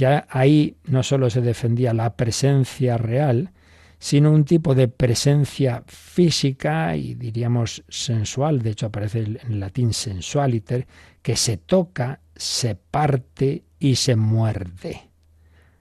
Ya 0.00 0.26
ahí 0.30 0.76
no 0.86 1.02
solo 1.02 1.28
se 1.28 1.42
defendía 1.42 1.92
la 1.92 2.16
presencia 2.16 2.96
real, 2.96 3.50
sino 3.98 4.32
un 4.32 4.46
tipo 4.46 4.74
de 4.74 4.88
presencia 4.88 5.84
física 5.86 6.96
y 6.96 7.14
diríamos 7.14 7.84
sensual, 7.86 8.62
de 8.62 8.70
hecho 8.70 8.86
aparece 8.86 9.18
en 9.18 9.60
latín 9.60 9.92
sensualiter, 9.92 10.86
que 11.20 11.36
se 11.36 11.58
toca, 11.58 12.20
se 12.34 12.76
parte 12.76 13.64
y 13.78 13.96
se 13.96 14.16
muerde, 14.16 15.02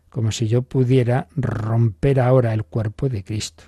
como 0.09 0.33
si 0.33 0.49
yo 0.49 0.63
pudiera 0.63 1.29
romper 1.37 2.19
ahora 2.19 2.53
el 2.53 2.65
cuerpo 2.65 3.07
de 3.07 3.23
Cristo. 3.23 3.63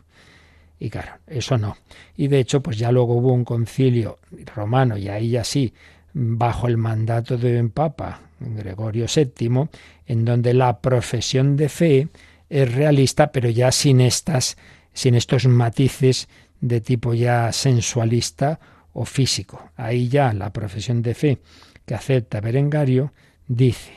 Y 0.79 0.89
claro, 0.89 1.13
eso 1.27 1.57
no. 1.57 1.77
Y 2.17 2.27
de 2.27 2.39
hecho, 2.39 2.61
pues 2.61 2.77
ya 2.77 2.91
luego 2.91 3.13
hubo 3.15 3.31
un 3.31 3.45
concilio 3.45 4.19
romano, 4.53 4.97
y 4.97 5.07
ahí 5.07 5.29
ya 5.29 5.45
sí, 5.45 5.73
bajo 6.13 6.67
el 6.67 6.77
mandato 6.77 7.37
de 7.37 7.59
un 7.59 7.69
papa, 7.69 8.21
Gregorio 8.39 9.05
VII, 9.13 9.67
en 10.07 10.25
donde 10.25 10.53
la 10.53 10.79
profesión 10.79 11.55
de 11.55 11.69
fe 11.69 12.07
es 12.49 12.73
realista, 12.73 13.31
pero 13.31 13.49
ya 13.49 13.71
sin 13.71 14.01
estas, 14.01 14.57
sin 14.93 15.15
estos 15.15 15.47
matices 15.47 16.27
de 16.59 16.81
tipo 16.81 17.13
ya 17.13 17.51
sensualista 17.51 18.59
o 18.93 19.05
físico. 19.05 19.71
Ahí 19.75 20.09
ya 20.09 20.33
la 20.33 20.51
profesión 20.51 21.01
de 21.01 21.13
fe 21.13 21.37
que 21.85 21.95
acepta 21.95 22.41
Berengario 22.41 23.13
dice, 23.47 23.93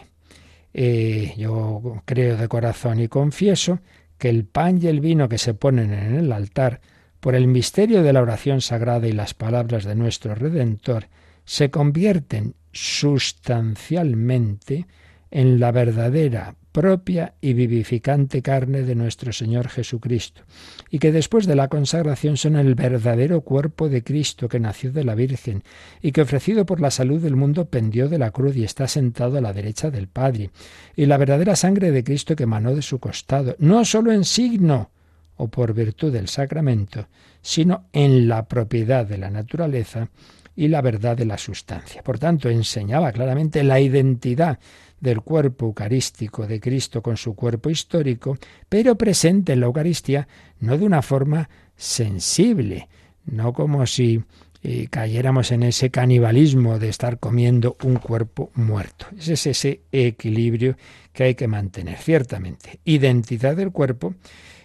eh, 0.73 1.35
yo 1.37 2.03
creo 2.05 2.37
de 2.37 2.49
corazón 2.49 3.01
y 3.01 3.09
confieso 3.09 3.81
que 4.19 4.29
el 4.29 4.45
pan 4.45 4.81
y 4.83 4.87
el 4.87 5.01
vino 5.01 5.29
que 5.29 5.39
se 5.39 5.55
ponen 5.55 5.93
en 5.93 6.15
el 6.17 6.33
altar, 6.33 6.81
por 7.21 7.35
el 7.35 7.47
misterio 7.47 8.03
de 8.03 8.13
la 8.13 8.21
oración 8.21 8.61
sagrada 8.61 9.07
y 9.09 9.13
las 9.13 9.33
palabras 9.33 9.85
de 9.85 9.95
nuestro 9.95 10.35
Redentor, 10.35 11.07
se 11.45 11.71
convierten 11.71 12.55
sustancialmente 12.73 14.87
en 15.31 15.59
la 15.59 15.73
verdadera, 15.73 16.55
propia 16.75 17.35
y 17.41 17.55
vivificante 17.55 18.43
carne 18.43 18.83
de 18.83 18.97
nuestro 18.97 19.33
Señor 19.33 19.69
Jesucristo, 19.69 20.43
y 20.91 20.99
que 20.99 21.13
después 21.13 21.47
de 21.47 21.55
la 21.55 21.69
consagración 21.69 22.37
son 22.37 22.57
el 22.57 22.75
verdadero 22.75 23.43
cuerpo 23.43 23.89
de 23.89 24.03
Cristo 24.03 24.49
que 24.49 24.59
nació 24.59 24.91
de 24.91 25.05
la 25.05 25.15
Virgen, 25.15 25.63
y 26.03 26.11
que 26.11 26.23
ofrecido 26.23 26.67
por 26.67 26.81
la 26.81 26.91
salud 26.91 27.21
del 27.21 27.37
mundo 27.37 27.67
pendió 27.67 28.09
de 28.09 28.19
la 28.19 28.33
cruz 28.33 28.57
y 28.57 28.65
está 28.65 28.89
sentado 28.89 29.39
a 29.39 29.41
la 29.41 29.53
derecha 29.53 29.91
del 29.91 30.09
Padre, 30.09 30.51
y 30.97 31.07
la 31.07 31.17
verdadera 31.17 31.55
sangre 31.55 31.93
de 31.93 32.03
Cristo 32.03 32.35
que 32.35 32.43
emanó 32.43 32.75
de 32.75 32.83
su 32.83 32.99
costado, 32.99 33.55
no 33.61 33.85
sólo 33.85 34.11
en 34.11 34.25
signo 34.25 34.91
o 35.37 35.47
por 35.47 35.75
virtud 35.75 36.13
del 36.13 36.27
sacramento, 36.27 37.07
sino 37.41 37.85
en 37.93 38.27
la 38.27 38.47
propiedad 38.47 39.07
de 39.07 39.19
la 39.19 39.31
naturaleza, 39.31 40.09
y 40.57 40.69
la 40.69 40.81
verdad 40.81 41.17
de 41.17 41.25
la 41.25 41.39
sustancia. 41.39 42.03
Por 42.03 42.19
tanto, 42.19 42.49
enseñaba 42.49 43.13
claramente 43.13 43.63
la 43.63 43.81
identidad 43.81 44.59
del 45.01 45.21
cuerpo 45.21 45.67
eucarístico 45.67 46.47
de 46.47 46.61
Cristo 46.61 47.03
con 47.03 47.17
su 47.17 47.35
cuerpo 47.35 47.71
histórico, 47.71 48.39
pero 48.69 48.97
presente 48.97 49.53
en 49.53 49.61
la 49.61 49.67
Eucaristía 49.67 50.27
no 50.61 50.79
de 50.79 50.87
una 50.87 51.03
forma 51.03 51.49
sensible, 51.77 52.89
no 53.27 53.53
como 53.53 53.87
si 53.87 54.23
eh, 54.63 54.89
cayéramos 54.91 55.53
en 55.53 55.65
ese 55.65 55.91
canibalismo 55.91 56.79
de 56.79 56.89
estar 56.89 57.19
comiendo 57.19 57.77
un 57.83 57.97
cuerpo 57.97 58.51
muerto. 58.55 59.07
Ese 59.19 59.35
es 59.35 59.47
ese 59.47 59.83
equilibrio 59.93 60.77
que 61.13 61.25
hay 61.25 61.35
que 61.35 61.49
mantener, 61.49 61.99
ciertamente. 61.99 62.81
Identidad 62.85 63.57
del 63.57 63.73
cuerpo 63.73 64.15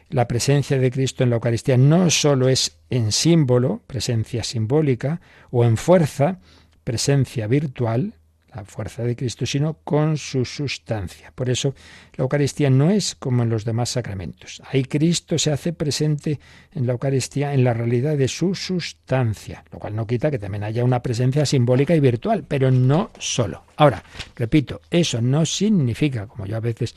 la 0.09 0.27
presencia 0.27 0.77
de 0.77 0.91
Cristo 0.91 1.23
en 1.23 1.29
la 1.29 1.35
Eucaristía 1.35 1.77
no 1.77 2.09
solo 2.09 2.49
es 2.49 2.77
en 2.89 3.11
símbolo, 3.11 3.81
presencia 3.85 4.43
simbólica, 4.43 5.21
o 5.51 5.63
en 5.63 5.77
fuerza, 5.77 6.39
presencia 6.83 7.47
virtual, 7.47 8.13
la 8.53 8.63
fuerza 8.65 9.03
de 9.03 9.15
Cristo, 9.15 9.45
sino 9.45 9.75
con 9.83 10.17
su 10.17 10.43
sustancia. 10.43 11.31
Por 11.35 11.49
eso 11.49 11.75
la 12.15 12.23
Eucaristía 12.23 12.69
no 12.69 12.89
es 12.89 13.15
como 13.15 13.43
en 13.43 13.49
los 13.49 13.63
demás 13.65 13.89
sacramentos. 13.89 14.61
Ahí 14.71 14.83
Cristo 14.83 15.37
se 15.37 15.51
hace 15.51 15.73
presente 15.73 16.39
en 16.73 16.87
la 16.87 16.93
Eucaristía 16.93 17.53
en 17.53 17.63
la 17.63 17.73
realidad 17.73 18.17
de 18.17 18.27
su 18.27 18.55
sustancia, 18.55 19.63
lo 19.71 19.79
cual 19.79 19.95
no 19.95 20.07
quita 20.07 20.31
que 20.31 20.39
también 20.39 20.63
haya 20.63 20.83
una 20.83 21.01
presencia 21.01 21.45
simbólica 21.45 21.95
y 21.95 21.99
virtual, 21.99 22.43
pero 22.47 22.71
no 22.71 23.11
solo. 23.19 23.63
Ahora, 23.75 24.03
repito, 24.35 24.81
eso 24.89 25.21
no 25.21 25.45
significa, 25.45 26.27
como 26.27 26.45
yo 26.45 26.57
a 26.57 26.61
veces 26.61 26.95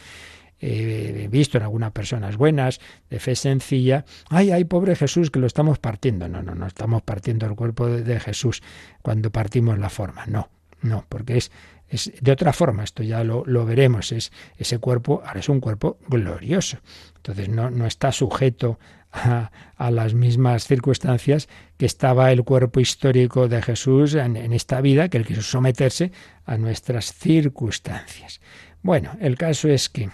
he 0.62 1.28
visto 1.28 1.58
en 1.58 1.64
algunas 1.64 1.90
personas 1.90 2.36
buenas, 2.36 2.80
de 3.10 3.18
fe 3.18 3.34
sencilla, 3.34 4.04
ay, 4.30 4.52
ay, 4.52 4.64
pobre 4.64 4.94
Jesús, 4.94 5.30
que 5.30 5.40
lo 5.40 5.46
estamos 5.46 5.80
partiendo. 5.80 6.28
No, 6.28 6.42
no, 6.42 6.54
no 6.54 6.66
estamos 6.66 7.02
partiendo 7.02 7.46
el 7.46 7.56
cuerpo 7.56 7.88
de, 7.88 8.20
Jesús 8.20 8.62
cuando 9.02 9.30
partimos 9.30 9.78
la 9.78 9.90
forma. 9.90 10.24
No, 10.26 10.50
no, 10.80 11.04
porque 11.08 11.36
es, 11.36 11.50
es 11.88 12.12
de 12.20 12.30
otra 12.30 12.52
forma, 12.52 12.84
esto 12.84 13.02
ya 13.02 13.24
lo, 13.24 13.42
lo, 13.44 13.66
veremos, 13.66 14.12
es 14.12 14.30
ese 14.56 14.78
cuerpo, 14.78 15.22
ahora 15.26 15.40
es 15.40 15.48
un 15.48 15.60
cuerpo 15.60 15.98
glorioso. 16.08 16.78
Entonces 17.16 17.48
no, 17.48 17.70
no 17.70 17.86
está 17.86 18.12
sujeto 18.12 18.78
a, 19.10 19.50
a, 19.76 19.90
las 19.90 20.14
mismas 20.14 20.66
circunstancias 20.66 21.48
que 21.76 21.86
estaba 21.86 22.30
el 22.30 22.44
cuerpo 22.44 22.78
histórico 22.78 23.48
de 23.48 23.60
Jesús 23.62 24.14
en, 24.14 24.36
en 24.36 24.52
esta 24.52 24.80
vida, 24.80 25.08
que 25.08 25.18
él 25.18 25.26
quiso 25.26 25.42
someterse 25.42 26.12
a 26.46 26.56
nuestras 26.56 27.12
circunstancias. 27.12 28.40
Bueno, 28.82 29.16
el 29.20 29.36
caso 29.36 29.68
es 29.68 29.88
que 29.88 30.08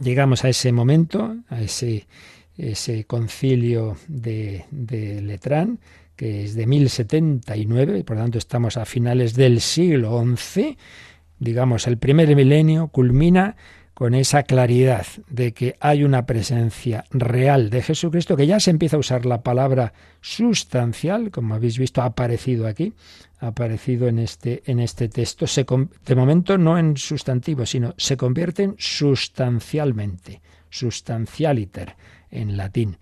llegamos 0.00 0.44
a 0.44 0.48
ese 0.48 0.72
momento, 0.72 1.36
a 1.48 1.60
ese, 1.60 2.06
concilio 3.06 3.96
de, 4.08 4.64
de 4.70 5.20
Letrán, 5.22 5.78
que 6.16 6.44
es 6.44 6.54
de 6.54 6.66
1079, 6.66 7.98
y 7.98 8.02
por 8.02 8.16
lo 8.16 8.22
tanto 8.22 8.38
estamos 8.38 8.76
a 8.76 8.86
finales 8.86 9.34
del 9.34 9.60
siglo 9.60 10.24
XI, 10.36 10.76
digamos, 11.38 11.86
el 11.86 11.98
primer 11.98 12.34
milenio 12.34 12.88
culmina 12.88 13.56
con 13.96 14.14
esa 14.14 14.42
claridad 14.42 15.06
de 15.30 15.52
que 15.52 15.76
hay 15.80 16.04
una 16.04 16.26
presencia 16.26 17.06
real 17.10 17.70
de 17.70 17.80
Jesucristo, 17.80 18.36
que 18.36 18.46
ya 18.46 18.60
se 18.60 18.70
empieza 18.70 18.96
a 18.96 19.00
usar 19.00 19.24
la 19.24 19.42
palabra 19.42 19.94
sustancial, 20.20 21.30
como 21.30 21.54
habéis 21.54 21.78
visto, 21.78 22.02
ha 22.02 22.04
aparecido 22.04 22.66
aquí, 22.66 22.92
aparecido 23.38 24.08
en 24.08 24.18
este, 24.18 24.62
en 24.66 24.80
este 24.80 25.08
texto, 25.08 25.46
de 26.06 26.14
momento 26.14 26.58
no 26.58 26.78
en 26.78 26.96
sustantivo, 26.96 27.66
sino 27.66 27.94
se 27.96 28.16
convierten 28.16 28.74
sustancialmente, 28.78 30.40
substantialiter 30.70 31.96
en 32.30 32.56
latín. 32.56 32.96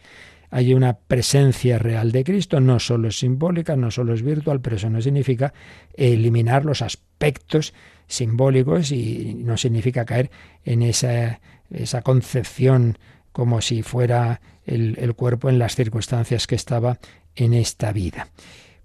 Hay 0.51 0.72
una 0.72 0.95
presencia 0.97 1.78
real 1.78 2.12
de 2.12 2.22
Cristo, 2.22 2.61
no 2.61 2.78
solo 2.78 3.09
es 3.09 3.18
simbólica, 3.18 3.74
no 3.74 3.91
solo 3.91 4.14
es 4.14 4.22
virtual, 4.22 4.61
pero 4.61 4.76
eso 4.76 4.89
no 4.89 5.01
significa 5.01 5.53
eliminar 5.95 6.64
los 6.64 6.82
aspectos 6.82 7.74
simbólicos 8.07 8.93
y 8.93 9.35
no 9.35 9.57
significa 9.57 10.05
caer 10.05 10.30
en 10.64 10.82
esa, 10.82 11.41
esa 11.70 12.03
concepción 12.03 12.99
como 13.32 13.61
si 13.61 13.82
fuera 13.82 14.41
el 14.64 15.14
cuerpo 15.14 15.49
en 15.49 15.59
las 15.59 15.74
circunstancias 15.74 16.47
que 16.47 16.55
estaba 16.55 16.99
en 17.35 17.53
esta 17.53 17.93
vida. 17.93 18.28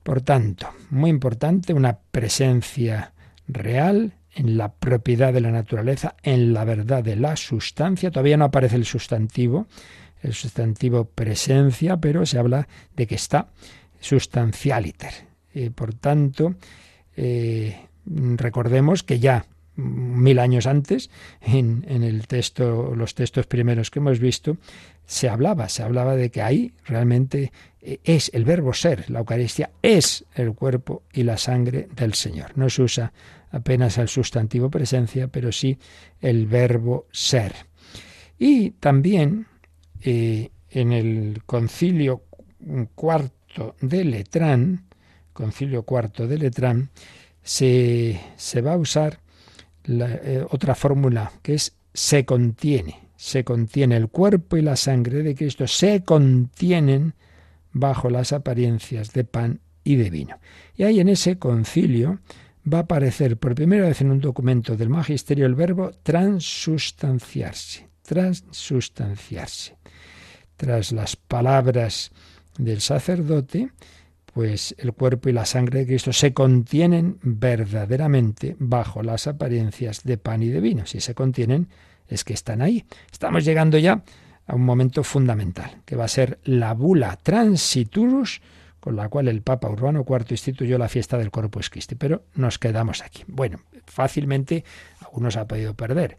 Por 0.10 0.22
tanto, 0.22 0.70
muy 0.90 1.12
importante, 1.12 1.72
una 1.72 2.00
presencia 2.00 3.14
real 3.48 4.14
en 4.34 4.58
la 4.58 4.74
propiedad 4.74 5.32
de 5.32 5.40
la 5.40 5.52
naturaleza, 5.52 6.16
en 6.24 6.52
la 6.52 6.64
verdad 6.64 7.04
de 7.04 7.16
la 7.16 7.36
sustancia. 7.36 8.10
Todavía 8.10 8.36
no 8.36 8.46
aparece 8.46 8.76
el 8.76 8.86
sustantivo, 8.86 9.68
el 10.24 10.34
sustantivo 10.34 11.06
presencia, 11.06 11.98
pero 11.98 12.26
se 12.26 12.40
habla 12.40 12.68
de 12.96 13.06
que 13.06 13.14
está 13.14 13.50
sustancialiter. 14.00 15.14
Y 15.54 15.70
por 15.70 15.94
tanto, 15.94 16.56
eh, 17.16 17.80
recordemos 18.08 19.04
que 19.04 19.20
ya 19.20 19.46
mil 19.80 20.40
años 20.40 20.68
antes, 20.68 21.10
en, 21.42 21.84
el 21.88 22.28
texto, 22.28 22.94
los 22.96 23.16
textos 23.16 23.48
primeros 23.48 23.90
que 23.90 24.00
hemos 24.00 24.20
visto, 24.20 24.58
se 25.06 25.30
hablaba, 25.30 25.70
se 25.70 25.84
hablaba 25.84 26.16
de 26.16 26.30
que 26.30 26.42
ahí 26.42 26.74
realmente 26.86 27.52
eh, 27.82 28.00
es 28.04 28.30
el 28.34 28.46
verbo 28.46 28.74
ser, 28.74 29.10
la 29.10 29.20
Eucaristía 29.20 29.72
es 29.82 30.26
el 30.36 30.54
cuerpo 30.54 31.04
y 31.14 31.24
la 31.24 31.38
sangre 31.38 31.88
del 31.96 32.14
Señor. 32.14 32.52
No 32.56 32.70
se 32.70 32.84
usa 32.84 33.14
apenas 33.52 33.98
el 33.98 34.08
sustantivo 34.08 34.70
presencia, 34.70 35.28
pero 35.28 35.52
sí 35.52 35.78
el 36.22 36.46
verbo 36.46 37.08
ser. 37.12 37.54
Y 38.38 38.72
también 38.72 39.48
eh, 40.02 40.52
en 40.70 40.92
el 40.92 41.42
concilio 41.46 42.24
cuarto 42.96 43.76
de 43.82 44.06
Letrán, 44.06 44.86
concilio 45.34 45.84
cuarto 45.84 46.28
de 46.28 46.38
Letrán, 46.38 46.90
se, 47.42 48.20
se 48.36 48.62
va 48.62 48.74
a 48.74 48.78
usar 48.78 49.20
la, 49.86 50.14
eh, 50.16 50.46
otra 50.50 50.76
fórmula 50.76 51.32
que 51.42 51.56
es 51.56 51.74
se 51.94 52.26
contiene, 52.26 53.10
se 53.16 53.44
contiene 53.44 53.98
el 53.98 54.10
cuerpo 54.10 54.58
y 54.58 54.62
la 54.62 54.76
sangre 54.76 55.24
de 55.24 55.36
Cristo, 55.36 55.68
se 55.68 56.04
contienen 56.04 57.14
bajo 57.72 58.10
las 58.10 58.34
apariencias 58.34 59.12
de 59.14 59.24
pan 59.24 59.60
y 59.84 59.96
de 59.96 60.10
vino. 60.10 60.40
Y 60.76 60.84
ahí 60.84 61.00
en 61.00 61.10
ese 61.10 61.38
concilio 61.38 62.20
va 62.72 62.80
a 62.80 62.82
aparecer 62.82 63.38
por 63.38 63.56
primera 63.56 63.88
vez 63.88 64.02
en 64.02 64.12
un 64.12 64.20
documento 64.20 64.76
del 64.76 64.90
magisterio 64.90 65.46
el 65.46 65.56
verbo 65.56 65.92
transustanciarse, 66.04 67.90
transustanciarse. 68.04 69.76
Tras 70.56 70.92
las 70.92 71.16
palabras 71.16 72.12
del 72.58 72.82
sacerdote, 72.82 73.72
pues 74.40 74.74
el 74.78 74.94
cuerpo 74.94 75.28
y 75.28 75.34
la 75.34 75.46
sangre 75.46 75.80
de 75.80 75.86
Cristo 75.86 76.14
se 76.14 76.32
contienen 76.32 77.20
verdaderamente 77.22 78.56
bajo 78.58 79.04
las 79.04 79.28
apariencias 79.28 80.06
de 80.06 80.18
pan 80.18 80.42
y 80.42 80.48
de 80.48 80.62
vino. 80.62 80.86
Si 80.86 81.02
se 81.02 81.14
contienen, 81.14 81.68
es 82.08 82.24
que 82.24 82.32
están 82.32 82.62
ahí. 82.62 82.86
Estamos 83.12 83.44
llegando 83.44 83.78
ya 83.78 84.02
a 84.48 84.56
un 84.56 84.64
momento 84.64 85.04
fundamental, 85.04 85.82
que 85.84 85.98
va 85.98 86.06
a 86.06 86.08
ser 86.08 86.40
la 86.46 86.74
bula 86.74 87.18
transiturus, 87.22 88.42
con 88.80 88.96
la 88.96 89.10
cual 89.10 89.28
el 89.28 89.42
Papa 89.42 89.70
Urbano 89.70 90.06
IV 90.08 90.28
instituyó 90.30 90.78
la 90.78 90.88
fiesta 90.88 91.18
del 91.18 91.32
Corpus 91.32 91.70
Christi. 91.70 91.96
Pero 91.96 92.24
nos 92.36 92.60
quedamos 92.60 93.02
aquí. 93.02 93.26
Bueno, 93.28 93.60
fácilmente 93.88 94.64
algunos 95.02 95.36
ha 95.36 95.50
podido 95.50 95.74
perder 95.74 96.18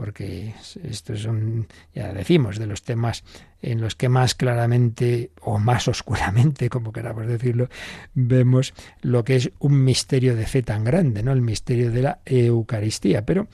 porque 0.00 0.54
estos 0.82 1.20
son, 1.20 1.68
ya 1.94 2.10
decimos, 2.14 2.58
de 2.58 2.66
los 2.66 2.84
temas 2.84 3.22
en 3.60 3.82
los 3.82 3.96
que 3.96 4.08
más 4.08 4.34
claramente 4.34 5.30
o 5.42 5.58
más 5.58 5.88
oscuramente, 5.88 6.68
como 6.70 6.90
queramos 6.90 7.26
decirlo, 7.26 7.68
vemos 8.14 8.72
lo 9.02 9.24
que 9.24 9.36
es 9.36 9.52
un 9.58 9.84
misterio 9.84 10.36
de 10.36 10.46
fe 10.46 10.62
tan 10.62 10.84
grande, 10.84 11.22
¿no? 11.22 11.32
El 11.32 11.42
misterio 11.42 11.90
de 11.90 12.00
la 12.00 12.20
Eucaristía. 12.24 13.26
Pero 13.26 13.48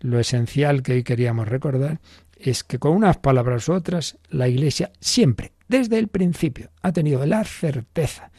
lo 0.00 0.20
esencial 0.20 0.82
que 0.82 0.92
hoy 0.92 1.02
queríamos 1.02 1.48
recordar 1.48 1.98
es 2.38 2.62
que 2.62 2.78
con 2.78 2.92
unas 2.92 3.16
palabras 3.16 3.66
u 3.70 3.72
otras, 3.72 4.18
la 4.28 4.48
Iglesia 4.48 4.92
siempre, 5.00 5.52
desde 5.66 5.98
el 5.98 6.08
principio, 6.08 6.72
ha 6.82 6.92
tenido 6.92 7.24
la 7.24 7.42
certeza 7.44 8.30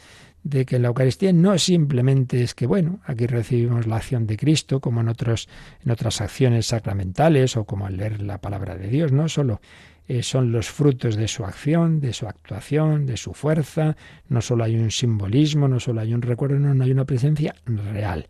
de 0.50 0.66
que 0.66 0.80
la 0.80 0.88
Eucaristía 0.88 1.34
no 1.34 1.58
simplemente 1.58 2.42
es 2.42 2.56
que, 2.56 2.68
bueno, 2.68 3.00
aquí 3.04 3.28
recibimos 3.28 3.86
la 3.86 3.98
acción 3.98 4.28
de 4.28 4.38
Cristo, 4.38 4.80
como 4.80 5.02
en, 5.02 5.10
otros, 5.10 5.50
en 5.84 5.92
otras 5.92 6.22
acciones 6.22 6.68
sacramentales 6.68 7.58
o 7.58 7.66
como 7.66 7.86
al 7.86 7.98
leer 7.98 8.22
la 8.22 8.40
palabra 8.40 8.78
de 8.78 8.88
Dios, 8.88 9.12
no 9.12 9.28
solo 9.28 9.60
eh, 10.08 10.24
son 10.24 10.54
los 10.54 10.70
frutos 10.70 11.18
de 11.18 11.28
su 11.28 11.44
acción, 11.44 12.00
de 12.00 12.14
su 12.14 12.28
actuación, 12.28 13.06
de 13.06 13.18
su 13.18 13.34
fuerza, 13.34 13.98
no 14.30 14.42
solo 14.42 14.64
hay 14.64 14.78
un 14.78 14.90
simbolismo, 14.90 15.68
no 15.68 15.82
solo 15.82 16.00
hay 16.00 16.14
un 16.14 16.22
recuerdo, 16.22 16.58
no, 16.60 16.74
no 16.74 16.84
hay 16.86 16.92
una 16.92 17.06
presencia 17.06 17.54
real, 17.66 18.28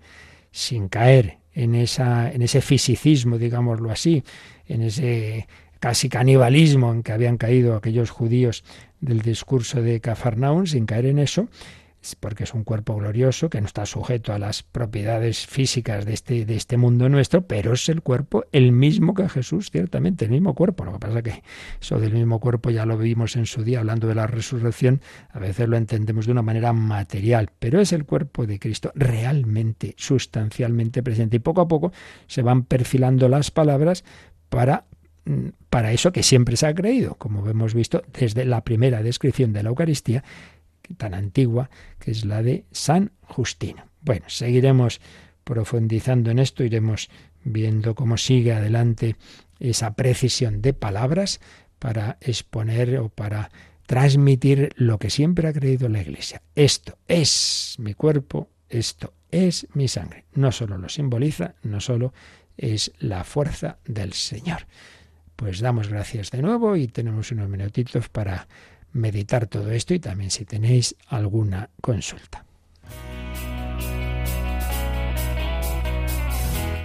sin 0.51 0.87
caer 0.87 1.37
en, 1.53 1.75
esa, 1.75 2.31
en 2.31 2.41
ese 2.41 2.61
fisicismo, 2.61 3.37
digámoslo 3.37 3.91
así, 3.91 4.23
en 4.65 4.81
ese 4.81 5.47
casi 5.79 6.09
canibalismo 6.09 6.91
en 6.91 7.03
que 7.03 7.11
habían 7.11 7.37
caído 7.37 7.75
aquellos 7.75 8.09
judíos 8.09 8.63
del 8.99 9.21
discurso 9.21 9.83
de 9.83 9.99
Cafarnaún, 9.99 10.65
sin 10.65 10.87
caer 10.87 11.05
en 11.05 11.19
eso, 11.19 11.47
porque 12.15 12.43
es 12.43 12.53
un 12.53 12.63
cuerpo 12.63 12.95
glorioso 12.95 13.49
que 13.49 13.59
no 13.59 13.67
está 13.67 13.85
sujeto 13.85 14.33
a 14.33 14.39
las 14.39 14.63
propiedades 14.63 15.45
físicas 15.45 16.05
de 16.05 16.13
este, 16.13 16.45
de 16.45 16.55
este 16.55 16.77
mundo 16.77 17.09
nuestro, 17.09 17.45
pero 17.45 17.73
es 17.73 17.89
el 17.89 18.01
cuerpo 18.01 18.45
el 18.51 18.71
mismo 18.71 19.13
que 19.13 19.27
Jesús, 19.29 19.71
ciertamente, 19.71 20.25
el 20.25 20.31
mismo 20.31 20.53
cuerpo. 20.53 20.85
Lo 20.85 20.93
que 20.93 20.99
pasa 20.99 21.17
es 21.19 21.23
que 21.23 21.43
eso 21.81 21.99
del 21.99 22.13
mismo 22.13 22.39
cuerpo 22.39 22.69
ya 22.69 22.85
lo 22.85 22.97
vimos 22.97 23.35
en 23.35 23.45
su 23.45 23.63
día 23.63 23.79
hablando 23.79 24.07
de 24.07 24.15
la 24.15 24.27
resurrección, 24.27 25.01
a 25.29 25.39
veces 25.39 25.67
lo 25.67 25.77
entendemos 25.77 26.25
de 26.25 26.31
una 26.31 26.41
manera 26.41 26.73
material, 26.73 27.49
pero 27.59 27.81
es 27.81 27.93
el 27.93 28.05
cuerpo 28.05 28.45
de 28.45 28.59
Cristo 28.59 28.91
realmente, 28.95 29.93
sustancialmente 29.97 31.03
presente. 31.03 31.37
Y 31.37 31.39
poco 31.39 31.61
a 31.61 31.67
poco 31.67 31.91
se 32.27 32.41
van 32.41 32.63
perfilando 32.63 33.29
las 33.29 33.51
palabras 33.51 34.03
para 34.49 34.85
mm, 35.25 35.49
para 35.69 35.91
eso 35.91 36.11
que 36.11 36.23
siempre 36.23 36.57
se 36.57 36.65
ha 36.65 36.73
creído, 36.73 37.15
como 37.15 37.47
hemos 37.47 37.73
visto 37.73 38.01
desde 38.17 38.45
la 38.45 38.63
primera 38.63 39.03
descripción 39.03 39.53
de 39.53 39.63
la 39.63 39.69
Eucaristía, 39.69 40.23
tan 40.97 41.13
antigua, 41.13 41.69
que 41.99 42.11
es 42.11 42.25
la 42.25 42.41
de 42.41 42.65
San 42.71 43.11
Justino. 43.21 43.85
Bueno, 44.01 44.25
seguiremos 44.27 45.01
profundizando 45.43 46.31
en 46.31 46.39
esto, 46.39 46.63
iremos 46.63 47.09
viendo 47.43 47.95
cómo 47.95 48.17
sigue 48.17 48.53
adelante 48.53 49.15
esa 49.59 49.95
precisión 49.95 50.61
de 50.61 50.73
palabras 50.73 51.39
para 51.79 52.17
exponer 52.21 52.97
o 52.97 53.09
para 53.09 53.49
transmitir 53.85 54.73
lo 54.75 54.99
que 54.99 55.09
siempre 55.09 55.47
ha 55.47 55.53
creído 55.53 55.89
la 55.89 56.01
Iglesia. 56.01 56.41
Esto 56.55 56.97
es 57.07 57.75
mi 57.79 57.93
cuerpo, 57.93 58.49
esto 58.69 59.13
es 59.31 59.67
mi 59.73 59.87
sangre. 59.87 60.25
No 60.33 60.51
solo 60.51 60.77
lo 60.77 60.89
simboliza, 60.89 61.55
no 61.63 61.79
solo 61.79 62.13
es 62.57 62.91
la 62.99 63.23
fuerza 63.23 63.77
del 63.85 64.13
Señor. 64.13 64.67
Pues 65.35 65.59
damos 65.59 65.87
gracias 65.87 66.31
de 66.31 66.41
nuevo 66.41 66.75
y 66.75 66.87
tenemos 66.87 67.31
unos 67.31 67.47
minutitos 67.47 68.09
para 68.09 68.47
meditar 68.97 69.47
todo 69.47 69.71
esto 69.71 69.93
y 69.93 69.99
también 69.99 70.31
si 70.31 70.45
tenéis 70.45 70.95
alguna 71.07 71.69
consulta. 71.81 72.43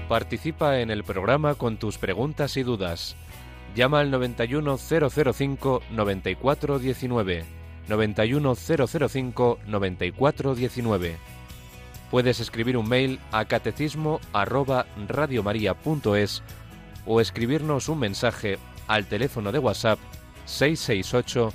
Participa 0.09 0.81
en 0.81 0.91
el 0.91 1.05
programa 1.05 1.55
con 1.55 1.79
tus 1.79 1.97
preguntas 1.97 2.57
y 2.59 2.63
dudas. 2.63 3.17
Llama 3.75 4.01
al 4.01 4.11
91005 4.11 5.83
9419. 5.91 7.45
91005 7.89 9.59
9419. 9.67 11.17
Puedes 12.11 12.41
escribir 12.41 12.77
un 12.77 12.89
mail 12.91 13.21
a 13.31 13.47
catecismo 13.47 14.21
arroba 14.35 14.85
o 17.07 17.21
escribirnos 17.23 17.89
un 17.89 17.99
mensaje 17.99 18.59
al 18.87 19.07
teléfono 19.07 19.51
de 19.51 19.59
WhatsApp 19.59 19.99
668 20.45 21.55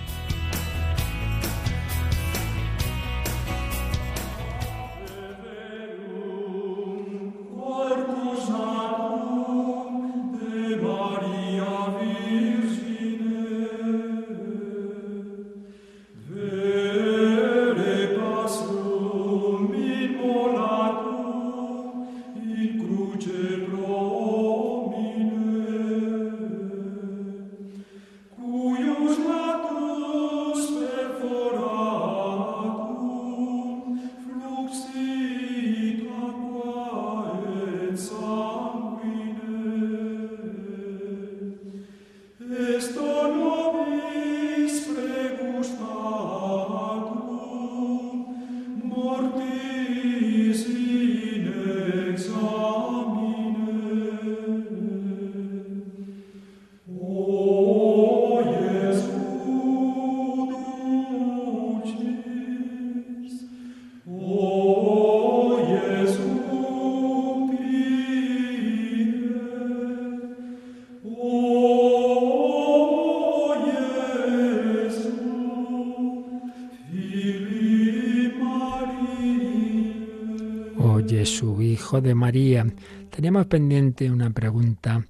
de 81.99 82.15
María. 82.15 82.65
Teníamos 83.09 83.47
pendiente 83.47 84.09
una 84.09 84.29
pregunta 84.29 85.05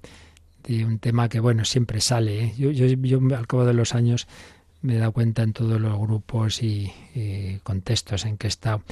de 0.66 0.84
un 0.84 0.98
tema 0.98 1.28
que, 1.28 1.38
bueno, 1.38 1.64
siempre 1.64 2.00
sale. 2.00 2.44
¿eh? 2.44 2.54
Yo, 2.58 2.70
yo, 2.70 3.20
al 3.36 3.46
cabo 3.46 3.64
de 3.64 3.74
los 3.74 3.94
años 3.94 4.26
me 4.80 4.96
he 4.96 4.98
dado 4.98 5.12
cuenta 5.12 5.42
en 5.42 5.52
todos 5.52 5.80
los 5.80 5.98
grupos 5.98 6.62
y, 6.62 6.92
contextos 7.62 8.24
en 8.24 8.36
que 8.36 8.46
he 8.46 8.48
estado 8.48 8.82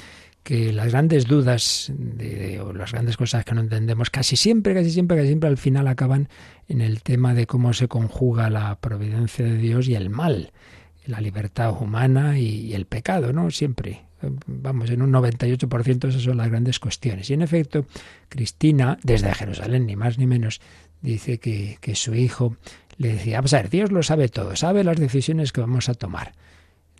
que 0.42 0.72
las 0.72 0.90
grandes 0.90 1.26
dudas 1.26 1.92
de, 1.94 2.60
o 2.60 2.72
las 2.72 2.92
grandes 2.92 3.18
cosas 3.18 3.44
que 3.44 3.54
no 3.54 3.60
entendemos 3.60 4.08
casi 4.08 4.36
siempre, 4.36 4.72
casi 4.72 4.90
siempre, 4.90 5.18
casi 5.18 5.28
siempre 5.28 5.50
al 5.50 5.58
final 5.58 5.86
acaban 5.86 6.30
en 6.66 6.80
el 6.80 7.02
tema 7.02 7.34
de 7.34 7.46
cómo 7.46 7.74
se 7.74 7.88
conjuga 7.88 8.48
la 8.48 8.74
providencia 8.76 9.44
de 9.44 9.58
Dios 9.58 9.86
y 9.88 9.96
el 9.96 10.08
mal. 10.08 10.52
la 11.04 11.20
libertad 11.20 11.74
humana 11.78 12.38
y, 12.38 12.72
el 12.72 12.86
pecado, 12.86 13.32
¿no? 13.32 13.50
Siempre. 13.50 14.02
Vamos, 14.46 14.90
en 14.90 15.02
un 15.02 15.12
98% 15.12 16.08
esas 16.08 16.22
son 16.22 16.36
las 16.36 16.48
grandes 16.48 16.78
cuestiones. 16.78 17.30
Y 17.30 17.34
en 17.34 17.42
efecto, 17.42 17.86
Cristina, 18.28 18.98
desde 19.02 19.34
Jerusalén, 19.34 19.86
ni 19.86 19.96
más 19.96 20.18
ni 20.18 20.26
menos, 20.26 20.60
dice 21.00 21.38
que, 21.38 21.78
que 21.80 21.94
su 21.94 22.14
hijo 22.14 22.56
le 22.96 23.14
decía, 23.14 23.38
vamos 23.38 23.54
a 23.54 23.58
ver, 23.58 23.70
Dios 23.70 23.90
lo 23.90 24.02
sabe 24.02 24.28
todo, 24.28 24.56
sabe 24.56 24.84
las 24.84 24.98
decisiones 24.98 25.52
que 25.52 25.60
vamos 25.62 25.88
a 25.88 25.94
tomar. 25.94 26.32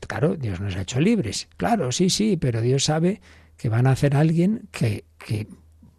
Claro, 0.07 0.37
Dios 0.37 0.61
nos 0.61 0.77
ha 0.77 0.83
hecho 0.83 1.01
libres. 1.01 1.49
Claro, 1.57 1.93
sí, 1.93 2.09
sí, 2.09 2.37
pero 2.39 2.62
Dios 2.62 2.85
sabe 2.85 3.21
que 3.57 3.68
van 3.68 3.87
a 3.87 3.93
hacer 3.93 4.16
a 4.16 4.21
alguien 4.21 4.68
que, 4.71 5.05
que 5.18 5.47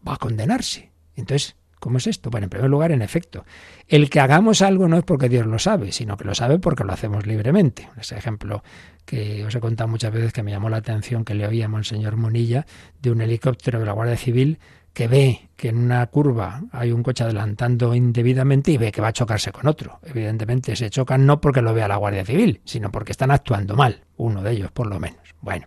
va 0.07 0.15
a 0.15 0.17
condenarse. 0.17 0.89
Entonces, 1.15 1.55
¿Cómo 1.81 1.97
es 1.97 2.05
esto? 2.05 2.29
Bueno, 2.29 2.45
en 2.45 2.51
primer 2.51 2.69
lugar, 2.69 2.91
en 2.91 3.01
efecto, 3.01 3.43
el 3.87 4.07
que 4.11 4.19
hagamos 4.19 4.61
algo 4.61 4.87
no 4.87 4.99
es 4.99 5.03
porque 5.03 5.29
Dios 5.29 5.47
lo 5.47 5.57
sabe, 5.57 5.91
sino 5.91 6.15
que 6.15 6.25
lo 6.25 6.35
sabe 6.35 6.59
porque 6.59 6.83
lo 6.83 6.93
hacemos 6.93 7.25
libremente. 7.25 7.89
Ese 7.99 8.15
ejemplo 8.15 8.63
que 9.03 9.43
os 9.43 9.55
he 9.55 9.59
contado 9.59 9.87
muchas 9.87 10.13
veces 10.13 10.31
que 10.31 10.43
me 10.43 10.51
llamó 10.51 10.69
la 10.69 10.77
atención 10.77 11.25
que 11.25 11.33
le 11.33 11.47
oía 11.47 11.65
a 11.65 11.69
Monseñor 11.69 12.17
Monilla 12.17 12.67
de 13.01 13.09
un 13.09 13.19
helicóptero 13.21 13.79
de 13.79 13.87
la 13.87 13.93
Guardia 13.93 14.15
Civil 14.15 14.59
que 14.93 15.07
ve 15.07 15.49
que 15.55 15.69
en 15.69 15.79
una 15.79 16.05
curva 16.05 16.61
hay 16.71 16.91
un 16.91 17.01
coche 17.01 17.23
adelantando 17.23 17.95
indebidamente 17.95 18.71
y 18.71 18.77
ve 18.77 18.91
que 18.91 19.01
va 19.01 19.07
a 19.07 19.13
chocarse 19.13 19.51
con 19.51 19.65
otro. 19.65 20.01
Evidentemente 20.03 20.75
se 20.75 20.91
chocan 20.91 21.25
no 21.25 21.41
porque 21.41 21.63
lo 21.63 21.73
vea 21.73 21.87
la 21.87 21.95
Guardia 21.95 22.23
Civil, 22.23 22.61
sino 22.63 22.91
porque 22.91 23.13
están 23.13 23.31
actuando 23.31 23.75
mal, 23.75 24.03
uno 24.17 24.43
de 24.43 24.51
ellos 24.51 24.71
por 24.71 24.85
lo 24.85 24.99
menos. 24.99 25.33
Bueno, 25.41 25.65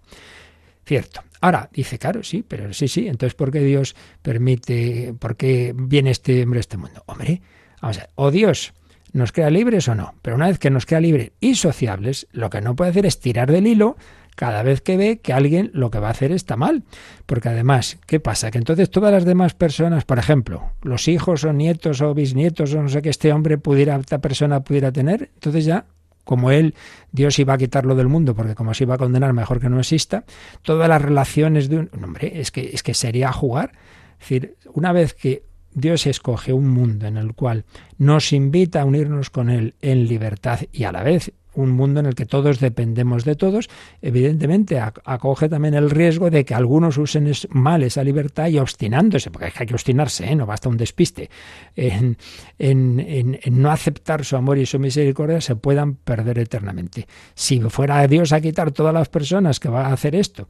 cierto. 0.84 1.22
Ahora, 1.40 1.68
dice, 1.72 1.98
claro, 1.98 2.22
sí, 2.22 2.44
pero 2.46 2.72
sí, 2.72 2.88
sí, 2.88 3.06
entonces 3.06 3.34
¿por 3.34 3.50
qué 3.50 3.60
Dios 3.60 3.94
permite, 4.22 5.14
por 5.18 5.36
qué 5.36 5.74
viene 5.76 6.10
este 6.10 6.42
hombre 6.42 6.58
a 6.58 6.60
este 6.60 6.76
mundo? 6.76 7.02
Hombre, 7.06 7.42
vamos 7.82 7.98
a 7.98 8.00
ver, 8.00 8.10
o 8.14 8.30
Dios 8.30 8.72
nos 9.12 9.30
crea 9.30 9.50
libres 9.50 9.86
o 9.88 9.94
no, 9.94 10.14
pero 10.22 10.36
una 10.36 10.48
vez 10.48 10.58
que 10.58 10.70
nos 10.70 10.86
crea 10.86 11.00
libres 11.00 11.32
y 11.40 11.54
sociables, 11.54 12.26
lo 12.32 12.50
que 12.50 12.60
no 12.60 12.74
puede 12.74 12.90
hacer 12.90 13.06
es 13.06 13.20
tirar 13.20 13.50
del 13.50 13.66
hilo 13.66 13.96
cada 14.34 14.62
vez 14.62 14.80
que 14.80 14.96
ve 14.96 15.20
que 15.20 15.32
alguien 15.32 15.70
lo 15.72 15.90
que 15.90 16.00
va 16.00 16.08
a 16.08 16.10
hacer 16.10 16.32
está 16.32 16.56
mal. 16.56 16.82
Porque 17.26 17.48
además, 17.48 17.98
¿qué 18.06 18.20
pasa? 18.20 18.50
Que 18.50 18.58
entonces 18.58 18.90
todas 18.90 19.12
las 19.12 19.24
demás 19.24 19.54
personas, 19.54 20.04
por 20.04 20.18
ejemplo, 20.18 20.72
los 20.82 21.08
hijos 21.08 21.44
o 21.44 21.52
nietos 21.52 22.00
o 22.00 22.14
bisnietos 22.14 22.74
o 22.74 22.82
no 22.82 22.88
sé 22.88 23.02
qué 23.02 23.10
este 23.10 23.32
hombre 23.32 23.58
pudiera, 23.58 23.96
esta 23.96 24.18
persona 24.18 24.64
pudiera 24.64 24.92
tener, 24.92 25.30
entonces 25.34 25.64
ya 25.64 25.86
como 26.24 26.50
él, 26.50 26.74
Dios 27.12 27.38
iba 27.38 27.54
a 27.54 27.58
quitarlo 27.58 27.94
del 27.94 28.08
mundo, 28.08 28.34
porque 28.34 28.54
como 28.54 28.74
se 28.74 28.84
iba 28.84 28.94
a 28.94 28.98
condenar, 28.98 29.32
mejor 29.32 29.60
que 29.60 29.68
no 29.68 29.78
exista, 29.78 30.24
todas 30.62 30.88
las 30.88 31.00
relaciones 31.00 31.68
de 31.68 31.78
un... 31.78 31.90
hombre, 32.02 32.40
es 32.40 32.50
que, 32.50 32.70
es 32.72 32.82
que 32.82 32.94
sería 32.94 33.32
jugar. 33.32 33.72
Es 34.14 34.20
decir, 34.20 34.56
una 34.72 34.92
vez 34.92 35.14
que 35.14 35.44
Dios 35.72 36.06
escoge 36.06 36.52
un 36.52 36.68
mundo 36.68 37.06
en 37.06 37.16
el 37.16 37.34
cual 37.34 37.64
nos 37.98 38.32
invita 38.32 38.82
a 38.82 38.84
unirnos 38.84 39.30
con 39.30 39.50
Él 39.50 39.74
en 39.82 40.06
libertad 40.06 40.60
y 40.72 40.84
a 40.84 40.92
la 40.92 41.02
vez 41.02 41.32
un 41.54 41.70
mundo 41.70 42.00
en 42.00 42.06
el 42.06 42.14
que 42.14 42.26
todos 42.26 42.60
dependemos 42.60 43.24
de 43.24 43.36
todos, 43.36 43.68
evidentemente 44.02 44.80
acoge 44.80 45.48
también 45.48 45.74
el 45.74 45.90
riesgo 45.90 46.30
de 46.30 46.44
que 46.44 46.54
algunos 46.54 46.98
usen 46.98 47.30
mal 47.50 47.82
esa 47.82 48.04
libertad 48.04 48.48
y 48.48 48.58
obstinándose, 48.58 49.30
porque 49.30 49.52
hay 49.56 49.66
que 49.66 49.74
obstinarse, 49.74 50.26
¿eh? 50.26 50.34
no 50.34 50.46
basta 50.46 50.68
un 50.68 50.76
despiste, 50.76 51.30
en, 51.76 52.16
en, 52.58 53.38
no 53.50 53.70
aceptar 53.70 54.24
su 54.24 54.36
amor 54.36 54.58
y 54.58 54.66
su 54.66 54.78
misericordia, 54.78 55.40
se 55.40 55.56
puedan 55.56 55.94
perder 55.94 56.38
eternamente. 56.38 57.06
Si 57.34 57.60
fuera 57.60 58.06
Dios 58.06 58.32
a 58.32 58.40
quitar 58.40 58.72
todas 58.72 58.94
las 58.94 59.08
personas 59.08 59.60
que 59.60 59.68
va 59.68 59.86
a 59.86 59.92
hacer 59.92 60.14
esto, 60.14 60.48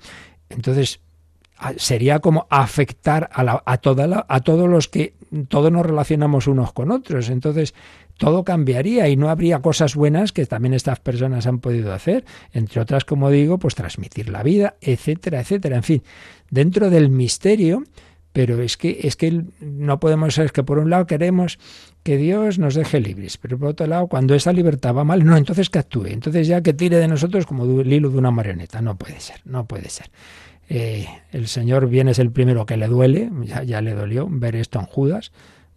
entonces 0.48 1.00
sería 1.76 2.18
como 2.18 2.46
afectar 2.50 3.30
a, 3.32 3.62
a, 3.64 3.78
toda 3.78 4.26
a 4.28 4.40
todos 4.40 4.68
los 4.68 4.88
que 4.88 5.14
todos 5.48 5.72
nos 5.72 5.86
relacionamos 5.86 6.46
unos 6.46 6.72
con 6.72 6.90
otros. 6.90 7.28
Entonces, 7.30 7.74
todo 8.16 8.44
cambiaría 8.44 9.08
y 9.08 9.16
no 9.16 9.28
habría 9.28 9.60
cosas 9.60 9.94
buenas 9.94 10.32
que 10.32 10.46
también 10.46 10.74
estas 10.74 11.00
personas 11.00 11.46
han 11.46 11.58
podido 11.58 11.92
hacer, 11.92 12.24
entre 12.52 12.80
otras, 12.80 13.04
como 13.04 13.30
digo, 13.30 13.58
pues 13.58 13.74
transmitir 13.74 14.28
la 14.28 14.42
vida, 14.42 14.76
etcétera, 14.80 15.40
etcétera. 15.40 15.76
En 15.76 15.82
fin, 15.82 16.02
dentro 16.50 16.90
del 16.90 17.08
misterio, 17.08 17.84
pero 18.32 18.60
es 18.60 18.76
que 18.76 19.00
es 19.04 19.14
que 19.16 19.44
no 19.60 20.00
podemos 20.00 20.34
ser 20.34 20.50
que 20.50 20.64
por 20.64 20.78
un 20.78 20.90
lado 20.90 21.06
queremos 21.06 21.58
que 22.02 22.16
Dios 22.16 22.58
nos 22.58 22.74
deje 22.74 23.00
libres, 23.00 23.38
pero 23.38 23.58
por 23.58 23.68
otro 23.68 23.86
lado, 23.86 24.08
cuando 24.08 24.34
esa 24.34 24.52
libertad 24.52 24.94
va 24.94 25.04
mal, 25.04 25.24
no, 25.24 25.36
entonces 25.36 25.70
que 25.70 25.78
actúe, 25.78 26.06
entonces 26.06 26.46
ya 26.46 26.60
que 26.60 26.74
tire 26.74 26.96
de 26.98 27.08
nosotros 27.08 27.46
como 27.46 27.80
el 27.80 27.92
hilo 27.92 28.10
de 28.10 28.18
una 28.18 28.30
marioneta, 28.30 28.82
no 28.82 28.96
puede 28.96 29.20
ser, 29.20 29.40
no 29.44 29.66
puede 29.66 29.88
ser. 29.88 30.10
Eh, 30.68 31.06
el 31.30 31.46
Señor 31.46 31.88
bien 31.88 32.08
es 32.08 32.18
el 32.18 32.30
primero 32.30 32.66
que 32.66 32.76
le 32.76 32.88
duele, 32.88 33.30
ya, 33.44 33.62
ya 33.62 33.80
le 33.80 33.94
dolió 33.94 34.26
ver 34.28 34.56
esto 34.56 34.80
en 34.80 34.86
Judas, 34.86 35.30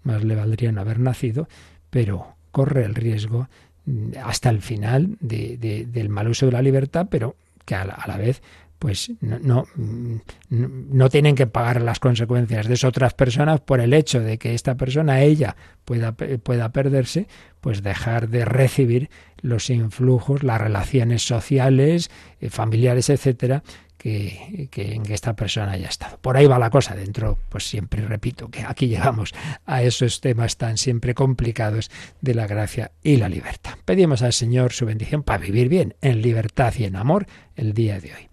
más 0.03 0.23
le 0.23 0.35
valdría 0.35 0.71
no 0.71 0.81
haber 0.81 0.99
nacido, 0.99 1.47
pero 1.89 2.35
corre 2.51 2.85
el 2.85 2.95
riesgo 2.95 3.47
mm, 3.85 4.11
hasta 4.23 4.49
el 4.49 4.61
final 4.61 5.17
del 5.19 6.09
mal 6.09 6.27
uso 6.27 6.45
de 6.45 6.51
la 6.51 6.61
libertad, 6.61 7.07
pero 7.09 7.35
que 7.65 7.75
a 7.75 7.85
la, 7.85 8.17
vez 8.17 8.41
pues 8.79 9.11
no, 9.21 9.39
no, 9.39 9.67
mm, 9.75 10.17
no, 10.49 11.09
tienen 11.09 11.35
que 11.35 11.47
pagar 11.47 11.81
las 11.81 11.99
consecuencias 11.99 12.67
de 12.67 12.75
esas 12.75 12.89
otras 12.89 13.13
personas 13.13 13.59
por 13.59 13.81
el 13.81 13.93
hecho 13.93 14.21
de 14.21 14.37
que 14.37 14.53
esta 14.53 14.75
persona, 14.75 15.21
ella, 15.21 15.55
pueda, 15.83 16.13
pueda 16.13 16.71
perderse, 16.71 17.27
pues 17.61 17.83
dejar 17.83 18.29
de 18.29 18.45
recibir 18.45 19.09
los 19.41 19.69
influjos, 19.69 20.43
las 20.43 20.61
relaciones 20.61 21.23
sociales, 21.25 22.09
eh, 22.39 22.49
familiares, 22.49 23.09
etcétera, 23.09 23.63
que, 23.97 24.69
en 24.75 25.03
que 25.03 25.13
esta 25.13 25.35
persona 25.35 25.73
haya 25.73 25.89
estado. 25.89 26.17
Por 26.19 26.37
ahí 26.37 26.45
va 26.45 26.59
la 26.59 26.69
cosa 26.69 26.95
dentro, 26.95 27.37
pues 27.49 27.67
siempre 27.67 28.05
repito 28.05 28.49
que 28.49 28.63
aquí 28.63 28.87
llegamos 28.87 29.33
a 29.65 29.83
esos 29.83 30.21
temas 30.21 30.57
tan 30.57 30.77
siempre 30.77 31.13
complicados 31.13 31.89
de 32.21 32.35
la 32.35 32.47
gracia 32.47 32.91
y 33.03 33.17
la 33.17 33.29
libertad. 33.29 33.73
Pedimos 33.85 34.21
al 34.21 34.33
Señor 34.33 34.73
su 34.73 34.85
bendición 34.85 35.23
para 35.23 35.43
vivir 35.43 35.69
bien, 35.69 35.95
en 36.01 36.21
libertad 36.21 36.73
y 36.77 36.85
en 36.85 36.95
amor, 36.95 37.27
el 37.55 37.73
día 37.73 37.99
de 37.99 38.13
hoy. 38.13 38.29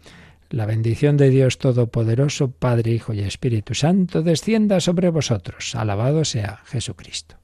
La 0.51 0.67
bendición 0.67 1.17
de 1.17 1.31
Dios 1.31 1.59
Todopoderoso, 1.59 2.51
Padre, 2.51 2.93
Hijo 2.93 3.13
y 3.13 3.21
Espíritu 3.21 3.75
Santo, 3.75 4.23
descienda 4.23 4.79
sobre 4.79 5.11
vosotros. 5.11 5.75
Alabado 5.75 6.25
sea 6.25 6.61
Jesucristo. 6.67 7.44